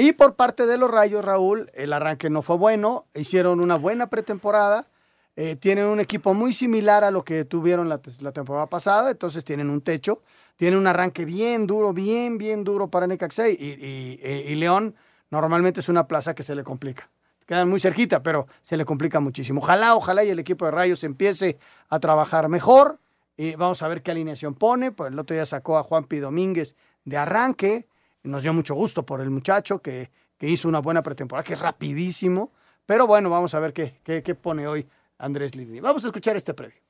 Y 0.00 0.12
por 0.12 0.36
parte 0.36 0.64
de 0.66 0.78
los 0.78 0.88
Rayos, 0.88 1.24
Raúl, 1.24 1.72
el 1.74 1.92
arranque 1.92 2.30
no 2.30 2.42
fue 2.42 2.56
bueno, 2.56 3.06
hicieron 3.16 3.58
una 3.58 3.74
buena 3.74 4.06
pretemporada, 4.06 4.86
eh, 5.34 5.56
tienen 5.56 5.86
un 5.86 5.98
equipo 5.98 6.34
muy 6.34 6.52
similar 6.52 7.02
a 7.02 7.10
lo 7.10 7.24
que 7.24 7.44
tuvieron 7.44 7.88
la, 7.88 8.00
la 8.20 8.30
temporada 8.30 8.66
pasada, 8.68 9.10
entonces 9.10 9.44
tienen 9.44 9.70
un 9.70 9.80
techo, 9.80 10.22
tienen 10.56 10.78
un 10.78 10.86
arranque 10.86 11.24
bien 11.24 11.66
duro, 11.66 11.92
bien, 11.92 12.38
bien 12.38 12.62
duro 12.62 12.86
para 12.86 13.08
Necaxa 13.08 13.48
y, 13.48 13.54
y- 13.54 14.20
y- 14.24 14.54
León 14.54 14.94
normalmente 15.30 15.80
es 15.80 15.88
una 15.88 16.06
plaza 16.06 16.32
que 16.32 16.44
se 16.44 16.54
le 16.54 16.62
complica. 16.62 17.10
Quedan 17.44 17.68
muy 17.68 17.80
cerquita, 17.80 18.22
pero 18.22 18.46
se 18.62 18.76
le 18.76 18.84
complica 18.84 19.18
muchísimo. 19.18 19.60
Ojalá, 19.60 19.96
ojalá 19.96 20.22
y 20.22 20.30
el 20.30 20.38
equipo 20.38 20.64
de 20.64 20.70
Rayos 20.70 21.02
empiece 21.02 21.58
a 21.88 21.98
trabajar 21.98 22.48
mejor. 22.48 23.00
Y 23.36 23.56
vamos 23.56 23.82
a 23.82 23.88
ver 23.88 24.02
qué 24.02 24.12
alineación 24.12 24.54
pone. 24.54 24.92
Pues 24.92 25.10
el 25.12 25.18
otro 25.18 25.34
día 25.34 25.44
sacó 25.46 25.76
a 25.76 25.82
Juan 25.82 26.04
P. 26.04 26.20
Domínguez 26.20 26.76
de 27.04 27.16
arranque. 27.16 27.86
Nos 28.28 28.42
dio 28.42 28.52
mucho 28.52 28.74
gusto 28.74 29.04
por 29.04 29.20
el 29.20 29.30
muchacho 29.30 29.80
que, 29.80 30.10
que 30.36 30.48
hizo 30.48 30.68
una 30.68 30.80
buena 30.80 31.02
pretemporada, 31.02 31.44
que 31.44 31.54
es 31.54 31.60
rapidísimo. 31.60 32.52
Pero 32.84 33.06
bueno, 33.06 33.30
vamos 33.30 33.54
a 33.54 33.60
ver 33.60 33.72
qué, 33.72 34.00
qué, 34.04 34.22
qué 34.22 34.34
pone 34.34 34.66
hoy 34.66 34.86
Andrés 35.18 35.54
Lini. 35.54 35.80
Vamos 35.80 36.04
a 36.04 36.08
escuchar 36.08 36.36
este 36.36 36.54
previo. 36.54 36.87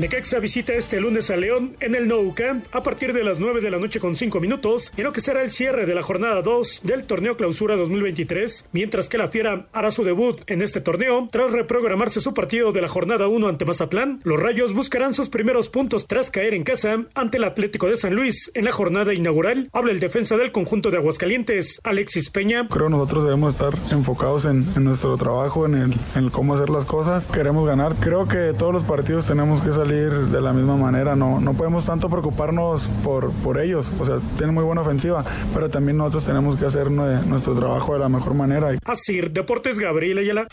Necaxa 0.00 0.38
visita 0.38 0.72
este 0.72 0.98
lunes 0.98 1.30
a 1.30 1.36
León 1.36 1.76
en 1.78 1.94
el 1.94 2.08
Nou 2.08 2.32
Camp 2.32 2.64
a 2.72 2.82
partir 2.82 3.12
de 3.12 3.22
las 3.22 3.38
9 3.38 3.60
de 3.60 3.70
la 3.70 3.76
noche 3.76 4.00
con 4.00 4.16
5 4.16 4.40
minutos 4.40 4.90
en 4.96 5.04
lo 5.04 5.12
que 5.12 5.20
será 5.20 5.42
el 5.42 5.50
cierre 5.50 5.84
de 5.84 5.94
la 5.94 6.02
jornada 6.02 6.40
2 6.40 6.80
del 6.84 7.04
torneo 7.04 7.36
Clausura 7.36 7.76
2023, 7.76 8.70
mientras 8.72 9.10
que 9.10 9.18
la 9.18 9.28
Fiera 9.28 9.66
hará 9.74 9.90
su 9.90 10.02
debut 10.02 10.40
en 10.46 10.62
este 10.62 10.80
torneo 10.80 11.28
tras 11.30 11.52
reprogramarse 11.52 12.20
su 12.20 12.32
partido 12.32 12.72
de 12.72 12.80
la 12.80 12.88
jornada 12.88 13.28
1 13.28 13.46
ante 13.46 13.66
Mazatlán. 13.66 14.22
Los 14.24 14.40
Rayos 14.40 14.72
buscarán 14.72 15.12
sus 15.12 15.28
primeros 15.28 15.68
puntos 15.68 16.06
tras 16.06 16.30
caer 16.30 16.54
en 16.54 16.62
casa 16.62 17.04
ante 17.14 17.36
el 17.36 17.44
Atlético 17.44 17.86
de 17.90 17.98
San 17.98 18.14
Luis 18.14 18.50
en 18.54 18.64
la 18.64 18.72
jornada 18.72 19.12
inaugural. 19.12 19.68
Habla 19.74 19.92
el 19.92 20.00
defensa 20.00 20.38
del 20.38 20.50
conjunto 20.50 20.90
de 20.90 20.96
Aguascalientes, 20.96 21.78
Alexis 21.84 22.30
Peña. 22.30 22.66
Creo 22.68 22.88
nosotros 22.88 23.24
debemos 23.24 23.52
estar 23.52 23.74
enfocados 23.90 24.46
en, 24.46 24.64
nuestro 24.82 25.18
trabajo, 25.18 25.66
en 25.66 25.92
el 26.14 26.30
cómo 26.30 26.54
hacer 26.54 26.70
las 26.70 26.86
cosas. 26.86 27.26
Queremos 27.26 27.66
ganar. 27.66 27.96
Creo 27.96 28.26
que 28.26 28.54
todos 28.58 28.72
los 28.72 28.84
partidos 28.84 29.26
tenemos 29.26 29.62
que 29.62 29.74
salir 29.74 29.89
de 29.94 30.40
la 30.40 30.52
misma 30.52 30.76
manera. 30.76 31.16
No, 31.16 31.40
no 31.40 31.52
podemos 31.54 31.84
tanto 31.84 32.08
preocuparnos 32.08 32.82
por, 33.04 33.30
por 33.32 33.60
ellos. 33.60 33.86
O 33.98 34.06
sea, 34.06 34.16
tienen 34.36 34.54
muy 34.54 34.64
buena 34.64 34.82
ofensiva, 34.82 35.24
pero 35.54 35.68
también 35.68 35.96
nosotros 35.96 36.24
tenemos 36.24 36.58
que 36.58 36.66
hacer 36.66 36.88
nue- 36.88 37.22
nuestro 37.24 37.54
trabajo 37.54 37.92
de 37.94 37.98
la 38.00 38.08
mejor 38.08 38.34
manera. 38.34 38.70
Asir 38.84 39.30
Deportes 39.32 39.78
Gabriel 39.78 40.18
Ayala. 40.18 40.46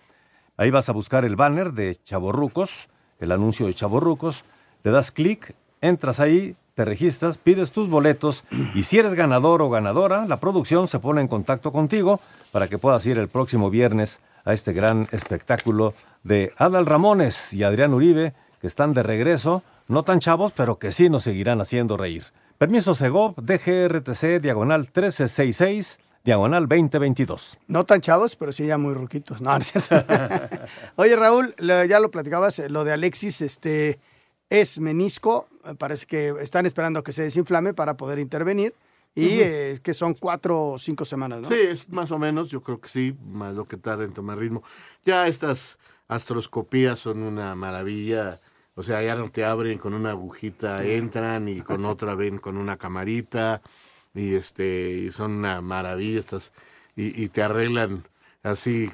Ahí 0.57 0.71
vas 0.71 0.89
a 0.89 0.93
buscar 0.93 1.25
el 1.25 1.35
banner 1.35 1.73
de 1.73 1.95
Chaborrucos, 1.95 2.87
el 3.19 3.33
anuncio 3.33 3.65
de 3.65 3.73
Chaborrucos, 3.73 4.45
le 4.83 4.91
das 4.91 5.11
clic, 5.11 5.53
entras 5.81 6.21
ahí, 6.21 6.55
te 6.75 6.85
registras, 6.85 7.37
pides 7.37 7.73
tus 7.73 7.89
boletos 7.89 8.45
y 8.73 8.83
si 8.83 8.99
eres 8.99 9.15
ganador 9.15 9.61
o 9.61 9.69
ganadora, 9.69 10.25
la 10.27 10.39
producción 10.39 10.87
se 10.87 10.99
pone 10.99 11.19
en 11.19 11.27
contacto 11.27 11.73
contigo 11.73 12.21
para 12.51 12.69
que 12.69 12.77
puedas 12.77 13.05
ir 13.05 13.17
el 13.17 13.27
próximo 13.27 13.69
viernes 13.69 14.21
a 14.49 14.53
este 14.53 14.73
gran 14.73 15.07
espectáculo 15.11 15.93
de 16.23 16.53
Adal 16.57 16.85
Ramones 16.85 17.53
y 17.53 17.63
Adrián 17.63 17.93
Uribe, 17.93 18.33
que 18.59 18.67
están 18.67 18.93
de 18.93 19.03
regreso, 19.03 19.63
no 19.87 20.03
tan 20.03 20.19
chavos, 20.19 20.51
pero 20.51 20.79
que 20.79 20.91
sí 20.91 21.09
nos 21.09 21.23
seguirán 21.23 21.61
haciendo 21.61 21.97
reír. 21.97 22.23
Permiso 22.57 22.93
Segov, 22.95 23.35
DGRTC, 23.37 24.41
diagonal 24.41 24.81
1366, 24.81 25.99
diagonal 26.25 26.67
2022. 26.67 27.57
No 27.67 27.85
tan 27.85 28.01
chavos, 28.01 28.35
pero 28.35 28.51
sí 28.51 28.65
ya 28.65 28.77
muy 28.77 28.93
ruquitos. 28.93 29.41
No, 29.41 29.51
no 29.53 29.57
es 29.59 29.71
cierto. 29.71 29.95
Oye, 30.97 31.15
Raúl, 31.15 31.55
ya 31.87 31.99
lo 31.99 32.11
platicabas, 32.11 32.59
eh, 32.59 32.69
lo 32.69 32.83
de 32.83 32.91
Alexis, 32.91 33.41
este, 33.41 33.99
es 34.49 34.79
menisco. 34.79 35.47
eh, 35.65 35.75
Parece 35.77 36.05
que 36.05 36.33
están 36.41 36.65
esperando 36.65 37.03
que 37.03 37.11
se 37.13 37.21
desinflame 37.23 37.73
para 37.73 37.95
poder 37.95 38.19
intervenir. 38.19 38.73
Y 39.15 39.39
eh, 39.41 39.79
que 39.83 39.93
son 39.93 40.13
cuatro 40.13 40.71
o 40.71 40.77
cinco 40.77 41.03
semanas, 41.03 41.41
¿no? 41.41 41.47
Sí, 41.49 41.55
es 41.55 41.89
más 41.89 42.11
o 42.11 42.19
menos, 42.19 42.49
yo 42.49 42.61
creo 42.61 42.79
que 42.79 42.87
sí, 42.89 43.15
más 43.25 43.55
lo 43.55 43.65
que 43.65 43.75
tarda 43.77 44.03
en 44.05 44.13
tomar 44.13 44.37
ritmo. 44.37 44.63
Ya 45.05 45.27
estas 45.27 45.77
astroscopías 46.07 46.99
son 46.99 47.23
una 47.23 47.55
maravilla, 47.55 48.39
o 48.75 48.83
sea, 48.83 49.01
ya 49.01 49.15
no 49.15 49.29
te 49.31 49.43
abren 49.45 49.77
con 49.77 49.93
una 49.93 50.11
agujita, 50.11 50.85
entran 50.85 51.49
y 51.49 51.61
con 51.61 51.85
otra 51.85 52.15
ven 52.15 52.37
con 52.37 52.57
una 52.57 52.77
camarita 52.77 53.61
y 54.13 54.35
este 54.35 54.91
y 54.91 55.11
son 55.11 55.31
una 55.33 55.61
maravilla 55.61 56.19
estas 56.19 56.53
y, 56.95 57.23
y 57.23 57.29
te 57.29 57.43
arreglan 57.43 58.03
así 58.43 58.89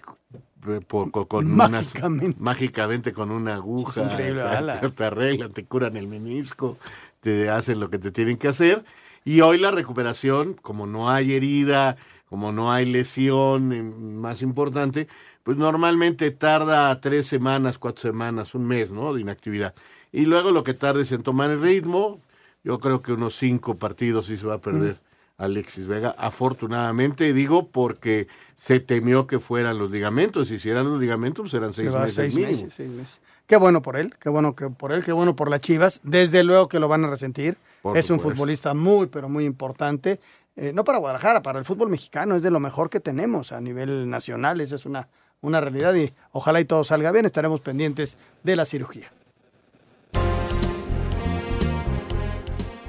eh, 0.68 0.82
por- 0.88 1.12
con, 1.28 1.46
unas- 1.52 1.72
Mágicamente. 1.72 2.38
mágicamente 2.40 3.14
con 3.14 3.32
una 3.32 3.56
aguja, 3.56 4.02
Es 4.02 4.08
increíble, 4.08 4.44
te, 4.82 4.90
te 4.90 5.04
arreglan, 5.04 5.52
te 5.52 5.66
curan 5.66 5.96
el 5.98 6.08
menisco, 6.08 6.78
te 7.22 7.50
hacen 7.50 7.80
lo 7.80 7.90
que 7.90 7.98
te 8.00 8.12
tienen 8.12 8.38
que 8.38 8.48
hacer. 8.48 8.84
Y 9.26 9.42
hoy 9.42 9.58
la 9.58 9.72
recuperación, 9.72 10.54
como 10.54 10.86
no 10.88 11.10
hay 11.10 11.34
herida, 11.34 11.98
como 12.30 12.52
no 12.52 12.72
hay 12.72 12.86
lesión 12.86 13.74
eh, 13.74 13.82
más 13.84 14.42
importante, 14.44 15.08
pues 15.44 15.58
normalmente 15.58 16.32
tarda 16.32 17.00
tres 17.02 17.28
semanas, 17.28 17.78
cuatro 17.80 18.02
semanas, 18.02 18.56
un 18.56 18.66
mes, 18.68 18.92
¿no? 18.92 19.14
De 19.14 19.22
inactividad. 19.22 19.74
Y 20.12 20.26
luego 20.26 20.52
lo 20.52 20.64
que 20.64 20.74
tardes 20.74 21.12
en 21.12 21.24
tomar 21.24 21.50
el 21.50 21.62
ritmo, 21.62 22.22
yo 22.64 22.80
creo 22.80 23.02
que 23.02 23.14
unos 23.14 23.36
cinco 23.36 23.76
partidos 23.76 24.28
sí 24.28 24.38
se 24.38 24.46
va 24.48 24.56
a 24.56 24.62
perder 24.62 25.00
Alexis 25.38 25.88
Vega. 25.88 26.16
Afortunadamente, 26.18 27.34
digo, 27.34 27.68
porque 27.68 28.28
se 28.56 28.80
temió 28.80 29.28
que 29.28 29.40
fueran 29.40 29.78
los 29.78 29.92
ligamentos. 29.92 30.50
Y 30.52 30.60
si 30.60 30.70
eran 30.70 30.90
los 30.90 31.00
ligamentos, 31.00 31.44
pues 31.44 31.54
eran 31.56 31.74
Se 31.74 31.82
seis 31.84 31.94
meses 31.94 32.14
seis 32.16 32.36
mínimo. 32.36 32.52
meses, 32.52 32.74
seis 32.74 32.90
meses. 32.90 33.22
Qué 33.48 33.58
bueno 33.58 33.82
por 33.82 33.96
él, 33.96 34.16
qué 34.20 34.30
bueno 34.30 34.56
que 34.56 34.70
por 34.70 34.92
él, 34.92 35.04
qué 35.04 35.12
bueno 35.12 35.36
por 35.36 35.50
las 35.50 35.62
Chivas. 35.62 36.00
Desde 36.04 36.44
luego 36.44 36.68
que 36.68 36.80
lo 36.80 36.88
van 36.88 37.06
a 37.06 37.08
resentir. 37.08 37.58
Por 37.82 37.98
es 37.98 38.10
un 38.10 38.20
futbolista 38.20 38.74
muy, 38.74 39.06
pero 39.06 39.30
muy 39.30 39.46
importante. 39.46 40.20
Eh, 40.56 40.72
no 40.74 40.84
para 40.84 40.98
Guadalajara, 40.98 41.44
para 41.44 41.60
el 41.60 41.66
fútbol 41.66 41.90
mexicano. 41.90 42.36
Es 42.36 42.42
de 42.42 42.50
lo 42.50 42.60
mejor 42.60 42.90
que 42.90 43.00
tenemos 43.00 43.52
a 43.52 43.62
nivel 43.62 44.10
nacional. 44.10 44.62
Esa 44.62 44.76
es 44.76 44.86
una, 44.86 45.10
una 45.42 45.62
realidad 45.62 45.94
y 45.94 46.12
ojalá 46.32 46.60
y 46.60 46.66
todo 46.66 46.84
salga 46.84 47.12
bien. 47.12 47.26
Estaremos 47.26 47.62
pendientes 47.62 48.18
de 48.44 48.56
la 48.56 48.66
cirugía. 48.66 49.12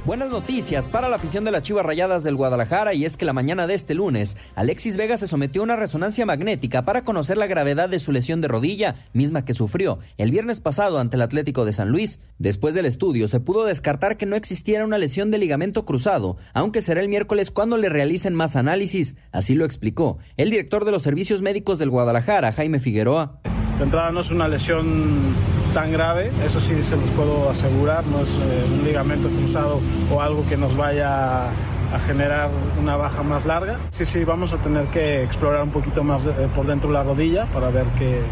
Buenas 0.06 0.30
noticias 0.30 0.86
para 0.86 1.08
la 1.08 1.16
afición 1.16 1.42
de 1.42 1.50
las 1.50 1.64
Chivas 1.64 1.84
Rayadas 1.84 2.22
del 2.22 2.36
Guadalajara 2.36 2.94
y 2.94 3.04
es 3.04 3.16
que 3.16 3.24
la 3.24 3.32
mañana 3.32 3.66
de 3.66 3.74
este 3.74 3.92
lunes, 3.92 4.36
Alexis 4.54 4.96
Vega 4.96 5.16
se 5.16 5.26
sometió 5.26 5.62
a 5.62 5.64
una 5.64 5.74
resonancia 5.74 6.24
magnética 6.24 6.84
para 6.84 7.02
conocer 7.02 7.36
la 7.36 7.48
gravedad 7.48 7.88
de 7.88 7.98
su 7.98 8.12
lesión 8.12 8.40
de 8.40 8.46
rodilla, 8.46 8.94
misma 9.14 9.44
que 9.44 9.52
sufrió 9.52 9.98
el 10.16 10.30
viernes 10.30 10.60
pasado 10.60 11.00
ante 11.00 11.16
el 11.16 11.22
Atlético 11.22 11.64
de 11.64 11.72
San 11.72 11.90
Luis. 11.90 12.20
Después 12.38 12.72
del 12.72 12.86
estudio 12.86 13.26
se 13.26 13.40
pudo 13.40 13.64
descartar 13.64 14.16
que 14.16 14.26
no 14.26 14.36
existiera 14.36 14.84
una 14.84 14.96
lesión 14.96 15.32
de 15.32 15.38
ligamento 15.38 15.84
cruzado, 15.84 16.36
aunque 16.54 16.82
será 16.82 17.00
el 17.00 17.08
miércoles 17.08 17.50
cuando 17.50 17.76
le 17.76 17.88
realicen 17.88 18.32
más 18.32 18.54
análisis, 18.54 19.16
así 19.32 19.56
lo 19.56 19.64
explicó 19.64 20.18
el 20.36 20.50
director 20.50 20.84
de 20.84 20.92
los 20.92 21.02
servicios 21.02 21.42
médicos 21.42 21.80
del 21.80 21.90
Guadalajara, 21.90 22.52
Jaime 22.52 22.78
Figueroa. 22.78 23.40
De 23.78 23.84
entrada 23.84 24.10
no 24.10 24.20
es 24.20 24.30
una 24.30 24.48
lesión 24.48 25.34
tan 25.74 25.92
grave, 25.92 26.30
eso 26.44 26.60
sí 26.60 26.82
se 26.82 26.96
los 26.96 27.10
puedo 27.10 27.50
asegurar, 27.50 28.06
no 28.06 28.20
es 28.20 28.34
eh, 28.34 28.64
un 28.72 28.84
ligamento 28.84 29.28
cruzado 29.28 29.80
o 30.10 30.22
algo 30.22 30.46
que 30.46 30.56
nos 30.56 30.76
vaya 30.76 31.50
a 31.92 31.98
generar 32.06 32.50
una 32.80 32.96
baja 32.96 33.22
más 33.22 33.44
larga. 33.44 33.78
Sí, 33.90 34.04
sí, 34.04 34.24
vamos 34.24 34.52
a 34.52 34.56
tener 34.58 34.86
que 34.88 35.22
explorar 35.22 35.62
un 35.62 35.70
poquito 35.70 36.02
más 36.02 36.26
eh, 36.26 36.48
por 36.54 36.66
dentro 36.66 36.88
de 36.88 36.94
la 36.94 37.02
rodilla 37.02 37.46
para 37.46 37.70
ver 37.70 37.86
qué, 37.98 38.22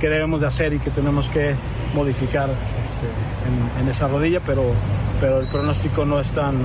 qué 0.00 0.08
debemos 0.08 0.40
de 0.40 0.46
hacer 0.46 0.72
y 0.72 0.78
qué 0.78 0.90
tenemos 0.90 1.28
que 1.28 1.54
modificar 1.94 2.48
este, 2.84 3.06
en, 3.46 3.82
en, 3.82 3.88
esa 3.88 4.08
rodilla, 4.08 4.40
pero, 4.44 4.64
pero 5.20 5.40
el 5.40 5.46
pronóstico 5.46 6.04
no 6.04 6.20
es 6.20 6.32
tan, 6.32 6.56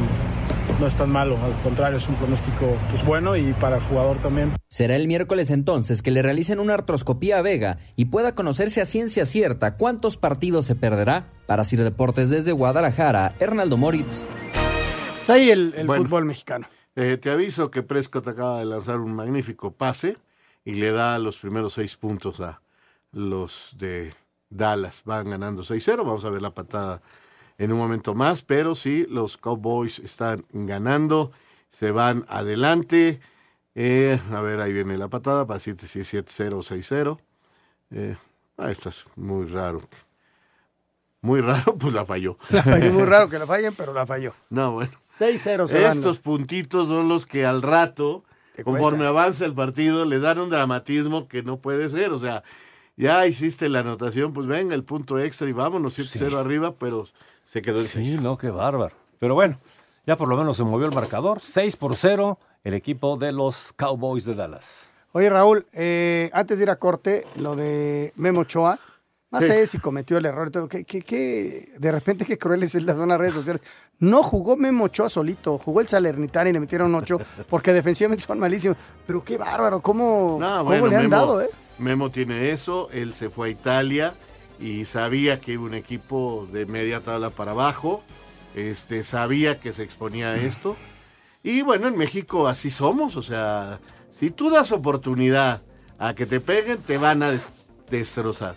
no 0.79 0.87
es 0.87 0.95
tan 0.95 1.09
malo, 1.09 1.37
al 1.43 1.53
contrario, 1.61 1.97
es 1.97 2.07
un 2.07 2.15
pronóstico 2.15 2.77
pues, 2.89 3.03
bueno 3.05 3.35
y 3.35 3.53
para 3.53 3.77
el 3.77 3.83
jugador 3.83 4.17
también. 4.17 4.58
Será 4.71 4.95
el 4.95 5.07
miércoles 5.07 5.49
entonces 5.49 6.03
que 6.03 6.11
le 6.11 6.21
realicen 6.21 6.59
una 6.59 6.75
artroscopía 6.75 7.39
a 7.39 7.41
Vega 7.41 7.79
y 7.95 8.05
pueda 8.05 8.35
conocerse 8.35 8.81
a 8.81 8.85
ciencia 8.85 9.25
cierta 9.25 9.77
cuántos 9.77 10.15
partidos 10.15 10.67
se 10.67 10.75
perderá. 10.75 11.25
Para 11.47 11.63
Sir 11.63 11.83
Deportes 11.83 12.29
desde 12.29 12.51
Guadalajara, 12.51 13.33
Hernaldo 13.39 13.77
Moritz. 13.77 14.23
Está 15.21 15.33
ahí 15.33 15.49
el, 15.49 15.73
el 15.75 15.87
bueno, 15.87 16.03
fútbol 16.03 16.25
mexicano. 16.25 16.67
Eh, 16.95 17.17
te 17.17 17.31
aviso 17.31 17.71
que 17.71 17.81
Prescott 17.81 18.27
acaba 18.27 18.59
de 18.59 18.65
lanzar 18.65 18.99
un 18.99 19.11
magnífico 19.11 19.71
pase 19.71 20.17
y 20.63 20.75
le 20.75 20.91
da 20.91 21.17
los 21.17 21.39
primeros 21.39 21.73
seis 21.73 21.97
puntos 21.97 22.39
a 22.39 22.61
los 23.11 23.75
de 23.75 24.13
Dallas. 24.51 25.01
Van 25.03 25.31
ganando 25.31 25.63
6-0. 25.63 25.97
Vamos 25.97 26.25
a 26.25 26.29
ver 26.29 26.43
la 26.43 26.53
patada 26.53 27.01
en 27.57 27.71
un 27.71 27.79
momento 27.79 28.13
más, 28.13 28.43
pero 28.43 28.75
sí, 28.75 29.07
los 29.09 29.35
Cowboys 29.37 29.97
están 29.97 30.45
ganando, 30.51 31.31
se 31.71 31.89
van 31.89 32.23
adelante. 32.29 33.19
Eh, 33.75 34.19
a 34.31 34.41
ver, 34.41 34.59
ahí 34.59 34.73
viene 34.73 34.97
la 34.97 35.07
patada 35.07 35.45
para 35.45 35.57
decirte 35.57 35.87
si 35.87 35.99
es 35.99 36.13
7-0 36.13 36.53
o 36.53 36.59
6-0. 36.61 37.19
Eh, 37.91 38.17
ah, 38.57 38.71
esto 38.71 38.89
es 38.89 39.05
muy 39.15 39.45
raro. 39.47 39.81
Muy 41.21 41.41
raro, 41.41 41.75
pues 41.79 41.93
la 41.93 42.05
falló. 42.05 42.37
La 42.49 42.63
falló, 42.63 42.91
muy 42.93 43.03
raro 43.05 43.29
que 43.29 43.39
la 43.39 43.45
fallen, 43.47 43.73
pero 43.75 43.93
la 43.93 44.05
falló. 44.05 44.33
No, 44.49 44.73
bueno. 44.73 44.91
6-0 45.19 45.67
se 45.67 45.85
Estos 45.85 46.17
van. 46.17 46.23
puntitos 46.23 46.87
son 46.87 47.07
los 47.09 47.25
que 47.25 47.45
al 47.45 47.61
rato, 47.61 48.23
conforme 48.63 49.05
avanza 49.05 49.45
el 49.45 49.53
partido, 49.53 50.05
le 50.05 50.19
dan 50.19 50.39
un 50.39 50.49
dramatismo 50.49 51.27
que 51.27 51.43
no 51.43 51.57
puede 51.59 51.89
ser. 51.89 52.11
O 52.11 52.19
sea, 52.19 52.43
ya 52.95 53.25
hiciste 53.27 53.67
la 53.69 53.79
anotación, 53.79 54.33
pues 54.33 54.47
venga, 54.47 54.75
el 54.75 54.83
punto 54.85 55.19
extra 55.19 55.47
y 55.49 55.51
vámonos, 55.53 55.97
7-0 55.99 56.29
sí. 56.29 56.35
arriba, 56.35 56.75
pero 56.75 57.05
se 57.45 57.61
quedó 57.61 57.79
en 57.81 57.87
Sí, 57.87 58.05
6. 58.05 58.21
no, 58.21 58.37
qué 58.37 58.49
bárbaro. 58.49 58.95
Pero 59.19 59.35
bueno, 59.35 59.59
ya 60.07 60.15
por 60.15 60.29
lo 60.29 60.37
menos 60.37 60.55
se 60.55 60.63
movió 60.63 60.87
el 60.87 60.95
marcador. 60.95 61.41
6 61.41 61.75
por 61.75 61.95
0, 61.97 62.39
el 62.63 62.73
equipo 62.73 63.17
de 63.17 63.31
los 63.31 63.73
Cowboys 63.75 64.25
de 64.25 64.35
Dallas. 64.35 64.89
Oye, 65.11 65.29
Raúl, 65.29 65.65
eh, 65.73 66.29
antes 66.33 66.57
de 66.57 66.63
ir 66.63 66.69
a 66.69 66.75
corte, 66.75 67.25
lo 67.37 67.55
de 67.55 68.13
Memo 68.15 68.41
Ochoa, 68.41 68.77
no 69.31 69.41
sí. 69.41 69.47
sé 69.47 69.67
si 69.67 69.79
cometió 69.79 70.17
el 70.17 70.25
error. 70.25 70.51
Que, 70.67 70.83
que, 70.83 71.01
que, 71.01 71.73
de 71.77 71.91
repente, 71.91 72.25
qué 72.25 72.37
crueles 72.37 72.75
es 72.75 72.83
las 72.83 72.95
redes 72.95 73.33
sociales. 73.33 73.61
No 73.99 74.23
jugó 74.23 74.55
Memo 74.55 74.85
Ochoa 74.85 75.09
solito, 75.09 75.57
jugó 75.57 75.81
el 75.81 75.87
Salernitana 75.87 76.49
y 76.49 76.53
le 76.53 76.59
metieron 76.59 76.93
ocho, 76.95 77.19
porque 77.49 77.73
defensivamente 77.73 78.23
son 78.23 78.39
malísimos. 78.39 78.77
Pero 79.05 79.23
qué 79.23 79.37
bárbaro, 79.37 79.81
¿cómo, 79.81 80.37
no, 80.39 80.57
¿cómo 80.59 80.63
bueno, 80.63 80.87
le 80.87 80.95
han 80.95 81.03
Memo, 81.03 81.15
dado, 81.15 81.41
eh? 81.41 81.49
Memo 81.79 82.11
tiene 82.11 82.51
eso, 82.51 82.89
él 82.91 83.13
se 83.13 83.29
fue 83.29 83.47
a 83.47 83.51
Italia 83.51 84.13
y 84.59 84.85
sabía 84.85 85.39
que 85.39 85.53
iba 85.53 85.63
un 85.63 85.73
equipo 85.73 86.47
de 86.51 86.65
media 86.65 87.01
tabla 87.01 87.29
para 87.29 87.51
abajo, 87.51 88.03
este, 88.55 89.03
sabía 89.03 89.59
que 89.59 89.73
se 89.73 89.83
exponía 89.83 90.31
a 90.31 90.35
esto. 90.37 90.75
Y 91.43 91.61
bueno, 91.61 91.87
en 91.87 91.97
México 91.97 92.47
así 92.47 92.69
somos, 92.69 93.15
o 93.15 93.21
sea, 93.21 93.79
si 94.11 94.29
tú 94.29 94.49
das 94.49 94.71
oportunidad 94.71 95.61
a 95.97 96.13
que 96.13 96.25
te 96.25 96.39
peguen, 96.39 96.79
te 96.79 96.97
van 96.97 97.23
a 97.23 97.31
des 97.31 97.47
destrozar. 97.89 98.55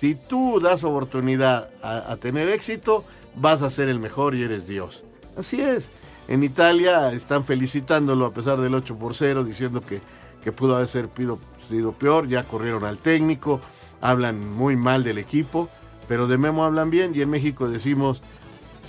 Si 0.00 0.14
tú 0.14 0.60
das 0.60 0.84
oportunidad 0.84 1.70
a, 1.82 2.12
a, 2.12 2.16
tener 2.16 2.48
éxito, 2.48 3.04
vas 3.36 3.62
a 3.62 3.70
ser 3.70 3.88
el 3.88 3.98
mejor 3.98 4.34
y 4.34 4.42
eres 4.42 4.66
Dios. 4.66 5.04
Así 5.36 5.60
es. 5.60 5.90
En 6.28 6.42
Italia 6.42 7.12
están 7.12 7.44
felicitándolo 7.44 8.26
a 8.26 8.32
pesar 8.32 8.60
del 8.60 8.74
8 8.74 8.96
por 8.96 9.14
0, 9.14 9.44
diciendo 9.44 9.80
que, 9.80 10.00
que 10.42 10.52
pudo 10.52 10.76
haber 10.76 10.88
sido, 10.88 11.38
sido 11.68 11.92
peor, 11.92 12.28
ya 12.28 12.44
corrieron 12.44 12.84
al 12.84 12.98
técnico, 12.98 13.60
hablan 14.00 14.46
muy 14.54 14.76
mal 14.76 15.04
del 15.04 15.18
equipo, 15.18 15.68
pero 16.08 16.26
de 16.26 16.36
Memo 16.38 16.64
hablan 16.64 16.90
bien 16.90 17.12
y 17.14 17.22
en 17.22 17.30
México 17.30 17.68
decimos 17.68 18.20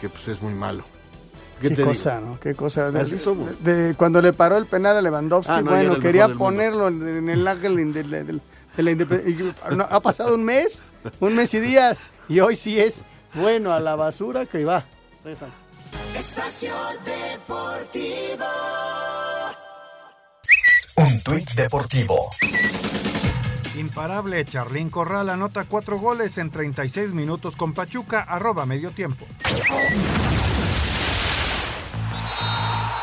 que 0.02 0.10
pues 0.10 0.28
es 0.28 0.42
muy 0.42 0.54
malo. 0.54 0.84
¿Qué, 1.62 1.70
¿Qué 1.70 1.84
cosa, 1.84 2.18
digo? 2.18 2.32
¿no? 2.32 2.40
Qué 2.40 2.56
cosa. 2.56 2.92
De, 2.92 3.02
Así 3.02 3.18
somos. 3.18 3.64
De, 3.64 3.76
de, 3.76 3.96
cuando 3.96 4.22
le 4.22 4.34
paró 4.34 4.58
el 4.58 4.66
penal 4.66 4.98
a 4.98 5.02
Lewandowski, 5.02 5.52
ah, 5.52 5.62
no, 5.62 5.72
bueno, 5.72 6.00
quería 6.00 6.30
ponerlo 6.30 6.88
en, 6.88 7.08
en, 7.08 7.30
el 7.30 7.48
ángel 7.48 7.94
de, 7.94 8.04
de, 8.04 8.24
de 8.24 8.84
la 8.84 8.92
independencia. 8.92 9.54
ha 9.90 10.00
pasado 10.00 10.36
un 10.36 10.44
mes, 10.44 10.84
un 11.20 11.36
mes 11.36 11.54
y 11.54 11.60
días, 11.60 12.06
y 12.28 12.40
hoy 12.40 12.56
sí 12.56 12.80
es 12.80 13.04
bueno 13.34 13.74
a 13.74 13.80
la 13.80 13.96
basura 13.96 14.46
que 14.46 14.66
va. 14.66 14.86
Espacio 16.16 16.74
Deportivo. 17.06 18.46
Un 20.98 21.22
tuit 21.24 21.52
deportivo. 21.56 22.30
Imparable, 23.78 24.46
Charlín 24.46 24.90
Corral 24.90 25.30
anota 25.30 25.66
cuatro 25.66 26.00
goles 26.00 26.38
en 26.38 26.52
36 26.52 27.10
minutos 27.10 27.58
con 27.58 27.74
Pachuca, 27.74 28.22
arroba 28.22 28.66
medio 28.66 28.92
tiempo. 28.92 29.26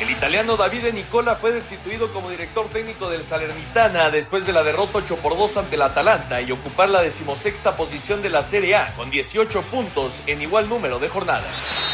El 0.00 0.10
italiano 0.10 0.56
Davide 0.56 0.92
Nicola 0.92 1.34
fue 1.34 1.50
destituido 1.50 2.12
como 2.12 2.30
director 2.30 2.68
técnico 2.68 3.10
del 3.10 3.24
Salernitana 3.24 4.10
después 4.10 4.46
de 4.46 4.52
la 4.52 4.62
derrota 4.62 4.98
8 4.98 5.16
por 5.16 5.36
2 5.36 5.56
ante 5.56 5.74
el 5.74 5.82
Atalanta 5.82 6.40
y 6.40 6.52
ocupar 6.52 6.88
la 6.88 7.02
decimosexta 7.02 7.76
posición 7.76 8.22
de 8.22 8.30
la 8.30 8.44
Serie 8.44 8.76
A 8.76 8.94
con 8.94 9.10
18 9.10 9.60
puntos 9.62 10.22
en 10.28 10.40
igual 10.40 10.68
número 10.68 11.00
de 11.00 11.08
jornadas. 11.08 11.50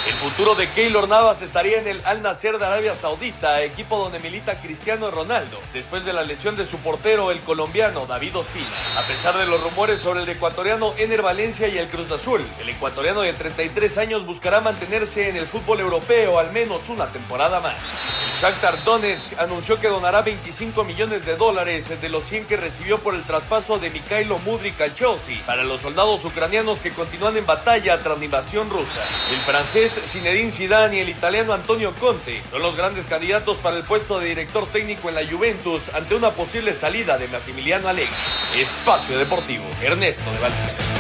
El 0.07 0.13
futuro 0.17 0.55
de 0.55 0.71
Keylor 0.71 1.09
Navas 1.09 1.41
estaría 1.41 1.79
en 1.79 1.89
el 1.89 2.05
Al 2.05 2.21
Nasser 2.21 2.59
de 2.59 2.67
Arabia 2.67 2.95
Saudita, 2.95 3.63
equipo 3.63 3.97
donde 3.97 4.19
milita 4.19 4.61
Cristiano 4.61 5.11
Ronaldo, 5.11 5.59
después 5.73 6.05
de 6.05 6.13
la 6.13 6.25
lesión 6.25 6.57
de 6.57 6.67
su 6.67 6.77
portero, 6.79 7.31
el 7.31 7.41
colombiano 7.41 8.05
David 8.05 8.37
Ospina. 8.37 8.99
A 8.99 9.07
pesar 9.07 9.39
de 9.39 9.47
los 9.47 9.63
rumores 9.63 10.01
sobre 10.01 10.25
el 10.25 10.29
ecuatoriano 10.29 10.93
Ener 10.99 11.23
Valencia 11.23 11.69
y 11.69 11.79
el 11.79 11.89
Cruz 11.89 12.11
Azul, 12.11 12.47
el 12.61 12.69
ecuatoriano 12.69 13.23
de 13.23 13.33
33 13.33 13.97
años 13.97 14.27
buscará 14.27 14.61
mantenerse 14.61 15.31
en 15.31 15.37
el 15.37 15.47
fútbol 15.47 15.81
europeo 15.81 16.39
al 16.39 16.53
menos 16.53 16.91
una 16.91 17.07
temporada 17.07 17.61
más. 17.61 17.94
El 18.27 18.33
Shakhtar 18.33 18.83
Donetsk 18.85 19.39
anunció 19.39 19.79
que 19.79 19.89
donará 19.89 20.23
25 20.23 20.85
millones 20.85 21.25
de 21.25 21.37
dólares 21.37 21.89
de 22.01 22.09
los 22.09 22.25
100 22.25 22.47
que 22.47 22.57
recibió 22.57 22.99
por 22.99 23.15
el 23.15 23.25
traspaso 23.25 23.79
de 23.79 23.91
Mikhailo 23.91 24.39
Mudrik 24.39 24.81
al 24.81 24.95
Chelsea 24.95 25.43
para 25.47 25.65
los 25.65 25.83
soldados 25.83 26.25
ucranianos 26.25 26.81
que 26.81 26.91
continúan 26.91 27.37
en 27.37 27.47
batalla 27.47 27.99
tras 28.01 28.19
la 28.19 28.25
invasión 28.25 28.71
rusa. 28.71 29.01
El 29.31 29.41
francés 29.41 30.01
Zinedine 30.05 30.51
Zidane 30.51 30.97
y 30.97 31.01
el 31.01 31.09
italiano 31.09 31.53
Antonio 31.53 31.95
Conte 31.95 32.43
son 32.51 32.63
los 32.63 32.77
grandes 32.77 33.07
candidatos 33.07 33.59
para 33.59 33.77
el 33.77 33.85
puesto 33.85 34.19
de 34.19 34.29
director 34.29 34.67
técnico 34.67 35.09
en 35.09 35.15
la 35.15 35.27
Juventus 35.27 35.95
ante 35.95 36.15
una 36.15 36.31
posible 36.31 36.75
salida 36.75 37.19
de 37.19 37.29
Massimiliano 37.29 37.89
Allegri. 37.89 38.15
Espacio 38.57 39.19
Deportivo, 39.19 39.65
Ernesto 39.83 40.31
de 40.31 40.39
Valdés. 40.39 40.93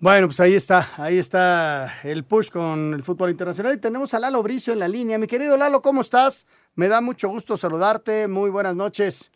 Bueno, 0.00 0.28
pues 0.28 0.38
ahí 0.38 0.54
está, 0.54 0.92
ahí 0.96 1.18
está 1.18 2.00
el 2.04 2.24
push 2.24 2.50
con 2.50 2.94
el 2.94 3.02
fútbol 3.02 3.30
internacional. 3.30 3.74
Y 3.74 3.80
tenemos 3.80 4.14
a 4.14 4.20
Lalo 4.20 4.44
Bricio 4.44 4.72
en 4.72 4.78
la 4.78 4.86
línea. 4.86 5.18
Mi 5.18 5.26
querido 5.26 5.56
Lalo, 5.56 5.82
¿cómo 5.82 6.02
estás? 6.02 6.46
Me 6.76 6.86
da 6.86 7.00
mucho 7.00 7.28
gusto 7.28 7.56
saludarte. 7.56 8.28
Muy 8.28 8.48
buenas 8.48 8.76
noches. 8.76 9.32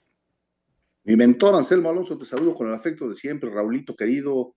Mi 1.03 1.17
mentor 1.17 1.57
Anselmo 1.57 1.91
Alonso, 1.91 2.17
te 2.17 2.25
saludo 2.25 2.55
con 2.55 2.69
el 2.69 2.75
afecto 2.75 3.09
de 3.09 3.17
siempre, 3.17 3.51
Raulito 3.51 3.97
querido, 3.97 4.55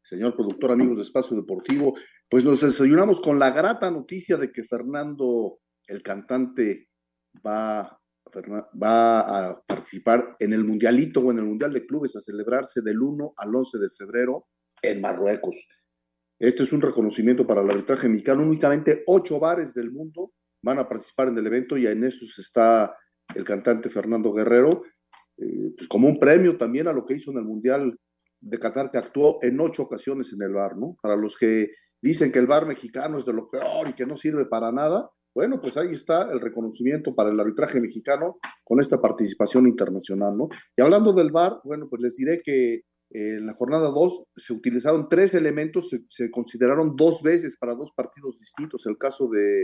señor 0.00 0.36
productor, 0.36 0.70
amigos 0.70 0.98
de 0.98 1.02
Espacio 1.02 1.36
Deportivo. 1.36 1.92
Pues 2.28 2.44
nos 2.44 2.60
desayunamos 2.60 3.20
con 3.20 3.40
la 3.40 3.50
grata 3.50 3.90
noticia 3.90 4.36
de 4.36 4.52
que 4.52 4.62
Fernando, 4.62 5.58
el 5.88 6.02
cantante, 6.02 6.88
va, 7.44 8.00
va 8.80 9.48
a 9.48 9.60
participar 9.62 10.36
en 10.38 10.52
el 10.52 10.62
Mundialito 10.62 11.18
o 11.18 11.32
en 11.32 11.38
el 11.38 11.46
Mundial 11.46 11.72
de 11.72 11.84
Clubes 11.84 12.14
a 12.14 12.20
celebrarse 12.20 12.80
del 12.80 13.02
1 13.02 13.34
al 13.36 13.56
11 13.56 13.78
de 13.78 13.90
febrero 13.90 14.46
en 14.82 15.00
Marruecos. 15.00 15.56
Este 16.38 16.62
es 16.62 16.72
un 16.72 16.80
reconocimiento 16.80 17.46
para 17.46 17.62
el 17.62 17.70
arbitraje 17.70 18.08
mexicano. 18.08 18.42
Únicamente 18.42 19.02
ocho 19.06 19.40
bares 19.40 19.74
del 19.74 19.90
mundo 19.90 20.32
van 20.62 20.78
a 20.78 20.88
participar 20.88 21.28
en 21.28 21.38
el 21.38 21.46
evento 21.46 21.76
y 21.76 21.86
en 21.86 22.04
esos 22.04 22.38
está 22.38 22.94
el 23.34 23.44
cantante 23.44 23.90
Fernando 23.90 24.32
Guerrero, 24.32 24.82
eh, 25.36 25.72
pues 25.76 25.88
como 25.88 26.08
un 26.08 26.18
premio 26.18 26.56
también 26.56 26.88
a 26.88 26.92
lo 26.92 27.04
que 27.04 27.14
hizo 27.14 27.30
en 27.30 27.38
el 27.38 27.44
Mundial 27.44 27.98
de 28.40 28.58
Qatar 28.58 28.90
que 28.90 28.98
actuó 28.98 29.38
en 29.42 29.60
ocho 29.60 29.82
ocasiones 29.82 30.32
en 30.32 30.42
el 30.42 30.52
bar, 30.52 30.76
¿no? 30.76 30.96
Para 31.02 31.16
los 31.16 31.36
que 31.36 31.72
dicen 32.00 32.30
que 32.30 32.38
el 32.38 32.46
bar 32.46 32.66
mexicano 32.66 33.18
es 33.18 33.24
de 33.24 33.32
lo 33.32 33.50
peor 33.50 33.88
y 33.88 33.92
que 33.92 34.06
no 34.06 34.16
sirve 34.16 34.46
para 34.46 34.70
nada, 34.70 35.10
bueno, 35.34 35.60
pues 35.60 35.76
ahí 35.76 35.92
está 35.92 36.30
el 36.32 36.40
reconocimiento 36.40 37.14
para 37.14 37.30
el 37.30 37.38
arbitraje 37.38 37.80
mexicano 37.80 38.38
con 38.64 38.80
esta 38.80 39.00
participación 39.00 39.66
internacional, 39.66 40.36
¿no? 40.36 40.48
Y 40.76 40.82
hablando 40.82 41.12
del 41.12 41.30
VAR, 41.30 41.60
bueno, 41.64 41.88
pues 41.88 42.02
les 42.02 42.16
diré 42.16 42.40
que 42.42 42.82
en 43.10 43.46
la 43.46 43.54
jornada 43.54 43.90
2 43.90 44.24
se 44.36 44.52
utilizaron 44.52 45.08
tres 45.08 45.34
elementos, 45.34 45.90
se, 46.08 46.30
consideraron 46.30 46.94
dos 46.94 47.22
veces 47.22 47.56
para 47.56 47.74
dos 47.74 47.92
partidos 47.92 48.38
distintos. 48.38 48.84
El 48.86 48.98
caso 48.98 49.28
de, 49.28 49.62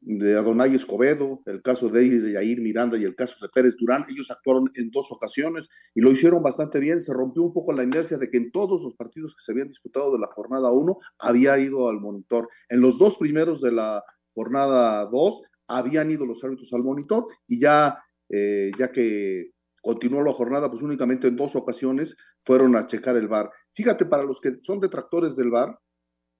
de 0.00 0.36
Adonai 0.36 0.74
Escobedo, 0.74 1.42
el 1.46 1.60
caso 1.60 1.88
de 1.88 2.32
Yair 2.32 2.60
Miranda 2.60 2.96
y 2.98 3.04
el 3.04 3.16
caso 3.16 3.34
de 3.42 3.48
Pérez 3.48 3.74
Durán. 3.76 4.04
Ellos 4.08 4.30
actuaron 4.30 4.70
en 4.76 4.90
dos 4.90 5.10
ocasiones 5.10 5.68
y 5.94 6.00
lo 6.00 6.12
hicieron 6.12 6.42
bastante 6.42 6.78
bien. 6.78 7.00
Se 7.00 7.12
rompió 7.12 7.42
un 7.42 7.52
poco 7.52 7.72
la 7.72 7.82
inercia 7.82 8.16
de 8.16 8.30
que 8.30 8.38
en 8.38 8.52
todos 8.52 8.82
los 8.82 8.94
partidos 8.94 9.34
que 9.34 9.42
se 9.42 9.50
habían 9.50 9.68
disputado 9.68 10.12
de 10.12 10.20
la 10.20 10.28
jornada 10.28 10.70
1 10.70 10.98
había 11.18 11.58
ido 11.58 11.88
al 11.88 12.00
monitor. 12.00 12.48
En 12.68 12.80
los 12.80 12.96
dos 12.98 13.16
primeros 13.16 13.60
de 13.60 13.72
la 13.72 14.04
jornada 14.34 15.06
2 15.06 15.42
habían 15.66 16.10
ido 16.10 16.26
los 16.26 16.42
árbitros 16.44 16.72
al 16.72 16.84
monitor 16.84 17.26
y 17.48 17.60
ya, 17.60 17.98
eh, 18.28 18.70
ya 18.78 18.92
que 18.92 19.50
continuó 19.80 20.22
la 20.22 20.32
jornada, 20.32 20.70
pues 20.70 20.82
únicamente 20.82 21.28
en 21.28 21.36
dos 21.36 21.56
ocasiones 21.56 22.16
fueron 22.40 22.76
a 22.76 22.86
checar 22.86 23.16
el 23.16 23.28
VAR. 23.28 23.50
Fíjate, 23.72 24.06
para 24.06 24.24
los 24.24 24.40
que 24.40 24.58
son 24.62 24.80
detractores 24.80 25.36
del 25.36 25.50
VAR, 25.50 25.78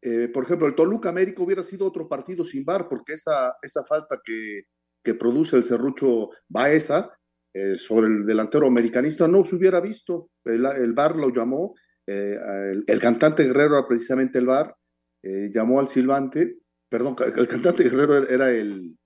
eh, 0.02 0.28
por 0.32 0.44
ejemplo, 0.44 0.66
el 0.66 0.74
Toluca 0.74 1.08
América 1.08 1.42
hubiera 1.42 1.62
sido 1.62 1.86
otro 1.86 2.08
partido 2.08 2.44
sin 2.44 2.64
VAR, 2.64 2.88
porque 2.88 3.14
esa, 3.14 3.54
esa 3.62 3.84
falta 3.84 4.20
que, 4.24 4.62
que 5.02 5.14
produce 5.14 5.56
el 5.56 5.64
serrucho 5.64 6.30
Baeza 6.48 7.10
eh, 7.52 7.76
sobre 7.76 8.06
el 8.06 8.26
delantero 8.26 8.66
americanista 8.66 9.28
no 9.28 9.44
se 9.44 9.56
hubiera 9.56 9.80
visto. 9.80 10.30
El, 10.44 10.64
el 10.64 10.92
VAR 10.92 11.16
lo 11.16 11.30
llamó, 11.30 11.74
eh, 12.06 12.36
el, 12.72 12.84
el, 12.86 13.00
cantante 13.00 13.44
Guerrero 13.44 13.78
era 13.78 13.86
precisamente 13.86 14.38
el 14.38 14.46
VAR, 14.46 14.74
llamó 15.22 15.80
al 15.80 15.88
silbante 15.88 16.60
perdón, 16.90 17.16
el 17.36 17.48
cantante 17.48 17.84
Guerrero 17.84 18.28
era 18.28 18.50
el, 18.50 18.98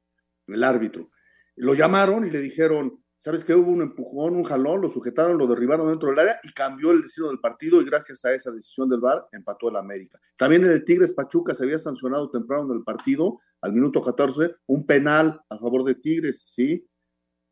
el, 0.49 0.65
árbitro. 0.65 1.11
Lo 1.55 1.75
llamaron 1.75 2.25
y 2.25 2.31
le 2.31 2.41
dijeron, 2.41 3.04
¿sabes 3.25 3.43
qué? 3.43 3.55
Hubo 3.55 3.71
un 3.71 3.81
empujón, 3.81 4.37
un 4.37 4.45
jalón, 4.45 4.83
lo 4.83 4.91
sujetaron, 4.91 5.39
lo 5.39 5.47
derribaron 5.47 5.89
dentro 5.89 6.11
del 6.11 6.19
área 6.19 6.39
y 6.43 6.53
cambió 6.53 6.91
el 6.91 7.01
destino 7.01 7.29
del 7.29 7.41
partido 7.41 7.81
y 7.81 7.85
gracias 7.87 8.23
a 8.27 8.35
esa 8.35 8.51
decisión 8.51 8.91
del 8.91 9.01
VAR 9.01 9.27
empató 9.33 9.71
el 9.71 9.77
América. 9.77 10.21
También 10.37 10.63
en 10.67 10.73
el 10.73 10.85
Tigres 10.85 11.15
Pachuca 11.15 11.55
se 11.55 11.65
había 11.65 11.79
sancionado 11.79 12.31
temprano 12.31 12.71
en 12.71 12.77
el 12.77 12.85
partido, 12.85 13.41
al 13.63 13.73
minuto 13.73 14.03
14, 14.03 14.57
un 14.67 14.85
penal 14.85 15.41
a 15.49 15.59
favor 15.59 15.85
de 15.85 15.95
Tigres, 15.95 16.43
¿sí? 16.45 16.87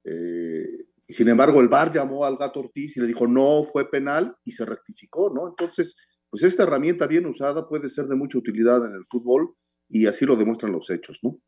Eh, 0.04 0.88
sin 1.08 1.28
embargo, 1.30 1.62
el 1.62 1.68
VAR 1.68 1.90
llamó 1.90 2.26
al 2.26 2.36
Gato 2.36 2.60
Ortiz 2.60 2.98
y 2.98 3.00
le 3.00 3.06
dijo, 3.06 3.26
no 3.26 3.62
fue 3.62 3.90
penal 3.90 4.36
y 4.44 4.52
se 4.52 4.66
rectificó, 4.66 5.32
¿no? 5.34 5.48
Entonces, 5.48 5.96
pues 6.28 6.42
esta 6.42 6.64
herramienta 6.64 7.06
bien 7.06 7.24
usada 7.24 7.66
puede 7.66 7.88
ser 7.88 8.08
de 8.08 8.16
mucha 8.16 8.36
utilidad 8.36 8.84
en 8.86 8.92
el 8.92 9.06
fútbol 9.06 9.54
y 9.88 10.04
así 10.04 10.26
lo 10.26 10.36
demuestran 10.36 10.72
los 10.72 10.90
hechos, 10.90 11.20
¿no? 11.22 11.38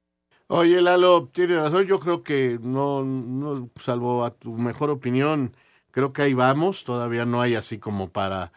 Oye, 0.48 0.80
Lalo, 0.82 1.28
tiene 1.32 1.56
razón. 1.56 1.86
Yo 1.86 1.98
creo 1.98 2.22
que 2.22 2.58
no, 2.60 3.02
no, 3.04 3.70
salvo 3.76 4.24
a 4.24 4.30
tu 4.34 4.52
mejor 4.52 4.90
opinión, 4.90 5.56
creo 5.90 6.12
que 6.12 6.22
ahí 6.22 6.34
vamos. 6.34 6.84
Todavía 6.84 7.24
no 7.24 7.40
hay 7.40 7.54
así 7.54 7.78
como 7.78 8.10
para 8.10 8.52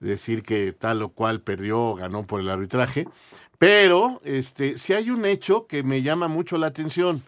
decir 0.00 0.42
que 0.42 0.72
tal 0.72 1.02
o 1.02 1.10
cual 1.10 1.42
perdió 1.42 1.80
o 1.80 1.94
ganó 1.96 2.26
por 2.26 2.40
el 2.40 2.48
arbitraje. 2.50 3.06
Pero 3.58 4.20
este, 4.24 4.78
sí 4.78 4.92
hay 4.92 5.10
un 5.10 5.24
hecho 5.26 5.66
que 5.66 5.82
me 5.82 6.02
llama 6.02 6.28
mucho 6.28 6.58
la 6.58 6.68
atención. 6.68 7.22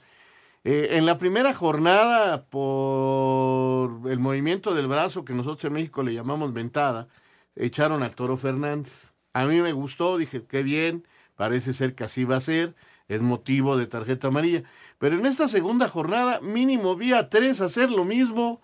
Eh, 0.65 0.91
en 0.99 1.07
la 1.07 1.19
primera 1.19 1.55
jornada, 1.55 2.47
por 2.47 4.11
el 4.11 4.19
movimiento 4.21 4.75
del 4.75 4.89
brazo 4.89 5.25
que 5.25 5.35
nosotros 5.35 5.65
en 5.67 5.75
México 5.75 6.03
le 6.03 6.15
llamamos 6.15 6.53
ventada, 6.53 7.09
echaron 7.57 8.03
al 8.03 8.15
Toro 8.15 8.37
Fernández. 8.37 9.13
A 9.35 9.47
mí 9.47 9.61
me 9.61 9.73
gustó, 9.73 10.17
dije, 10.19 10.45
qué 10.47 10.63
bien 10.63 11.05
Parece 11.37 11.73
ser 11.73 11.95
que 11.95 12.05
así 12.05 12.25
va 12.25 12.37
a 12.37 12.41
ser. 12.41 12.75
Es 13.09 13.21
motivo 13.21 13.77
de 13.77 13.87
tarjeta 13.87 14.29
amarilla. 14.29 14.63
Pero 14.99 15.19
en 15.19 15.27
esta 15.27 15.49
segunda 15.49 15.89
jornada, 15.89 16.41
mínimo 16.41 16.97
vi 16.97 17.13
a 17.13 17.29
tres 17.29 17.61
hacer 17.61 17.91
lo 17.91 18.05
mismo. 18.05 18.63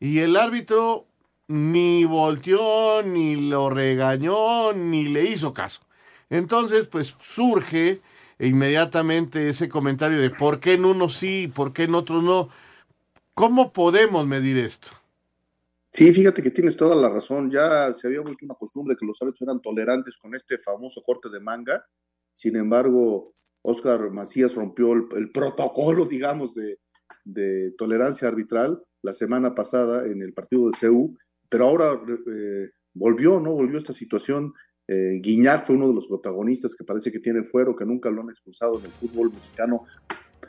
Y 0.00 0.18
el 0.18 0.36
árbitro 0.36 1.06
ni 1.48 2.04
volteó, 2.04 3.02
ni 3.02 3.36
lo 3.48 3.70
regañó, 3.70 4.72
ni 4.72 5.08
le 5.08 5.24
hizo 5.24 5.52
caso. 5.52 5.82
Entonces, 6.28 6.88
pues 6.88 7.16
surge 7.20 8.00
inmediatamente 8.38 9.48
ese 9.48 9.68
comentario 9.68 10.20
de 10.20 10.30
por 10.30 10.58
qué 10.58 10.74
en 10.74 10.84
unos 10.84 11.14
sí, 11.14 11.50
por 11.52 11.72
qué 11.72 11.84
en 11.84 11.94
otros 11.94 12.22
no. 12.22 12.48
¿Cómo 13.34 13.72
podemos 13.72 14.26
medir 14.26 14.58
esto? 14.58 14.88
Sí, 15.92 16.12
fíjate 16.12 16.42
que 16.42 16.50
tienes 16.50 16.76
toda 16.76 16.94
la 16.94 17.08
razón. 17.08 17.50
Ya 17.50 17.94
se 17.94 18.08
había 18.08 18.20
vuelto 18.20 18.44
una 18.44 18.54
costumbre 18.54 18.96
que 18.98 19.06
los 19.06 19.20
árbitros 19.22 19.42
eran 19.42 19.62
tolerantes 19.62 20.16
con 20.18 20.34
este 20.34 20.58
famoso 20.58 21.02
corte 21.02 21.28
de 21.30 21.40
manga 21.40 21.86
sin 22.36 22.54
embargo, 22.54 23.32
Oscar 23.66 24.10
Macías 24.10 24.54
rompió 24.54 24.92
el, 24.92 25.30
protocolo, 25.32 26.04
digamos, 26.04 26.54
de, 26.54 26.78
tolerancia 27.76 28.28
arbitral 28.28 28.80
la 29.02 29.12
semana 29.12 29.54
pasada 29.54 30.06
en 30.06 30.22
el 30.22 30.32
partido 30.32 30.70
de 30.70 30.78
CEU, 30.78 31.16
pero 31.48 31.66
ahora 31.66 32.00
eh, 32.32 32.70
volvió, 32.94 33.40
¿no? 33.40 33.52
Volvió 33.52 33.78
esta 33.78 33.92
situación. 33.92 34.54
Eh, 34.86 35.18
Guiñac 35.20 35.64
fue 35.64 35.74
uno 35.74 35.88
de 35.88 35.94
los 35.94 36.06
protagonistas 36.06 36.76
que 36.76 36.84
parece 36.84 37.10
que 37.10 37.18
tiene 37.18 37.42
fuero, 37.42 37.74
que 37.74 37.84
nunca 37.84 38.08
lo 38.08 38.22
han 38.22 38.30
expulsado 38.30 38.78
en 38.78 38.84
el 38.84 38.92
fútbol 38.92 39.32
mexicano, 39.32 39.84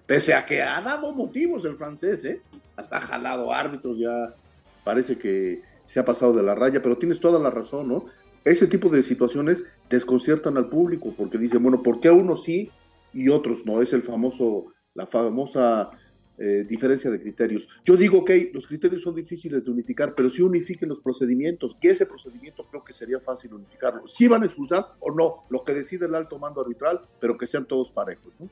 pese 0.05 0.35
a 0.35 0.45
que 0.45 0.61
ha 0.61 0.79
dado 0.81 1.11
motivos 1.13 1.65
el 1.65 1.75
francés, 1.75 2.23
¿eh? 2.25 2.41
Hasta 2.75 2.97
ha 2.97 3.01
jalado 3.01 3.51
árbitros, 3.51 3.97
ya 3.97 4.35
parece 4.83 5.17
que 5.17 5.63
se 5.87 5.99
ha 5.99 6.05
pasado 6.05 6.33
de 6.33 6.43
la 6.43 6.53
raya, 6.53 6.83
pero 6.83 6.97
tienes 6.97 7.19
toda 7.19 7.39
la 7.39 7.49
razón, 7.49 7.87
¿no? 7.87 8.05
ese 8.45 8.67
tipo 8.67 8.87
de 8.87 9.03
situaciones 9.03 9.65
desconciertan 9.89 10.55
al 10.55 10.69
público 10.69 11.13
porque 11.17 11.37
dicen, 11.37 11.61
bueno, 11.61 11.83
¿por 11.83 11.99
qué 11.99 12.09
unos 12.11 12.43
sí 12.43 12.71
y 13.17 13.29
otros 13.29 13.65
no? 13.65 13.81
Es 13.81 13.93
el 13.93 14.03
famoso, 14.03 14.73
la 14.93 15.07
famosa 15.07 15.91
eh, 16.39 16.65
diferencia 16.69 17.09
de 17.09 17.19
criterios. 17.19 17.67
Yo 17.83 17.97
digo 17.97 18.23
que 18.23 18.51
los 18.53 18.67
criterios 18.67 19.01
son 19.01 19.15
difíciles 19.15 19.65
de 19.65 19.71
unificar, 19.71 20.13
pero 20.13 20.29
si 20.29 20.43
unifiquen 20.43 20.87
los 20.87 21.01
procedimientos, 21.01 21.75
y 21.81 21.87
ese 21.87 22.05
procedimiento 22.05 22.63
creo 22.63 22.83
que 22.83 22.93
sería 22.93 23.19
fácil 23.19 23.55
unificarlo. 23.55 24.05
Si 24.05 24.27
van 24.27 24.43
a 24.43 24.45
expulsar 24.45 24.85
o 24.99 25.11
no, 25.11 25.45
lo 25.49 25.63
que 25.63 25.73
decide 25.73 26.05
el 26.05 26.13
alto 26.13 26.37
mando 26.37 26.61
arbitral, 26.61 27.01
pero 27.19 27.39
que 27.39 27.47
sean 27.47 27.65
todos 27.65 27.91
parejos. 27.91 28.31
¿no? 28.37 28.49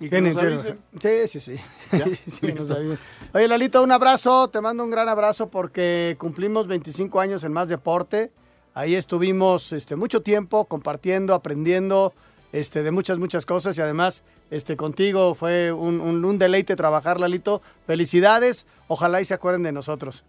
¿Y 0.00 0.10
que 0.10 1.28
sí, 1.28 1.38
sí, 1.38 1.40
sí. 1.40 1.56
sí 2.26 2.46
Oye, 3.32 3.46
Lalito, 3.46 3.84
un 3.84 3.92
abrazo, 3.92 4.48
te 4.48 4.60
mando 4.60 4.82
un 4.82 4.90
gran 4.90 5.08
abrazo 5.08 5.50
porque 5.50 6.16
cumplimos 6.18 6.66
25 6.66 7.20
años 7.20 7.44
en 7.44 7.52
Más 7.52 7.68
Deporte. 7.68 8.32
Ahí 8.74 8.96
estuvimos 8.96 9.72
este, 9.72 9.94
mucho 9.94 10.22
tiempo 10.22 10.64
compartiendo, 10.64 11.34
aprendiendo 11.34 12.12
este, 12.52 12.82
de 12.82 12.90
muchas, 12.90 13.18
muchas 13.18 13.46
cosas 13.46 13.76
y 13.78 13.80
además 13.80 14.22
este, 14.50 14.76
contigo 14.76 15.34
fue 15.34 15.72
un, 15.72 16.00
un, 16.00 16.24
un 16.24 16.38
deleite 16.38 16.76
trabajar, 16.76 17.20
Lalito. 17.20 17.62
Felicidades, 17.86 18.66
ojalá 18.88 19.20
y 19.20 19.24
se 19.24 19.34
acuerden 19.34 19.62
de 19.62 19.72
nosotros. 19.72 20.24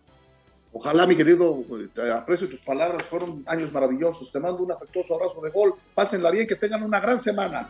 Ojalá, 0.73 1.05
mi 1.05 1.17
querido, 1.17 1.63
te 1.93 2.11
aprecio 2.11 2.47
tus 2.47 2.61
palabras, 2.61 3.03
fueron 3.03 3.43
años 3.45 3.73
maravillosos. 3.73 4.31
Te 4.31 4.39
mando 4.39 4.63
un 4.63 4.71
afectuoso 4.71 5.15
abrazo 5.15 5.41
de 5.41 5.49
gol. 5.49 5.73
Pásenla 5.93 6.31
bien, 6.31 6.47
que 6.47 6.55
tengan 6.55 6.83
una 6.83 6.99
gran 6.99 7.19
semana. 7.19 7.67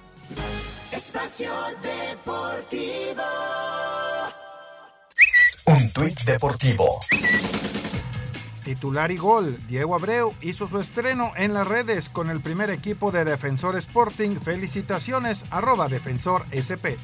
Espacio 0.91 1.51
Deportivo. 1.81 3.23
Un 5.65 5.93
tuit 5.93 6.21
deportivo. 6.21 6.99
Titular 8.71 9.11
y 9.11 9.17
gol, 9.17 9.57
Diego 9.67 9.95
Abreu 9.95 10.33
hizo 10.39 10.65
su 10.65 10.79
estreno 10.79 11.33
en 11.35 11.53
las 11.53 11.67
redes 11.67 12.07
con 12.07 12.29
el 12.29 12.39
primer 12.39 12.69
equipo 12.69 13.11
de 13.11 13.25
Defensor 13.25 13.75
Sporting. 13.75 14.37
Felicitaciones, 14.39 15.43
arroba 15.51 15.89
Defensor 15.89 16.45
SP. 16.55 16.95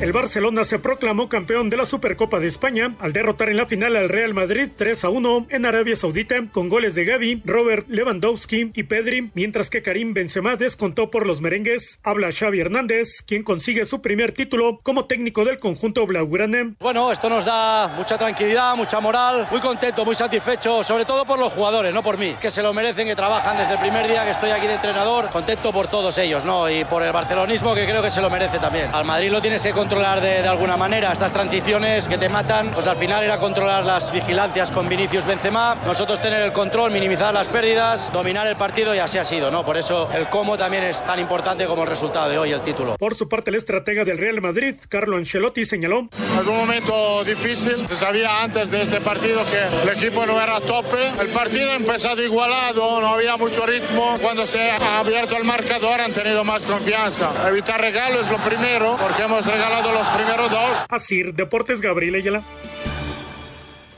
El 0.00 0.12
Barcelona 0.12 0.64
se 0.64 0.78
proclamó 0.78 1.28
campeón 1.28 1.68
de 1.68 1.76
la 1.76 1.84
Supercopa 1.84 2.38
de 2.38 2.46
España 2.46 2.94
al 3.00 3.12
derrotar 3.12 3.50
en 3.50 3.58
la 3.58 3.66
final 3.66 3.96
al 3.96 4.08
Real 4.08 4.32
Madrid 4.32 4.70
3 4.74 5.04
a 5.04 5.10
1 5.10 5.48
en 5.50 5.66
Arabia 5.66 5.94
Saudita 5.94 6.36
con 6.50 6.70
goles 6.70 6.94
de 6.94 7.04
Gaby, 7.04 7.42
Robert 7.44 7.86
Lewandowski 7.86 8.70
y 8.74 8.84
Pedri, 8.84 9.30
mientras 9.34 9.68
que 9.68 9.82
Karim 9.82 10.14
Benzema 10.14 10.56
descontó 10.56 11.10
por 11.10 11.26
los 11.26 11.42
merengues. 11.42 12.00
Habla 12.02 12.30
Xavi 12.32 12.60
Hernández, 12.60 13.20
quien 13.26 13.42
consigue 13.42 13.84
su 13.84 14.00
primer 14.00 14.32
título 14.32 14.78
como 14.82 15.04
técnico 15.04 15.44
del 15.44 15.58
conjunto 15.58 16.06
blaugrana. 16.06 16.70
Bueno, 16.80 17.12
esto 17.12 17.28
nos 17.28 17.44
da 17.44 17.88
mucha 17.88 18.16
tranquilidad, 18.16 18.74
mucha 18.76 19.00
moral, 19.00 19.48
muy 19.50 19.60
contento, 19.60 20.06
muy 20.06 20.14
satisfecho, 20.14 20.82
sobre 20.82 21.04
todo 21.04 21.26
por 21.26 21.38
los 21.38 21.52
jugadores, 21.52 21.92
no 21.92 22.02
por 22.02 22.16
mí, 22.16 22.36
que 22.40 22.50
se 22.50 22.62
lo 22.62 22.72
merecen, 22.72 23.06
que 23.06 23.14
trabajan 23.14 23.58
desde 23.58 23.74
el 23.74 23.80
primer 23.80 24.08
día 24.08 24.24
que 24.24 24.30
estoy 24.30 24.50
aquí 24.50 24.66
de 24.66 24.76
entrenador, 24.76 25.28
contento 25.28 25.70
por 25.74 25.90
todos 25.90 26.16
ellos, 26.16 26.42
¿no? 26.46 26.70
Y 26.70 26.86
por 26.86 27.02
el 27.02 27.12
barcelonismo 27.12 27.74
que 27.74 27.84
creo 27.84 28.00
que 28.00 28.10
se 28.10 28.22
lo 28.22 28.30
merece 28.30 28.58
también. 28.58 28.88
Al 28.94 29.04
Madrid 29.04 29.30
lo 29.30 29.42
tienes 29.42 29.62
que 29.62 29.74
contar 29.74 29.89
controlar 29.90 30.20
de, 30.20 30.42
de 30.42 30.46
alguna 30.46 30.76
manera. 30.76 31.12
Estas 31.12 31.32
transiciones 31.32 32.06
que 32.06 32.16
te 32.16 32.28
matan, 32.28 32.70
pues 32.72 32.86
al 32.86 32.96
final 32.96 33.24
era 33.24 33.40
controlar 33.40 33.84
las 33.84 34.12
vigilancias 34.12 34.70
con 34.70 34.88
Vinicius 34.88 35.26
Benzema, 35.26 35.74
nosotros 35.84 36.22
tener 36.22 36.42
el 36.42 36.52
control, 36.52 36.92
minimizar 36.92 37.34
las 37.34 37.48
pérdidas, 37.48 38.12
dominar 38.12 38.46
el 38.46 38.56
partido 38.56 38.94
y 38.94 39.00
así 39.00 39.18
ha 39.18 39.24
sido, 39.24 39.50
¿no? 39.50 39.64
Por 39.64 39.76
eso 39.76 40.08
el 40.12 40.28
cómo 40.28 40.56
también 40.56 40.84
es 40.84 41.04
tan 41.04 41.18
importante 41.18 41.66
como 41.66 41.82
el 41.82 41.88
resultado 41.88 42.28
de 42.28 42.38
hoy, 42.38 42.52
el 42.52 42.62
título. 42.62 42.96
Por 42.98 43.16
su 43.16 43.28
parte, 43.28 43.50
el 43.50 43.56
estratega 43.56 44.04
del 44.04 44.18
Real 44.18 44.40
Madrid, 44.40 44.76
Carlo 44.88 45.16
Ancelotti, 45.16 45.64
señaló. 45.64 46.08
Es 46.40 46.46
un 46.46 46.56
momento 46.56 47.24
difícil. 47.24 47.88
Se 47.88 47.96
sabía 47.96 48.44
antes 48.44 48.70
de 48.70 48.82
este 48.82 49.00
partido 49.00 49.40
que 49.46 49.88
el 49.88 49.88
equipo 49.88 50.24
no 50.24 50.40
era 50.40 50.58
a 50.58 50.60
tope. 50.60 51.20
El 51.20 51.30
partido 51.30 51.72
ha 51.72 51.74
empezado 51.74 52.22
igualado, 52.22 53.00
no 53.00 53.08
había 53.08 53.36
mucho 53.36 53.66
ritmo. 53.66 54.18
Cuando 54.22 54.46
se 54.46 54.70
ha 54.70 55.00
abierto 55.00 55.36
el 55.36 55.42
marcador 55.42 56.00
han 56.00 56.12
tenido 56.12 56.44
más 56.44 56.64
confianza. 56.64 57.32
Evitar 57.48 57.80
regalos 57.80 58.20
es 58.20 58.30
lo 58.30 58.38
primero, 58.38 58.96
porque 59.00 59.22
hemos 59.22 59.44
regalado 59.44 59.79
los 59.88 60.06
primeros 60.08 60.50
dos. 60.50 60.84
Así, 60.88 61.22
Deportes 61.32 61.80
Gabriel 61.80 62.14
Ayala. 62.16 62.42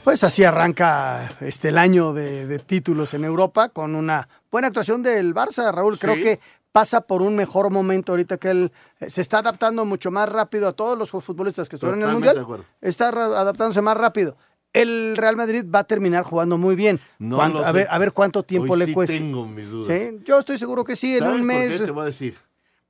Pues 0.03 0.23
así 0.23 0.43
arranca 0.43 1.29
este 1.39 1.69
el 1.69 1.77
año 1.77 2.13
de, 2.13 2.45
de 2.45 2.59
títulos 2.59 3.13
en 3.13 3.23
Europa 3.23 3.69
con 3.69 3.95
una 3.95 4.27
buena 4.51 4.67
actuación 4.67 5.01
del 5.01 5.33
Barça, 5.33 5.71
Raúl. 5.73 5.97
Creo 5.97 6.15
Sí. 6.15 6.23
que 6.23 6.39
pasa 6.73 7.01
por 7.01 7.21
un 7.21 7.35
mejor 7.35 7.69
momento 7.69 8.11
ahorita 8.11 8.37
que 8.37 8.49
él 8.49 8.71
eh, 8.99 9.09
se 9.09 9.21
está 9.21 9.37
adaptando 9.39 9.85
mucho 9.85 10.11
más 10.11 10.27
rápido 10.27 10.67
a 10.67 10.73
todos 10.73 10.97
los 10.97 11.09
futbolistas 11.11 11.69
que 11.69 11.77
estuvieron 11.77 12.01
en 12.01 12.07
el 12.09 12.13
Mundial. 12.15 12.45
Está 12.81 13.09
adaptándose 13.09 13.81
más 13.81 13.95
rápido. 13.95 14.35
El 14.73 15.15
Real 15.15 15.37
Madrid 15.37 15.63
va 15.73 15.79
a 15.79 15.83
terminar 15.85 16.23
jugando 16.23 16.57
muy 16.57 16.75
bien. 16.75 16.99
No 17.19 17.37
¿Cuánto- 17.37 17.59
lo 17.59 17.65
a, 17.65 17.71
ver, 17.71 17.87
a 17.89 17.97
ver 17.99 18.11
cuánto 18.11 18.43
tiempo 18.43 18.73
Hoy 18.73 18.79
le 18.79 18.85
sí 18.87 18.93
cuesta. 18.93 19.15
tengo 19.15 19.45
mis 19.45 19.69
dudas. 19.69 19.85
Sí, 19.97 20.17
Yo 20.25 20.39
estoy 20.39 20.57
seguro 20.57 20.83
que 20.83 20.95
sí, 20.97 21.13
en 21.13 21.19
¿Sabes 21.19 21.33
un 21.35 21.39
por 21.41 21.47
mes. 21.47 21.79
qué? 21.79 21.85
Te 21.85 21.91
voy 21.91 22.01
a 22.01 22.05
decir. 22.07 22.37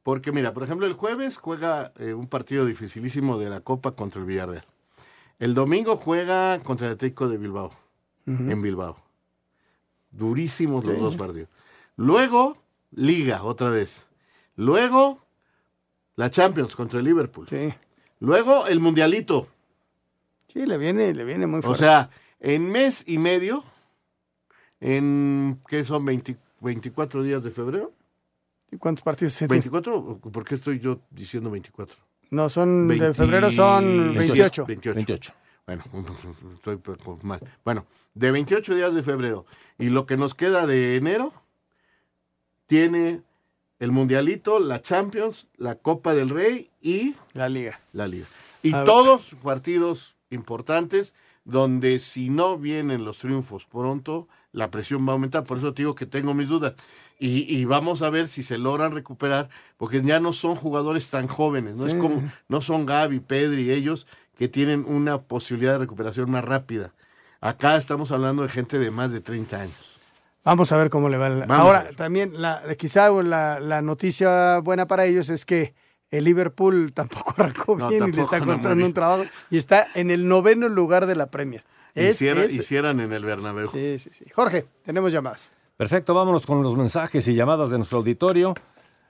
Porque 0.04 0.32
mira, 0.34 0.54
por 0.54 0.64
ejemplo, 0.64 0.86
el 0.86 0.93
jueves 0.93 1.38
juega 1.38 1.93
eh, 1.97 2.14
un 2.14 2.28
partido 2.28 2.66
dificilísimo 2.66 3.38
de 3.38 3.49
la 3.49 3.62
Copa 3.62 3.95
contra 3.95 4.20
el 4.22 4.28
Villarreal. 4.28 4.66
El 5.39 5.54
domingo 5.54 5.95
juega 5.95 6.60
contra 6.60 6.88
el 6.88 6.93
Atlético 6.93 7.28
de 7.30 7.38
Bilbao, 7.38 7.72
en 8.26 8.62
Bilbao. 8.62 8.97
Durísimos 10.12 10.86
los 10.86 10.95
Sí. 10.95 11.01
dos 11.01 11.18
partidos. 11.18 11.49
Luego, 11.95 12.58
Liga, 12.91 13.43
otra 13.43 13.70
vez. 13.72 14.08
Luego, 14.56 15.26
la 16.16 16.30
Champions 16.30 16.76
contra 16.76 16.99
el 16.99 17.06
Liverpool. 17.06 17.47
Luego, 18.20 18.68
el 18.68 18.80
Mundialito. 18.80 19.47
Sí, 20.47 20.66
le 20.68 20.78
viene, 20.78 21.14
le 21.14 21.24
viene 21.24 21.47
muy 21.47 21.60
O 21.60 21.64
fuerte. 21.64 21.80
sea, 21.84 22.10
en 22.39 22.70
mes 22.70 23.04
y 23.08 23.18
medio, 23.18 23.64
en, 24.80 25.60
¿qué 25.68 25.84
son? 25.84 26.06
20 26.06 26.38
24 26.62 27.24
días 27.24 27.43
de 27.43 27.51
febrero. 27.51 27.91
¿Y 28.74 28.78
¿Cuántos 28.78 29.03
partidos 29.03 29.34
se 29.34 29.47
tiene? 29.47 29.63
¿24? 29.63 30.19
¿Por 30.19 30.43
qué 30.43 30.55
estoy 30.55 30.80
yo 30.80 30.99
diciendo 31.11 31.51
24? 31.51 31.95
No, 32.32 32.49
son 32.49 32.88
de 32.88 33.13
febrero 33.13 33.51
son 33.51 34.15
28. 34.15 34.65
28. 34.65 35.34
Bueno, 35.67 35.84
estoy 36.55 36.80
mal. 37.21 37.39
Bueno, 37.63 37.86
de 38.13 38.32
28 38.32 38.76
días 38.76 38.95
de 38.95 39.03
febrero. 39.03 39.45
Y 39.78 39.89
lo 39.89 40.05
que 40.05 40.17
nos 40.17 40.34
queda 40.34 40.65
de 40.65 40.95
enero 40.95 41.32
tiene 42.65 43.21
el 43.80 43.91
Mundialito, 43.91 44.59
la 44.59 44.82
Champions, 44.82 45.47
la 45.57 45.76
Copa 45.76 46.15
del 46.15 46.30
Rey 46.30 46.71
y 46.82 47.15
la 47.34 47.49
Liga. 47.49 47.80
La 47.91 48.07
Liga. 48.07 48.26
Y 48.63 48.74
A 48.74 48.78
ver. 48.78 48.86
todos 48.86 49.36
partidos 49.43 50.15
importantes 50.32 51.13
donde 51.45 51.99
si 51.99 52.30
no 52.30 52.57
vienen 52.57 53.05
los 53.05 53.19
triunfos 53.19 53.65
pronto, 53.65 54.28
la 54.51 54.71
presión 54.71 55.05
va 55.05 55.11
a 55.11 55.13
aumentar. 55.13 55.43
Por 55.43 55.57
eso 55.57 55.74
te 55.74 55.82
digo 55.84 55.95
que 55.95 56.05
tengo 56.05 56.34
mis 56.34 56.47
dudas. 56.47 56.74
Y, 57.26 57.45
y 57.57 57.63
vamos 57.65 58.01
a 58.01 58.09
ver 58.09 58.28
si 58.28 58.43
se 58.43 58.57
logran 58.57 58.91
recuperar, 58.91 59.47
porque 59.78 60.01
ya 60.01 60.19
no 60.19 60.34
son 60.34 60.55
jugadores 60.55 61.07
tan 61.09 61.28
jóvenes, 61.28 61.74
no 61.76 61.86
es 61.86 61.93
como, 61.95 62.21
no 62.49 62.59
son 62.59 62.86
Gaby, 62.86 63.21
Pedri, 63.21 63.71
ellos 63.71 64.07
que 64.38 64.49
tienen 64.49 64.84
una 64.86 65.21
posibilidad 65.21 65.74
de 65.74 65.78
recuperación 65.80 66.30
más 66.30 66.43
rápida. 66.43 66.91
Acá 67.39 67.78
estamos 67.78 68.11
hablando 68.11 68.43
de 68.43 68.49
gente 68.49 68.78
de 68.78 68.91
más 68.91 69.13
de 69.13 69.21
30 69.21 69.61
años. 69.61 69.76
Vamos 70.43 70.71
a 70.74 70.78
ver 70.78 70.89
cómo 70.89 71.07
le 71.07 71.17
va. 71.17 71.28
el- 71.28 71.49
Ahora, 71.49 71.91
también, 71.95 72.41
la, 72.41 72.61
quizá 72.78 73.09
la, 73.09 73.61
la 73.61 73.82
noticia 73.82 74.59
buena 74.59 74.88
para 74.88 75.05
ellos 75.05 75.30
es 75.30 75.45
que 75.45 75.74
el 76.11 76.26
Liverpool 76.26 76.91
tampoco 76.93 77.36
arrancó 77.38 77.78
No, 77.78 77.88
bien 77.88 78.09
y 78.09 78.11
le 78.11 78.21
está 78.24 78.39
costando 78.43 78.86
un 78.86 78.93
trabajo 78.93 79.24
y 79.49 79.57
está 79.57 79.88
en 79.95 80.11
el 80.11 80.28
noveno 80.28 80.67
lugar 80.67 81.05
de 81.05 81.15
la 81.15 81.28
Premier. 81.28 81.63
Es- 81.95 82.15
Hiciera- 82.21 82.43
es- 82.43 82.53
Hicieran 82.53 82.99
en 82.99 83.13
el 83.13 83.24
Bernabéu. 83.24 83.69
Sí, 83.71 83.97
sí, 83.99 84.09
sí. 84.11 84.26
Jorge, 84.34 84.65
tenemos 84.84 85.13
llamadas. 85.13 85.51
Perfecto, 85.84 86.14
vámonos 86.14 86.46
con 86.46 86.64
los 86.64 86.78
mensajes 86.78 87.28
y 87.28 87.36
llamadas 87.36 87.70
de 87.70 87.76
nuestro 87.76 87.98
auditorio. 87.98 88.54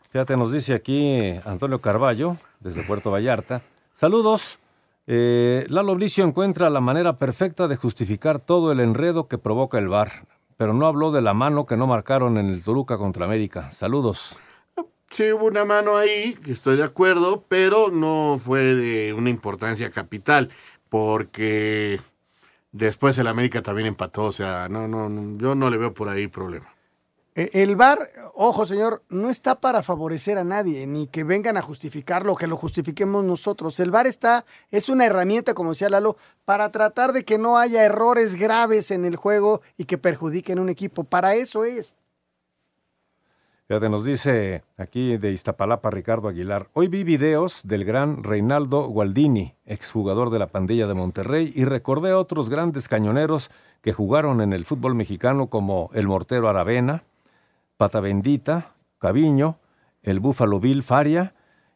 Fíjate, 0.09 0.35
nos 0.35 0.51
dice 0.51 0.73
aquí 0.73 1.35
Antonio 1.45 1.77
Carballo, 1.77 2.37
desde 2.61 2.81
Puerto 2.81 3.11
Vallarta. 3.11 3.61
Saludos. 3.93 4.57
Eh, 5.05 5.67
Lalo 5.69 5.93
Bricio 5.93 6.25
encuentra 6.25 6.71
la 6.71 6.81
manera 6.81 7.15
perfecta 7.17 7.67
de 7.67 7.75
justificar 7.75 8.39
todo 8.39 8.71
el 8.71 8.79
enredo 8.79 9.27
que 9.27 9.37
provoca 9.37 9.77
el 9.77 9.87
VAR, 9.87 10.25
pero 10.57 10.73
no 10.73 10.87
habló 10.87 11.11
de 11.11 11.21
la 11.21 11.35
mano 11.35 11.67
que 11.67 11.77
no 11.77 11.85
marcaron 11.85 12.39
en 12.39 12.47
el 12.47 12.63
Toluca 12.63 12.97
contra 12.97 13.25
América. 13.25 13.69
Saludos. 13.69 14.39
Sí, 15.11 15.31
hubo 15.31 15.45
una 15.45 15.65
mano 15.65 15.95
ahí, 15.95 16.39
estoy 16.47 16.77
de 16.77 16.85
acuerdo, 16.85 17.45
pero 17.47 17.91
no 17.91 18.39
fue 18.43 18.73
de 18.73 19.13
una 19.13 19.29
importancia 19.29 19.91
capital, 19.91 20.49
porque 20.89 22.01
después 22.73 23.17
el 23.17 23.27
América 23.27 23.61
también 23.61 23.87
empató, 23.87 24.25
o 24.25 24.31
sea, 24.33 24.67
no, 24.67 24.87
no, 24.87 25.07
no, 25.07 25.37
yo 25.37 25.55
no 25.55 25.69
le 25.69 25.77
veo 25.77 25.93
por 25.93 26.09
ahí 26.09 26.27
problema. 26.27 26.73
Eh, 27.35 27.49
El 27.53 27.75
VAR, 27.75 28.11
ojo 28.35 28.65
señor, 28.65 29.03
no 29.09 29.29
está 29.29 29.59
para 29.59 29.81
favorecer 29.81 30.37
a 30.37 30.43
nadie, 30.43 30.85
ni 30.85 31.07
que 31.07 31.23
vengan 31.23 31.57
a 31.57 31.61
justificarlo, 31.61 32.35
que 32.35 32.47
lo 32.47 32.57
justifiquemos 32.57 33.23
nosotros. 33.23 33.79
El 33.79 33.89
VAR 33.89 34.05
está, 34.05 34.45
es 34.69 34.89
una 34.89 35.05
herramienta, 35.05 35.53
como 35.53 35.71
decía 35.71 35.89
Lalo, 35.89 36.17
para 36.45 36.71
tratar 36.71 37.13
de 37.13 37.23
que 37.23 37.37
no 37.37 37.57
haya 37.57 37.83
errores 37.83 38.35
graves 38.35 38.91
en 38.91 39.05
el 39.05 39.15
juego 39.15 39.61
y 39.77 39.85
que 39.85 39.97
perjudiquen 39.97 40.59
un 40.59 40.69
equipo. 40.69 41.05
Para 41.05 41.35
eso 41.35 41.65
es. 41.65 41.95
Fíjate, 43.67 43.89
nos 43.89 44.03
dice 44.03 44.63
aquí 44.77 45.17
de 45.17 45.31
Iztapalapa 45.31 45.89
Ricardo 45.89 46.27
Aguilar. 46.27 46.67
Hoy 46.73 46.89
vi 46.89 47.03
videos 47.03 47.61
del 47.63 47.85
gran 47.85 48.21
Reinaldo 48.23 48.81
Gualdini, 48.87 49.55
exjugador 49.65 50.29
de 50.31 50.39
la 50.39 50.47
pandilla 50.47 50.85
de 50.85 50.93
Monterrey, 50.93 51.51
y 51.55 51.63
recordé 51.63 52.11
a 52.11 52.17
otros 52.17 52.49
grandes 52.49 52.89
cañoneros 52.89 53.49
que 53.81 53.93
jugaron 53.93 54.41
en 54.41 54.51
el 54.51 54.65
fútbol 54.65 54.95
mexicano 54.95 55.47
como 55.47 55.89
el 55.93 56.07
Mortero 56.07 56.49
Aravena, 56.49 57.03
Pata 57.77 58.01
Bendita, 58.01 58.73
Caviño, 58.99 59.59
el 60.01 60.19
Búfalo 60.19 60.59
Bill 60.59 60.83
Faria 60.83 61.33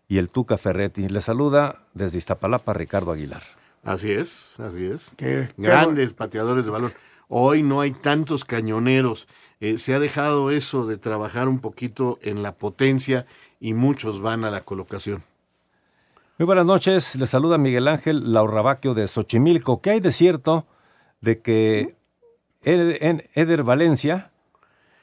y 0.09 0.17
el 0.17 0.29
Tuca 0.29 0.57
Ferretti. 0.57 1.07
Le 1.07 1.21
saluda 1.21 1.85
desde 1.93 2.17
Iztapalapa 2.17 2.73
Ricardo 2.73 3.11
Aguilar. 3.13 3.43
Así 3.83 4.11
es, 4.11 4.59
así 4.59 4.85
es. 4.87 5.11
Qué- 5.15 5.47
Grandes 5.55 6.11
pateadores 6.11 6.65
de 6.65 6.71
balón. 6.71 6.93
Hoy 7.29 7.63
no 7.63 7.79
hay 7.79 7.91
tantos 7.91 8.43
cañoneros. 8.43 9.27
Eh, 9.59 9.77
se 9.77 9.93
ha 9.95 9.99
dejado 9.99 10.51
eso 10.51 10.85
de 10.85 10.97
trabajar 10.97 11.47
un 11.47 11.59
poquito 11.59 12.19
en 12.21 12.43
la 12.43 12.53
potencia 12.53 13.25
y 13.59 13.73
muchos 13.73 14.21
van 14.21 14.43
a 14.43 14.51
la 14.51 14.61
colocación. 14.61 15.23
Muy 16.37 16.45
buenas 16.45 16.65
noches, 16.65 17.15
le 17.15 17.25
saluda 17.25 17.57
Miguel 17.57 17.87
Ángel 17.87 18.31
Laurrabaquio 18.33 18.93
de 18.93 19.07
Xochimilco. 19.07 19.79
¿Qué 19.81 19.89
hay 19.91 19.99
de 19.99 20.11
cierto 20.11 20.67
de 21.21 21.39
que 21.41 21.95
Ed- 22.61 22.97
en- 23.01 23.23
Eder 23.33 23.63
Valencia, 23.63 24.29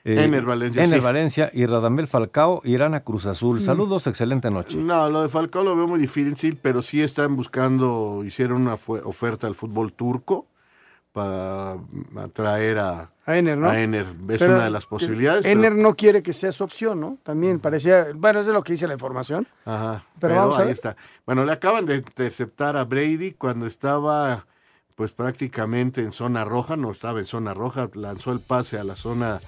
eh, 0.04 0.22
Ener 0.24 0.44
Valencia, 0.44 0.84
Ener 0.84 1.00
sí. 1.00 1.04
Valencia 1.04 1.50
y 1.52 1.66
Radamel 1.66 2.06
Falcao 2.06 2.60
irán 2.62 2.94
a 2.94 3.00
Cruz 3.02 3.26
Azul? 3.26 3.60
Saludos, 3.60 4.06
excelente 4.06 4.48
noche. 4.52 4.76
No, 4.76 5.10
lo 5.10 5.22
de 5.22 5.28
Falcao 5.28 5.64
lo 5.64 5.74
veo 5.74 5.88
muy 5.88 5.98
difícil, 5.98 6.56
pero 6.62 6.82
sí 6.82 7.00
están 7.02 7.34
buscando, 7.34 8.22
hicieron 8.24 8.62
una 8.62 8.74
oferta 8.74 9.48
al 9.48 9.56
fútbol 9.56 9.92
turco 9.94 10.46
para 11.14 11.76
atraer 12.16 12.76
a, 12.80 13.08
A 13.24 13.38
Ener, 13.38 13.56
¿no? 13.56 13.68
a 13.70 13.80
Ener. 13.80 14.04
Es 14.28 14.40
Pero 14.40 14.56
una 14.56 14.64
de 14.64 14.70
las 14.70 14.84
posibilidades. 14.84 15.46
Ener 15.46 15.70
pero- 15.70 15.82
no 15.82 15.94
quiere 15.94 16.24
que 16.24 16.32
sea 16.32 16.50
su 16.50 16.64
opción, 16.64 17.00
¿no? 17.00 17.18
También 17.22 17.60
parecía, 17.60 18.08
bueno, 18.16 18.40
es 18.40 18.46
de 18.46 18.52
lo 18.52 18.64
que 18.64 18.72
dice 18.72 18.88
la 18.88 18.94
información. 18.94 19.46
Ajá, 19.64 20.04
Pero 20.18 20.34
pero, 20.34 20.34
vamos 20.34 20.58
a 20.58 20.62
ahí 20.62 20.66
ver. 20.66 20.74
está. 20.74 20.96
Bueno, 21.24 21.44
le 21.44 21.52
acaban 21.52 21.86
de 21.86 21.96
interceptar 21.98 22.76
a 22.76 22.82
Brady 22.84 23.32
cuando 23.38 23.66
estaba 23.66 24.44
pues 24.96 25.12
prácticamente 25.12 26.00
en 26.00 26.10
zona 26.10 26.44
roja, 26.44 26.76
no 26.76 26.90
estaba 26.90 27.20
en 27.20 27.26
zona 27.26 27.54
roja, 27.54 27.88
lanzó 27.94 28.32
el 28.32 28.40
pase 28.40 28.76
a 28.78 28.82
la 28.84 28.96
zona 28.96 29.40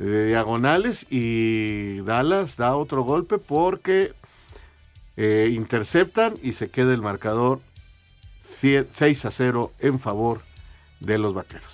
de 0.00 0.26
diagonales 0.26 1.06
y 1.08 2.00
Dallas 2.00 2.56
da 2.56 2.74
otro 2.76 3.02
golpe 3.02 3.38
porque 3.38 4.12
eh, 5.16 5.50
interceptan 5.52 6.34
y 6.42 6.52
se 6.54 6.68
queda 6.68 6.92
el 6.92 7.00
marcador 7.02 7.60
cie- 8.44 8.86
6 8.92 9.24
a 9.24 9.30
0 9.30 9.72
en 9.78 9.98
favor 10.00 10.40
de 11.00 11.18
los 11.18 11.34
vaqueros. 11.34 11.64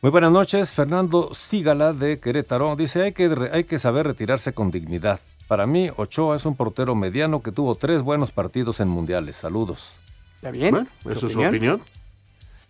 Muy 0.00 0.10
buenas 0.12 0.30
noches, 0.30 0.70
Fernando 0.72 1.34
Sígala 1.34 1.92
de 1.92 2.20
Querétaro. 2.20 2.76
Dice, 2.76 3.02
hay 3.02 3.12
que, 3.12 3.50
hay 3.52 3.64
que 3.64 3.78
saber 3.78 4.06
retirarse 4.06 4.52
con 4.52 4.70
dignidad. 4.70 5.18
Para 5.48 5.66
mí, 5.66 5.90
Ochoa 5.96 6.36
es 6.36 6.44
un 6.46 6.54
portero 6.54 6.94
mediano 6.94 7.42
que 7.42 7.50
tuvo 7.52 7.74
tres 7.74 8.02
buenos 8.02 8.30
partidos 8.30 8.80
en 8.80 8.88
mundiales. 8.88 9.36
Saludos. 9.36 9.88
¿Está 10.36 10.50
bien? 10.52 10.70
Bueno, 10.70 10.88
¿Tu 11.02 11.10
eso 11.10 11.26
es 11.26 11.32
su 11.32 11.42
opinión? 11.42 11.82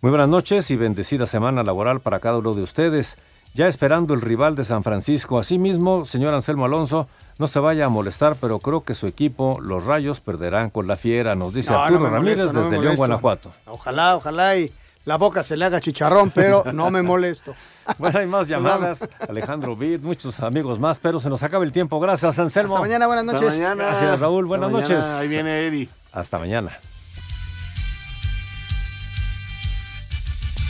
Muy 0.01 0.09
buenas 0.09 0.29
noches 0.29 0.71
y 0.71 0.77
bendecida 0.77 1.27
semana 1.27 1.61
laboral 1.61 1.99
para 1.99 2.19
cada 2.19 2.37
uno 2.37 2.53
de 2.53 2.63
ustedes. 2.63 3.17
ya 3.53 3.67
esperando 3.67 4.13
el 4.13 4.21
rival 4.21 4.55
de 4.55 4.63
San 4.63 4.83
Francisco. 4.83 5.39
Asimismo, 5.39 6.05
señor 6.05 6.33
Anselmo 6.33 6.65
Alonso, 6.65 7.07
no 7.37 7.47
se 7.47 7.59
vaya 7.59 7.85
a 7.85 7.89
molestar, 7.89 8.35
pero 8.39 8.59
creo 8.59 8.83
que 8.83 8.93
su 8.95 9.07
equipo, 9.07 9.59
los 9.61 9.85
Rayos, 9.85 10.19
perderán 10.19 10.69
con 10.69 10.87
la 10.87 10.95
fiera, 10.95 11.35
nos 11.35 11.53
dice 11.53 11.73
No, 11.73 11.79
Arturo 11.79 11.99
no 12.05 12.09
Ramírez 12.11 12.37
molesto, 12.39 12.53
no 12.59 12.65
me 12.65 12.69
desde 12.71 12.83
León. 12.83 12.95
Guanajuato. 12.95 13.51
Ojalá, 13.65 14.15
ojalá 14.15 14.55
y 14.57 14.71
la 15.09 15.17
boca 15.17 15.41
se 15.41 15.57
le 15.57 15.65
haga 15.65 15.81
chicharrón, 15.81 16.29
pero 16.29 16.63
no 16.71 16.91
me 16.91 17.01
molesto. 17.01 17.55
Bueno, 17.97 18.19
hay 18.19 18.27
más 18.27 18.47
llamadas. 18.47 19.09
Alejandro 19.27 19.75
Vid, 19.75 20.01
muchos 20.03 20.39
amigos 20.41 20.77
más, 20.79 20.99
pero 20.99 21.19
se 21.19 21.27
nos 21.27 21.41
acaba 21.41 21.63
el 21.65 21.71
tiempo. 21.71 21.99
Gracias, 21.99 22.37
Anselmo. 22.37 22.75
Hasta 22.75 22.85
mañana, 22.87 23.07
buenas 23.07 23.25
Hasta 23.25 23.41
noches. 23.47 23.59
mañana. 23.59 23.83
Gracias, 23.85 24.19
Raúl. 24.19 24.45
Buenas 24.45 24.67
Hasta 24.67 24.79
mañana. 24.81 24.95
noches. 24.99 25.11
Ahí 25.15 25.27
viene 25.27 25.65
Eddie. 25.65 25.89
Hasta 26.11 26.37
mañana. 26.37 26.77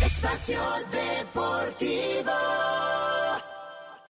Espacio 0.06 0.62
Deportivo. 0.90 2.32